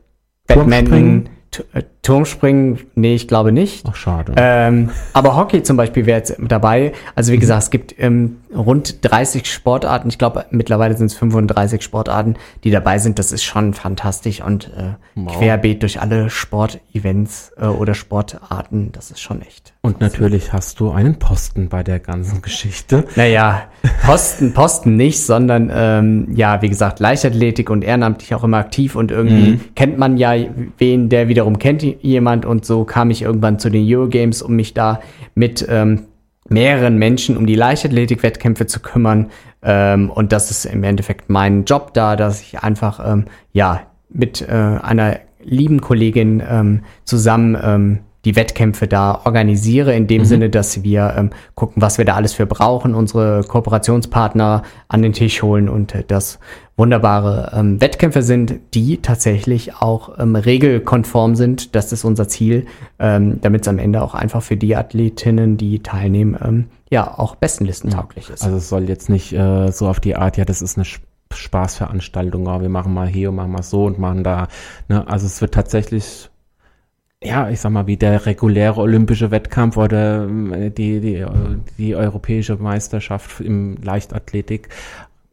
Badminton, 0.47 1.29
äh, 1.73 1.83
Turmspringen, 2.07 2.79
nee, 2.95 3.15
ich 3.15 3.27
glaube 3.27 3.51
nicht. 3.51 3.85
Ach, 3.89 3.93
schade. 3.93 4.31
Ähm, 4.37 4.91
aber 5.11 5.35
Hockey 5.35 5.61
zum 5.61 5.75
Beispiel 5.75 6.05
wäre 6.05 6.19
jetzt 6.19 6.37
dabei. 6.39 6.93
Also 7.15 7.33
wie 7.33 7.35
mhm. 7.35 7.41
gesagt, 7.41 7.63
es 7.63 7.69
gibt 7.69 7.95
ähm, 7.99 8.37
rund 8.55 8.99
30 9.01 9.51
Sportarten. 9.51 10.07
Ich 10.07 10.17
glaube, 10.17 10.45
mittlerweile 10.49 10.95
sind 10.95 11.07
es 11.07 11.15
35 11.15 11.81
Sportarten, 11.81 12.35
die 12.63 12.71
dabei 12.71 12.97
sind. 12.99 13.19
Das 13.19 13.33
ist 13.33 13.43
schon 13.43 13.73
fantastisch 13.73 14.41
und 14.41 14.71
äh, 14.77 14.93
wow. 15.15 15.37
querbeet 15.37 15.81
durch 15.81 15.99
alle 15.99 16.29
Sportevents 16.29 17.51
äh, 17.57 17.65
oder 17.65 17.93
Sportarten. 17.93 18.93
Das 18.93 19.11
ist 19.11 19.19
schon 19.19 19.41
echt. 19.41 19.73
Und 19.81 19.99
natürlich 19.99 20.53
hast 20.53 20.79
du 20.79 20.91
einen 20.91 21.19
Posten 21.19 21.67
bei 21.67 21.83
der 21.83 21.99
ganzen 21.99 22.41
Geschichte. 22.41 23.05
Naja, 23.15 23.63
Posten, 24.05 24.53
Posten 24.53 24.95
nicht, 24.95 25.25
sondern 25.25 25.71
ähm, 25.73 26.27
ja, 26.35 26.61
wie 26.61 26.69
gesagt, 26.69 26.99
Leichtathletik 26.99 27.69
und 27.69 27.83
ehrenamtlich 27.83 28.33
auch 28.33 28.43
immer 28.43 28.57
aktiv 28.57 28.95
und 28.95 29.11
irgendwie 29.11 29.51
mhm. 29.51 29.75
kennt 29.75 29.97
man 29.97 30.17
ja 30.17 30.33
wen, 30.77 31.09
der 31.09 31.27
wiederum 31.27 31.59
kennt 31.59 31.83
jemand 32.01 32.45
und 32.45 32.65
so 32.65 32.83
kam 32.83 33.09
ich 33.09 33.21
irgendwann 33.21 33.59
zu 33.59 33.69
den 33.69 33.85
Eurogames, 33.87 34.41
um 34.41 34.55
mich 34.55 34.73
da 34.73 35.01
mit 35.35 35.65
ähm, 35.69 36.07
mehreren 36.49 36.97
Menschen 36.97 37.37
um 37.37 37.45
die 37.45 37.55
Leichtathletik-Wettkämpfe 37.55 38.67
zu 38.67 38.79
kümmern. 38.79 39.29
Ähm, 39.61 40.09
und 40.09 40.31
das 40.31 40.51
ist 40.51 40.65
im 40.65 40.83
Endeffekt 40.83 41.29
mein 41.29 41.65
Job 41.65 41.93
da, 41.93 42.15
dass 42.15 42.41
ich 42.41 42.59
einfach 42.59 42.99
ähm, 43.05 43.25
ja 43.51 43.81
mit 44.09 44.41
äh, 44.41 44.51
einer 44.51 45.19
lieben 45.43 45.81
Kollegin 45.81 46.41
ähm, 46.47 46.83
zusammen 47.03 47.57
ähm, 47.61 47.99
die 48.27 48.35
Wettkämpfe 48.35 48.89
da 48.89 49.21
organisiere, 49.23 49.95
in 49.95 50.05
dem 50.05 50.23
mhm. 50.23 50.25
Sinne, 50.25 50.49
dass 50.49 50.83
wir 50.83 51.13
ähm, 51.17 51.29
gucken, 51.55 51.81
was 51.81 51.97
wir 51.97 52.03
da 52.03 52.15
alles 52.15 52.33
für 52.33 52.45
brauchen, 52.45 52.93
unsere 52.93 53.41
Kooperationspartner 53.45 54.63
an 54.89 55.01
den 55.01 55.13
Tisch 55.13 55.41
holen 55.41 55.69
und 55.69 55.95
äh, 55.95 56.03
das 56.05 56.37
wunderbare 56.75 57.53
ähm, 57.55 57.79
Wettkämpfe 57.79 58.23
sind, 58.23 58.59
die 58.73 58.97
tatsächlich 58.97 59.77
auch 59.77 60.19
ähm, 60.19 60.35
regelkonform 60.35 61.35
sind. 61.35 61.73
Das 61.73 61.93
ist 61.93 62.03
unser 62.03 62.27
Ziel, 62.27 62.65
ähm, 62.99 63.39
damit 63.39 63.61
es 63.61 63.69
am 63.69 63.79
Ende 63.79 64.01
auch 64.01 64.13
einfach 64.13 64.41
für 64.43 64.57
die 64.57 64.75
Athletinnen, 64.75 65.55
die 65.55 65.79
teilnehmen, 65.79 66.37
ähm, 66.43 66.65
ja 66.89 67.17
auch 67.17 67.35
bestenlistentauglich 67.35 68.29
ist. 68.29 68.43
Also 68.43 68.57
es 68.57 68.67
soll 68.67 68.89
jetzt 68.89 69.09
nicht 69.09 69.31
äh, 69.31 69.71
so 69.71 69.87
auf 69.87 70.01
die 70.01 70.17
Art, 70.17 70.35
ja, 70.35 70.43
das 70.43 70.61
ist 70.61 70.77
eine 70.77 70.85
Spaßveranstaltung, 71.33 72.45
aber 72.49 72.63
wir 72.63 72.69
machen 72.69 72.93
mal 72.93 73.07
hier 73.07 73.29
und 73.29 73.37
machen 73.37 73.53
mal 73.53 73.63
so 73.63 73.85
und 73.85 73.99
machen 73.99 74.25
da. 74.25 74.49
Ne? 74.89 75.07
Also 75.07 75.27
es 75.27 75.39
wird 75.39 75.53
tatsächlich 75.53 76.29
ja, 77.23 77.49
ich 77.49 77.59
sag 77.59 77.71
mal, 77.71 77.87
wie 77.87 77.97
der 77.97 78.25
reguläre 78.25 78.79
olympische 78.79 79.31
Wettkampf 79.31 79.77
oder 79.77 80.25
äh, 80.25 80.69
die, 80.69 80.99
die, 80.99 81.25
die 81.77 81.95
europäische 81.95 82.57
Meisterschaft 82.57 83.39
im 83.39 83.77
Leichtathletik 83.81 84.69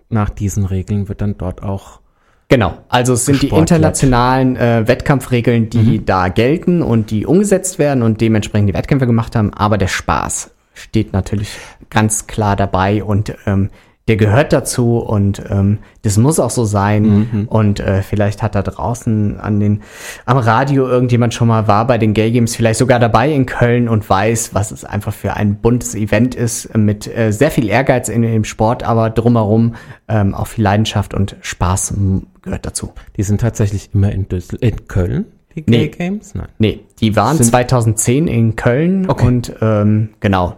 nach 0.08 0.30
diesen 0.30 0.64
Regeln 0.64 1.08
wird 1.08 1.20
dann 1.20 1.36
dort 1.36 1.62
auch 1.62 2.00
Genau, 2.48 2.76
also 2.88 3.14
es 3.14 3.24
sind 3.24 3.40
die 3.40 3.48
internationalen 3.48 4.56
äh, 4.56 4.86
Wettkampfregeln, 4.86 5.70
die 5.70 5.98
mhm. 5.98 6.04
da 6.04 6.28
gelten 6.28 6.82
und 6.82 7.10
die 7.10 7.24
umgesetzt 7.24 7.78
werden 7.78 8.02
und 8.02 8.20
dementsprechend 8.20 8.68
die 8.68 8.74
Wettkämpfe 8.74 9.06
gemacht 9.06 9.34
haben, 9.34 9.52
aber 9.54 9.78
der 9.78 9.88
Spaß 9.88 10.50
steht 10.74 11.12
natürlich 11.12 11.56
ganz 11.88 12.26
klar 12.26 12.54
dabei 12.54 13.02
und 13.02 13.34
ähm, 13.46 13.70
der 14.06 14.16
gehört 14.16 14.52
dazu 14.52 14.98
und 14.98 15.42
ähm, 15.48 15.78
das 16.02 16.18
muss 16.18 16.38
auch 16.38 16.50
so 16.50 16.66
sein. 16.66 17.28
Mhm. 17.32 17.48
Und 17.48 17.80
äh, 17.80 18.02
vielleicht 18.02 18.42
hat 18.42 18.54
da 18.54 18.60
draußen 18.62 19.40
an 19.40 19.60
den 19.60 19.80
am 20.26 20.36
Radio 20.36 20.86
irgendjemand 20.86 21.32
schon 21.32 21.48
mal 21.48 21.68
war 21.68 21.86
bei 21.86 21.96
den 21.96 22.12
Gay 22.12 22.30
Games, 22.30 22.54
vielleicht 22.54 22.78
sogar 22.78 22.98
dabei 22.98 23.32
in 23.32 23.46
Köln 23.46 23.88
und 23.88 24.08
weiß, 24.08 24.54
was 24.54 24.72
es 24.72 24.84
einfach 24.84 25.14
für 25.14 25.34
ein 25.34 25.56
buntes 25.56 25.94
Event 25.94 26.34
ist, 26.34 26.76
mit 26.76 27.06
äh, 27.06 27.32
sehr 27.32 27.50
viel 27.50 27.68
Ehrgeiz 27.68 28.10
in 28.10 28.20
dem 28.20 28.44
Sport, 28.44 28.82
aber 28.82 29.08
drumherum 29.08 29.74
ähm, 30.08 30.34
auch 30.34 30.48
viel 30.48 30.64
Leidenschaft 30.64 31.14
und 31.14 31.36
Spaß 31.40 31.94
gehört 32.42 32.66
dazu. 32.66 32.92
Die 33.16 33.22
sind 33.22 33.40
tatsächlich 33.40 33.90
immer 33.94 34.12
in, 34.12 34.28
Düssel 34.28 34.58
in 34.60 34.86
Köln. 34.86 35.24
Die 35.54 35.62
Gay 35.62 35.78
nee. 35.78 35.88
Games? 35.88 36.34
Nein. 36.34 36.48
Nee, 36.58 36.80
die 37.00 37.16
waren 37.16 37.36
sind 37.38 37.46
2010 37.46 38.26
in 38.26 38.56
Köln 38.56 39.08
okay. 39.08 39.26
und 39.26 39.54
ähm, 39.62 40.10
genau 40.20 40.56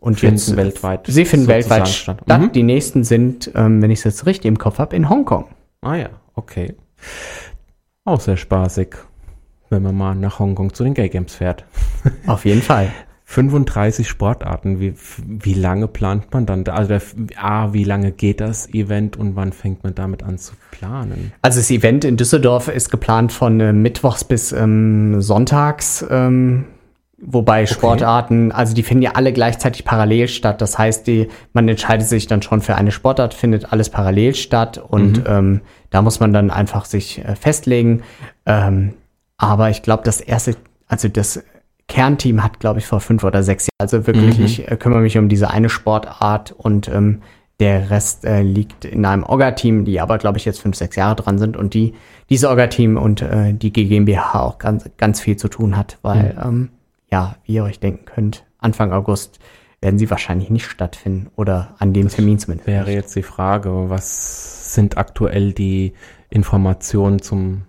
und 0.00 0.18
finden 0.18 0.36
jetzt 0.36 0.56
weltweit. 0.56 1.06
Sie 1.06 1.24
finden 1.24 1.46
weltweit 1.46 1.88
statt. 1.88 2.26
Mhm. 2.26 2.52
Die 2.52 2.62
nächsten 2.62 3.04
sind, 3.04 3.50
ähm, 3.54 3.80
wenn 3.80 3.90
ich 3.90 4.00
es 4.00 4.04
jetzt 4.04 4.26
richtig 4.26 4.46
im 4.46 4.58
Kopf 4.58 4.78
habe, 4.78 4.96
in 4.96 5.08
Hongkong. 5.08 5.46
Ah 5.80 5.94
ja, 5.94 6.10
okay. 6.34 6.74
Auch 8.04 8.20
sehr 8.20 8.36
spaßig. 8.36 8.96
wenn 9.70 9.82
man 9.82 9.96
mal 9.96 10.14
nach 10.14 10.38
Hongkong 10.38 10.74
zu 10.74 10.84
den 10.84 10.92
Gay 10.92 11.08
Games 11.08 11.34
fährt. 11.34 11.64
Auf 12.26 12.44
jeden 12.44 12.60
Fall. 12.60 12.92
35 13.32 14.06
Sportarten, 14.06 14.78
wie, 14.78 14.92
wie 15.26 15.54
lange 15.54 15.88
plant 15.88 16.34
man 16.34 16.44
dann? 16.44 16.68
Also 16.68 16.88
der, 16.88 17.00
A, 17.42 17.72
wie 17.72 17.84
lange 17.84 18.12
geht 18.12 18.40
das 18.40 18.68
Event 18.74 19.16
und 19.16 19.36
wann 19.36 19.52
fängt 19.52 19.82
man 19.84 19.94
damit 19.94 20.22
an 20.22 20.36
zu 20.36 20.52
planen? 20.70 21.32
Also 21.40 21.58
das 21.58 21.70
Event 21.70 22.04
in 22.04 22.18
Düsseldorf 22.18 22.68
ist 22.68 22.90
geplant 22.90 23.32
von 23.32 23.58
äh, 23.60 23.72
Mittwochs 23.72 24.24
bis 24.24 24.52
ähm, 24.52 25.22
Sonntags. 25.22 26.04
Ähm, 26.10 26.66
Wobei 27.24 27.66
Sportarten, 27.66 28.48
okay. 28.48 28.56
also 28.56 28.74
die 28.74 28.82
finden 28.82 29.02
ja 29.02 29.12
alle 29.12 29.32
gleichzeitig 29.32 29.84
parallel 29.84 30.26
statt. 30.26 30.60
Das 30.60 30.76
heißt, 30.76 31.06
die, 31.06 31.28
man 31.52 31.68
entscheidet 31.68 32.08
sich 32.08 32.26
dann 32.26 32.42
schon 32.42 32.60
für 32.60 32.74
eine 32.74 32.90
Sportart, 32.90 33.32
findet 33.32 33.72
alles 33.72 33.90
parallel 33.90 34.34
statt 34.34 34.78
und 34.78 35.18
mhm. 35.18 35.24
ähm, 35.28 35.60
da 35.90 36.02
muss 36.02 36.18
man 36.18 36.32
dann 36.32 36.50
einfach 36.50 36.84
sich 36.84 37.24
äh, 37.24 37.36
festlegen. 37.36 38.02
Ähm, 38.44 38.94
aber 39.36 39.70
ich 39.70 39.82
glaube, 39.82 40.02
das 40.02 40.20
erste, 40.20 40.56
also 40.88 41.06
das 41.06 41.44
Kernteam 41.86 42.42
hat, 42.42 42.58
glaube 42.58 42.80
ich, 42.80 42.86
vor 42.86 42.98
fünf 42.98 43.22
oder 43.22 43.44
sechs 43.44 43.66
Jahren. 43.66 43.70
Also 43.78 44.06
wirklich, 44.08 44.38
mhm. 44.38 44.44
ich 44.44 44.68
äh, 44.68 44.76
kümmere 44.76 45.00
mich 45.00 45.16
um 45.16 45.28
diese 45.28 45.48
eine 45.48 45.68
Sportart 45.68 46.50
und 46.50 46.88
ähm, 46.88 47.22
der 47.60 47.90
Rest 47.90 48.24
äh, 48.24 48.42
liegt 48.42 48.84
in 48.84 49.04
einem 49.04 49.22
Orga-Team, 49.22 49.84
die 49.84 50.00
aber, 50.00 50.18
glaube 50.18 50.38
ich, 50.38 50.44
jetzt 50.44 50.60
fünf, 50.60 50.74
sechs 50.74 50.96
Jahre 50.96 51.14
dran 51.14 51.38
sind 51.38 51.56
und 51.56 51.74
die, 51.74 51.94
diese 52.30 52.48
Orga-Team 52.48 52.96
und 52.96 53.22
äh, 53.22 53.52
die 53.54 53.72
GmbH 53.72 54.40
auch 54.40 54.58
ganz, 54.58 54.90
ganz 54.96 55.20
viel 55.20 55.36
zu 55.36 55.46
tun 55.46 55.76
hat, 55.76 55.98
weil 56.02 56.32
mhm. 56.32 56.40
ähm, 56.44 56.68
ja, 57.12 57.36
wie 57.44 57.52
ihr 57.54 57.64
euch 57.64 57.78
denken 57.78 58.06
könnt, 58.06 58.44
Anfang 58.58 58.92
August 58.92 59.38
werden 59.80 59.98
sie 59.98 60.10
wahrscheinlich 60.10 60.48
nicht 60.48 60.66
stattfinden 60.66 61.30
oder 61.36 61.74
an 61.78 61.92
dem 61.92 62.08
Termin 62.08 62.38
zumindest. 62.38 62.66
Wäre 62.66 62.86
nicht. 62.86 62.94
jetzt 62.94 63.14
die 63.14 63.22
Frage, 63.22 63.90
was 63.90 64.74
sind 64.74 64.96
aktuell 64.96 65.52
die 65.52 65.92
Informationen 66.30 67.20
zum 67.20 67.62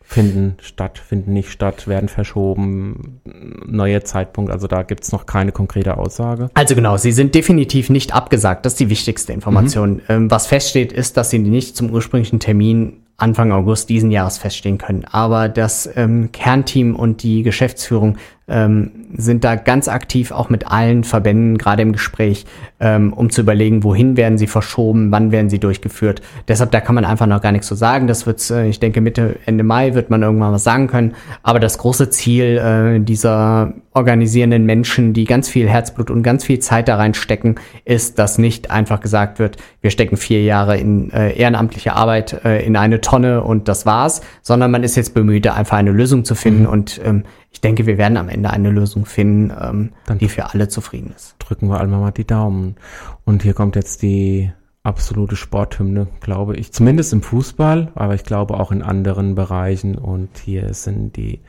finden 0.00 0.56
statt, 0.62 0.98
finden 0.98 1.34
nicht 1.34 1.50
statt, 1.50 1.86
werden 1.86 2.08
verschoben, 2.08 3.20
neuer 3.66 4.04
Zeitpunkt, 4.04 4.50
also 4.50 4.66
da 4.66 4.82
gibt 4.82 5.04
es 5.04 5.12
noch 5.12 5.26
keine 5.26 5.52
konkrete 5.52 5.98
Aussage. 5.98 6.48
Also 6.54 6.74
genau, 6.74 6.96
sie 6.96 7.12
sind 7.12 7.34
definitiv 7.34 7.90
nicht 7.90 8.14
abgesagt, 8.14 8.64
das 8.64 8.72
ist 8.72 8.80
die 8.80 8.88
wichtigste 8.88 9.34
Information. 9.34 9.96
Mhm. 9.96 10.02
Ähm, 10.08 10.30
was 10.30 10.46
feststeht, 10.46 10.94
ist, 10.94 11.18
dass 11.18 11.28
sie 11.28 11.38
nicht 11.38 11.76
zum 11.76 11.90
ursprünglichen 11.90 12.40
Termin 12.40 13.02
Anfang 13.18 13.52
August 13.52 13.90
diesen 13.90 14.10
Jahres 14.10 14.38
feststehen 14.38 14.78
können. 14.78 15.04
Aber 15.04 15.50
das 15.50 15.90
ähm, 15.94 16.30
Kernteam 16.32 16.96
und 16.96 17.22
die 17.22 17.42
Geschäftsführung 17.42 18.16
ähm, 18.48 18.90
sind 19.16 19.44
da 19.44 19.56
ganz 19.56 19.88
aktiv 19.88 20.30
auch 20.32 20.50
mit 20.50 20.70
allen 20.70 21.04
Verbänden 21.04 21.58
gerade 21.58 21.82
im 21.82 21.92
Gespräch, 21.92 22.44
ähm, 22.80 23.12
um 23.12 23.30
zu 23.30 23.40
überlegen, 23.40 23.82
wohin 23.82 24.16
werden 24.16 24.38
sie 24.38 24.46
verschoben, 24.46 25.10
wann 25.10 25.32
werden 25.32 25.50
sie 25.50 25.58
durchgeführt. 25.58 26.22
Deshalb, 26.46 26.70
da 26.70 26.80
kann 26.80 26.94
man 26.94 27.04
einfach 27.04 27.26
noch 27.26 27.40
gar 27.40 27.52
nichts 27.52 27.66
zu 27.66 27.74
so 27.74 27.78
sagen. 27.78 28.06
Das 28.06 28.26
wird, 28.26 28.50
äh, 28.50 28.68
ich 28.68 28.80
denke, 28.80 29.00
Mitte, 29.00 29.36
Ende 29.46 29.64
Mai 29.64 29.94
wird 29.94 30.10
man 30.10 30.22
irgendwann 30.22 30.52
was 30.52 30.64
sagen 30.64 30.86
können. 30.86 31.14
Aber 31.42 31.60
das 31.60 31.78
große 31.78 32.10
Ziel 32.10 32.58
äh, 32.58 33.00
dieser 33.00 33.72
organisierenden 33.94 34.64
Menschen, 34.64 35.12
die 35.12 35.24
ganz 35.24 35.48
viel 35.48 35.68
Herzblut 35.68 36.10
und 36.10 36.22
ganz 36.22 36.44
viel 36.44 36.60
Zeit 36.60 36.88
da 36.88 36.96
reinstecken, 36.96 37.56
ist, 37.84 38.18
dass 38.18 38.38
nicht 38.38 38.70
einfach 38.70 39.00
gesagt 39.00 39.38
wird, 39.38 39.56
wir 39.80 39.90
stecken 39.90 40.16
vier 40.16 40.42
Jahre 40.44 40.78
in 40.78 41.10
äh, 41.10 41.32
ehrenamtliche 41.36 41.94
Arbeit 41.94 42.44
äh, 42.44 42.64
in 42.64 42.76
eine 42.76 43.00
Tonne 43.00 43.42
und 43.42 43.68
das 43.68 43.86
war's, 43.86 44.20
sondern 44.42 44.70
man 44.70 44.84
ist 44.84 44.96
jetzt 44.96 45.14
bemüht, 45.14 45.44
da 45.46 45.54
einfach 45.54 45.76
eine 45.76 45.90
Lösung 45.90 46.24
zu 46.24 46.34
finden. 46.34 46.62
Mhm. 46.62 46.68
Und 46.68 47.00
ähm, 47.04 47.24
ich 47.50 47.60
denke, 47.60 47.86
wir 47.86 47.98
werden 47.98 48.16
am 48.16 48.28
Ende 48.28 48.50
eine 48.50 48.70
Lösung 48.70 49.06
finden, 49.06 49.52
ähm, 49.58 49.92
Dann 50.06 50.18
die 50.18 50.28
für 50.28 50.52
alle 50.52 50.68
zufrieden 50.68 51.12
ist. 51.14 51.36
Drücken 51.38 51.68
wir 51.68 51.80
alle 51.80 51.88
mal 51.88 52.10
die 52.10 52.26
Daumen. 52.26 52.76
Und 53.24 53.42
hier 53.42 53.54
kommt 53.54 53.76
jetzt 53.76 54.02
die 54.02 54.52
absolute 54.82 55.36
Sporthymne, 55.36 56.08
glaube 56.20 56.56
ich. 56.56 56.72
Zumindest 56.72 57.12
im 57.12 57.22
Fußball, 57.22 57.92
aber 57.94 58.14
ich 58.14 58.24
glaube 58.24 58.58
auch 58.58 58.70
in 58.70 58.82
anderen 58.82 59.34
Bereichen. 59.34 59.96
Und 59.96 60.38
hier 60.38 60.74
sind 60.74 61.16
die 61.16 61.40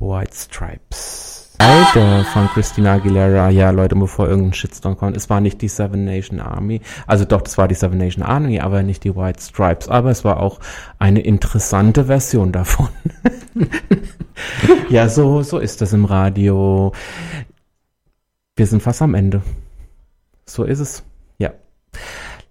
White 0.00 0.34
Stripes. 0.34 1.33
Seite 1.58 2.24
von 2.32 2.48
Christina 2.48 2.94
Aguilera, 2.94 3.48
ja 3.50 3.70
Leute, 3.70 3.94
bevor 3.94 4.28
irgendein 4.28 4.54
Shitstorm 4.54 4.96
kommt, 4.96 5.16
es 5.16 5.30
war 5.30 5.40
nicht 5.40 5.62
die 5.62 5.68
Seven 5.68 6.04
Nation 6.04 6.40
Army, 6.40 6.80
also 7.06 7.24
doch, 7.24 7.42
es 7.46 7.56
war 7.56 7.68
die 7.68 7.74
Seven 7.74 7.98
Nation 7.98 8.24
Army, 8.24 8.60
aber 8.60 8.82
nicht 8.82 9.04
die 9.04 9.14
White 9.14 9.40
Stripes, 9.40 9.88
aber 9.88 10.10
es 10.10 10.24
war 10.24 10.40
auch 10.40 10.58
eine 10.98 11.20
interessante 11.20 12.06
Version 12.06 12.50
davon. 12.50 12.88
ja, 14.88 15.08
so, 15.08 15.42
so 15.42 15.58
ist 15.58 15.80
das 15.80 15.92
im 15.92 16.04
Radio. 16.04 16.92
Wir 18.56 18.66
sind 18.66 18.82
fast 18.82 19.02
am 19.02 19.14
Ende. 19.14 19.42
So 20.46 20.64
ist 20.64 20.80
es. 20.80 21.02
Ja. 21.38 21.52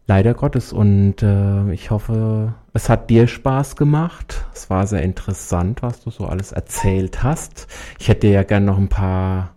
Leider 0.06 0.34
Gottes. 0.34 0.74
Und 0.74 1.24
äh, 1.24 1.72
ich 1.72 1.92
hoffe, 1.92 2.54
es 2.74 2.90
hat 2.90 3.10
dir 3.10 3.28
Spaß 3.28 3.76
gemacht. 3.76 4.46
Es 4.54 4.70
war 4.70 4.86
sehr 4.86 5.02
interessant, 5.02 5.82
was 5.82 6.02
du 6.02 6.10
so 6.10 6.26
alles 6.26 6.52
erzählt 6.52 7.24
hast. 7.24 7.68
Ich 8.00 8.10
hätte 8.10 8.28
dir 8.28 8.34
ja 8.34 8.44
gern 8.44 8.66
noch 8.66 8.78
ein 8.78 8.90
paar, 8.90 9.56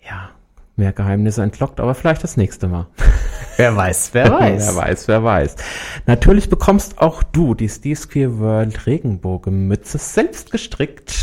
ja, 0.00 0.30
mehr 0.76 0.92
Geheimnisse 0.92 1.42
entlockt, 1.42 1.80
aber 1.80 1.94
vielleicht 1.94 2.22
das 2.22 2.36
nächste 2.36 2.68
Mal. 2.68 2.86
Wer 3.56 3.76
weiß, 3.76 4.14
wer 4.14 4.30
weiß. 4.40 4.68
wer 4.68 4.76
weiß, 4.76 5.08
wer 5.08 5.22
weiß. 5.22 5.56
Natürlich 6.06 6.48
bekommst 6.48 6.98
auch 6.98 7.22
du 7.22 7.54
die 7.54 7.68
Steve 7.68 8.00
Queer 8.08 8.38
World 8.38 8.86
Regenbogenmütze 8.86 9.98
selbst 9.98 10.50
gestrickt, 10.50 11.14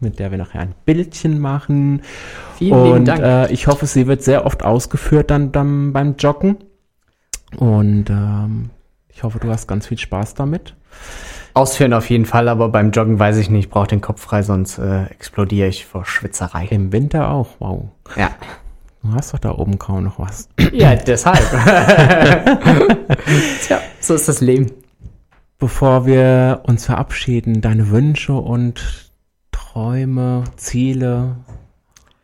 mit 0.00 0.18
der 0.18 0.30
wir 0.30 0.36
nachher 0.36 0.60
ein 0.60 0.74
Bildchen 0.84 1.38
machen. 1.38 2.02
Vielen 2.58 2.74
Und 2.74 3.04
Dank. 3.06 3.22
Äh, 3.22 3.52
ich 3.54 3.68
hoffe, 3.68 3.86
sie 3.86 4.06
wird 4.06 4.22
sehr 4.22 4.44
oft 4.44 4.64
ausgeführt 4.64 5.30
dann, 5.30 5.50
dann 5.50 5.94
beim 5.94 6.16
Joggen. 6.18 6.58
Und 7.56 8.10
ähm, 8.10 8.70
ich 9.08 9.22
hoffe, 9.22 9.38
du 9.38 9.48
hast 9.50 9.66
ganz 9.66 9.86
viel 9.86 9.98
Spaß 9.98 10.34
damit. 10.34 10.74
Ausführen 11.54 11.92
auf 11.92 12.08
jeden 12.08 12.24
Fall, 12.24 12.48
aber 12.48 12.68
beim 12.68 12.92
Joggen 12.92 13.18
weiß 13.18 13.36
ich 13.38 13.50
nicht, 13.50 13.66
ich 13.66 13.70
brauche 13.70 13.88
den 13.88 14.00
Kopf 14.00 14.22
frei, 14.22 14.42
sonst 14.42 14.78
äh, 14.78 15.06
explodiere 15.06 15.68
ich 15.68 15.86
vor 15.86 16.04
Schwitzerei. 16.04 16.66
Im 16.70 16.92
Winter 16.92 17.30
auch, 17.30 17.48
wow. 17.58 17.88
Ja. 18.16 18.30
Du 19.02 19.12
hast 19.12 19.32
doch 19.32 19.38
da 19.38 19.52
oben 19.52 19.78
kaum 19.78 20.04
noch 20.04 20.18
was. 20.18 20.48
Ja, 20.72 20.94
deshalb. 20.94 21.38
Tja, 23.62 23.80
so 24.00 24.14
ist 24.14 24.28
das 24.28 24.40
Leben. 24.40 24.70
Bevor 25.58 26.06
wir 26.06 26.62
uns 26.64 26.86
verabschieden, 26.86 27.60
deine 27.60 27.90
Wünsche 27.90 28.34
und 28.34 29.12
Träume, 29.50 30.44
Ziele, 30.56 31.36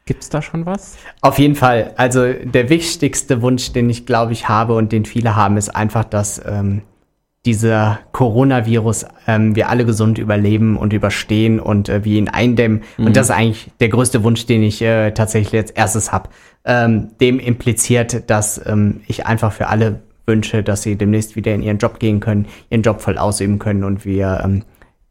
Gibt's 0.07 0.29
da 0.29 0.43
schon 0.43 0.67
was? 0.67 0.97
Auf 1.23 1.39
jeden 1.39 1.55
Fall. 1.55 1.93
Also 1.97 2.33
der 2.33 2.69
wichtigste 2.69 3.41
Wunsch, 3.41 3.73
den 3.73 3.89
ich 3.89 4.05
glaube 4.05 4.33
ich 4.33 4.49
habe 4.49 4.75
und 4.75 4.93
den 4.93 5.07
viele 5.07 5.35
haben, 5.35 5.57
ist 5.57 5.71
einfach, 5.71 6.05
dass 6.05 6.43
ähm, 6.45 6.83
dieser 7.47 8.01
Coronavirus 8.13 9.07
ähm, 9.27 9.55
wir 9.55 9.69
alle 9.69 9.85
gesund 9.85 10.19
überleben 10.19 10.77
und 10.77 10.93
überstehen 10.93 11.61
und 11.61 11.89
äh, 11.89 12.05
wir 12.05 12.19
ihn 12.19 12.29
eindämmen. 12.29 12.83
Mhm. 12.97 13.07
Und 13.07 13.17
das 13.17 13.29
ist 13.29 13.35
eigentlich 13.35 13.71
der 13.81 13.89
größte 13.89 14.23
Wunsch, 14.25 14.47
den 14.47 14.63
ich 14.63 14.81
äh, 14.83 15.11
tatsächlich 15.13 15.61
als 15.61 15.71
erstes 15.71 16.13
habe. 16.13 16.31
Ähm, 16.65 17.11
dem 17.21 17.39
impliziert, 17.39 18.31
dass 18.31 18.61
ähm, 18.67 19.03
ich 19.07 19.27
einfach 19.27 19.53
für 19.53 19.69
alle 19.69 20.01
wünsche, 20.27 20.63
dass 20.63 20.83
sie 20.83 20.97
demnächst 20.97 21.37
wieder 21.37 21.55
in 21.55 21.63
ihren 21.63 21.79
Job 21.79 21.99
gehen 21.99 22.21
können, 22.21 22.47
ihren 22.71 22.83
Job 22.83 23.03
voll 23.03 23.19
ausüben 23.19 23.59
können 23.59 23.85
und 23.85 24.07
wir 24.07 24.41
ähm, 24.43 24.63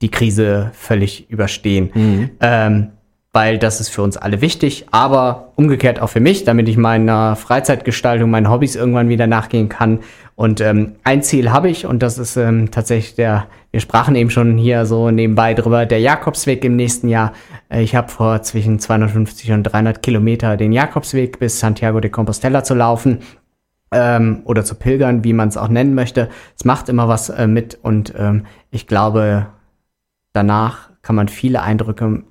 die 0.02 0.10
Krise 0.10 0.72
völlig 0.74 1.30
überstehen. 1.30 1.92
Mhm. 1.94 2.30
Ähm, 2.42 2.88
weil 3.34 3.58
das 3.58 3.82
ist 3.82 3.90
für 3.90 4.04
uns 4.04 4.16
alle 4.16 4.42
wichtig, 4.42 4.86
aber 4.92 5.54
umgekehrt 5.56 6.00
auch 6.00 6.10
für 6.10 6.20
mich, 6.20 6.44
damit 6.44 6.70
ich 6.70 6.78
meiner 6.78 7.36
Freizeitgestaltung, 7.36 8.30
meinen 8.30 8.50
Hobbys 8.50 8.76
irgendwann 8.76 9.10
wieder 9.10 9.26
nachgehen 9.26 9.70
kann. 9.70 10.00
Und 10.36 10.62
ähm, 10.62 10.96
ein 11.04 11.24
Ziel 11.24 11.52
habe 11.52 11.68
ich 11.70 11.88
und 11.88 12.04
das 12.04 12.20
ist 12.20 12.38
ähm, 12.38 12.70
tatsächlich 12.70 13.16
der, 13.16 13.48
wir 13.72 13.80
sprachen 13.80 14.16
eben 14.16 14.30
schon 14.30 14.60
hier 14.60 14.86
so 14.86 15.10
nebenbei 15.10 15.56
drüber, 15.56 15.88
der 15.88 16.00
Jakobsweg 16.00 16.64
im 16.64 16.76
nächsten 16.76 17.10
Jahr. 17.10 17.34
Äh, 17.70 17.82
ich 17.82 17.96
habe 17.96 18.10
vor 18.10 18.44
zwischen 18.44 18.78
250 18.78 19.52
und 19.52 19.64
300 19.64 20.04
Kilometer 20.04 20.56
den 20.56 20.72
Jakobsweg 20.72 21.40
bis 21.40 21.60
Santiago 21.60 22.00
de 22.00 22.12
Compostela 22.12 22.64
zu 22.64 22.76
laufen 22.76 23.20
ähm, 23.92 24.44
oder 24.46 24.64
zu 24.64 24.76
pilgern, 24.76 25.24
wie 25.24 25.34
man 25.34 25.50
es 25.50 25.58
auch 25.58 25.70
nennen 25.70 25.96
möchte. 25.96 26.30
Es 26.56 26.66
macht 26.66 26.88
immer 26.88 27.08
was 27.08 27.30
äh, 27.30 27.48
mit 27.48 27.80
und 27.82 28.14
ähm, 28.16 28.46
ich 28.70 28.86
glaube, 28.86 29.48
danach 30.34 30.92
kann 31.02 31.16
man 31.16 31.30
viele 31.30 31.64
Eindrücke 31.64 32.24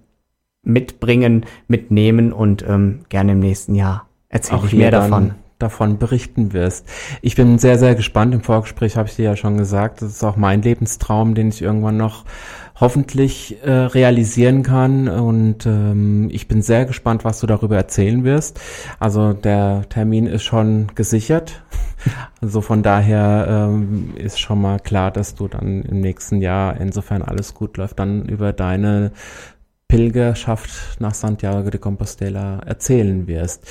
mitbringen, 0.62 1.46
mitnehmen 1.68 2.32
und 2.32 2.64
ähm, 2.66 3.00
gerne 3.08 3.32
im 3.32 3.40
nächsten 3.40 3.74
Jahr 3.74 4.06
erzähle 4.28 4.62
ich 4.66 4.72
mehr 4.72 4.90
davon. 4.90 5.34
Davon 5.58 5.98
berichten 5.98 6.52
wirst. 6.52 6.88
Ich 7.20 7.36
bin 7.36 7.56
sehr, 7.56 7.78
sehr 7.78 7.94
gespannt. 7.94 8.34
Im 8.34 8.40
Vorgespräch 8.40 8.96
habe 8.96 9.08
ich 9.08 9.14
dir 9.14 9.26
ja 9.26 9.36
schon 9.36 9.58
gesagt, 9.58 10.02
das 10.02 10.10
ist 10.10 10.24
auch 10.24 10.34
mein 10.34 10.60
Lebenstraum, 10.60 11.36
den 11.36 11.50
ich 11.50 11.62
irgendwann 11.62 11.96
noch 11.96 12.24
hoffentlich 12.80 13.58
äh, 13.62 13.70
realisieren 13.70 14.64
kann. 14.64 15.08
Und 15.08 15.64
ähm, 15.66 16.28
ich 16.32 16.48
bin 16.48 16.62
sehr 16.62 16.84
gespannt, 16.84 17.24
was 17.24 17.38
du 17.38 17.46
darüber 17.46 17.76
erzählen 17.76 18.24
wirst. 18.24 18.60
Also 18.98 19.34
der 19.34 19.88
Termin 19.88 20.26
ist 20.26 20.42
schon 20.42 20.88
gesichert. 20.96 21.62
Also 22.40 22.60
von 22.62 22.82
daher 22.82 23.46
ähm, 23.48 24.14
ist 24.16 24.40
schon 24.40 24.60
mal 24.60 24.80
klar, 24.80 25.12
dass 25.12 25.36
du 25.36 25.46
dann 25.46 25.82
im 25.82 26.00
nächsten 26.00 26.42
Jahr, 26.42 26.80
insofern 26.80 27.22
alles 27.22 27.54
gut 27.54 27.76
läuft, 27.76 28.00
dann 28.00 28.24
über 28.24 28.52
deine 28.52 29.12
Pilgerschaft 29.92 30.98
nach 31.02 31.12
Santiago 31.12 31.68
de 31.68 31.78
Compostela 31.78 32.60
erzählen 32.60 33.26
wirst. 33.26 33.68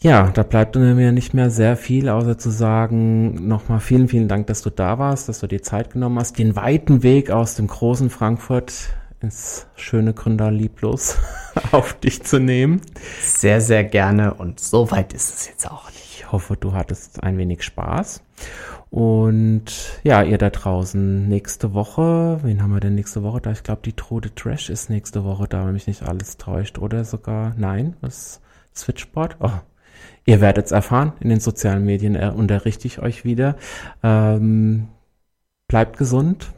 Ja, 0.00 0.30
da 0.30 0.42
bleibt 0.44 0.76
mir 0.76 1.12
nicht 1.12 1.34
mehr 1.34 1.50
sehr 1.50 1.76
viel, 1.76 2.08
außer 2.08 2.38
zu 2.38 2.48
sagen, 2.48 3.46
nochmal 3.46 3.80
vielen, 3.80 4.08
vielen 4.08 4.28
Dank, 4.28 4.46
dass 4.46 4.62
du 4.62 4.70
da 4.70 4.98
warst, 4.98 5.28
dass 5.28 5.40
du 5.40 5.46
dir 5.46 5.60
Zeit 5.60 5.90
genommen 5.90 6.18
hast, 6.18 6.38
den 6.38 6.56
weiten 6.56 7.02
Weg 7.02 7.30
aus 7.30 7.54
dem 7.54 7.66
großen 7.66 8.08
Frankfurt 8.08 8.72
ins 9.20 9.66
schöne 9.76 10.14
Gründer 10.14 10.50
lieblos 10.50 11.18
auf 11.72 11.92
dich 11.92 12.22
zu 12.22 12.38
nehmen. 12.38 12.80
Sehr, 13.20 13.60
sehr 13.60 13.84
gerne 13.84 14.32
und 14.32 14.58
so 14.58 14.90
weit 14.90 15.12
ist 15.12 15.34
es 15.34 15.48
jetzt 15.48 15.70
auch 15.70 15.90
nicht. 15.90 16.01
Hoffe, 16.32 16.56
du 16.56 16.72
hattest 16.72 17.22
ein 17.22 17.38
wenig 17.38 17.62
Spaß. 17.62 18.22
Und 18.90 20.00
ja, 20.02 20.22
ihr 20.22 20.38
da 20.38 20.50
draußen 20.50 21.28
nächste 21.28 21.74
Woche, 21.74 22.40
wen 22.42 22.62
haben 22.62 22.72
wir 22.72 22.80
denn 22.80 22.94
nächste 22.94 23.22
Woche 23.22 23.40
da? 23.40 23.52
Ich 23.52 23.62
glaube, 23.62 23.82
die 23.84 23.92
Trude 23.92 24.34
Trash 24.34 24.70
ist 24.70 24.90
nächste 24.90 25.24
Woche 25.24 25.46
da, 25.46 25.66
wenn 25.66 25.74
mich 25.74 25.86
nicht 25.86 26.02
alles 26.02 26.38
täuscht. 26.38 26.78
Oder 26.78 27.04
sogar, 27.04 27.54
nein, 27.56 27.96
das 28.00 28.40
Switchboard. 28.74 29.36
Oh, 29.40 29.50
ihr 30.24 30.40
werdet 30.40 30.66
es 30.66 30.72
erfahren. 30.72 31.12
In 31.20 31.28
den 31.28 31.40
sozialen 31.40 31.84
Medien 31.84 32.16
äh, 32.16 32.32
unterrichte 32.34 32.86
ich 32.86 32.98
euch 32.98 33.24
wieder. 33.24 33.56
Ähm, 34.02 34.88
bleibt 35.68 35.96
gesund. 35.96 36.52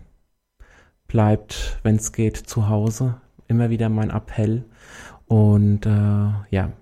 Bleibt, 1.06 1.78
wenn 1.82 1.96
es 1.96 2.12
geht, 2.12 2.36
zu 2.36 2.68
Hause. 2.68 3.20
Immer 3.48 3.70
wieder 3.70 3.88
mein 3.88 4.10
Appell. 4.10 4.64
Und 5.26 5.86
äh, 5.86 6.30
ja, 6.50 6.72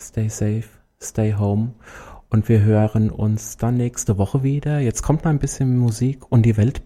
stay 0.00 0.28
safe, 0.28 0.68
stay 1.00 1.34
home. 1.34 1.74
Und 2.30 2.48
wir 2.48 2.60
hören 2.60 3.10
uns 3.10 3.56
dann 3.56 3.76
nächste 3.76 4.18
Woche 4.18 4.42
wieder. 4.42 4.80
Jetzt 4.80 5.02
kommt 5.02 5.24
noch 5.24 5.30
ein 5.30 5.38
bisschen 5.38 5.78
Musik 5.78 6.30
und 6.30 6.42
die 6.42 6.56
Welt. 6.56 6.82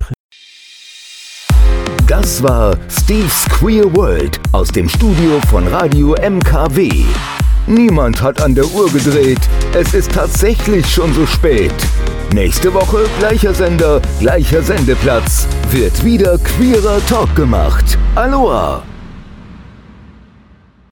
Das 2.06 2.42
war 2.42 2.76
Steve's 2.90 3.46
Queer 3.46 3.94
World 3.96 4.38
aus 4.52 4.68
dem 4.68 4.88
Studio 4.88 5.40
von 5.48 5.66
Radio 5.66 6.14
MKW. 6.14 7.04
Niemand 7.66 8.20
hat 8.20 8.42
an 8.42 8.54
der 8.54 8.66
Uhr 8.66 8.90
gedreht. 8.90 9.40
Es 9.74 9.94
ist 9.94 10.12
tatsächlich 10.12 10.86
schon 10.86 11.12
so 11.14 11.26
spät. 11.26 11.74
Nächste 12.34 12.72
Woche 12.74 13.04
gleicher 13.18 13.54
Sender, 13.54 14.00
gleicher 14.20 14.62
Sendeplatz. 14.62 15.46
Wird 15.70 16.04
wieder 16.04 16.38
queerer 16.38 17.04
Talk 17.06 17.34
gemacht. 17.34 17.98
Aloha! 18.14 18.82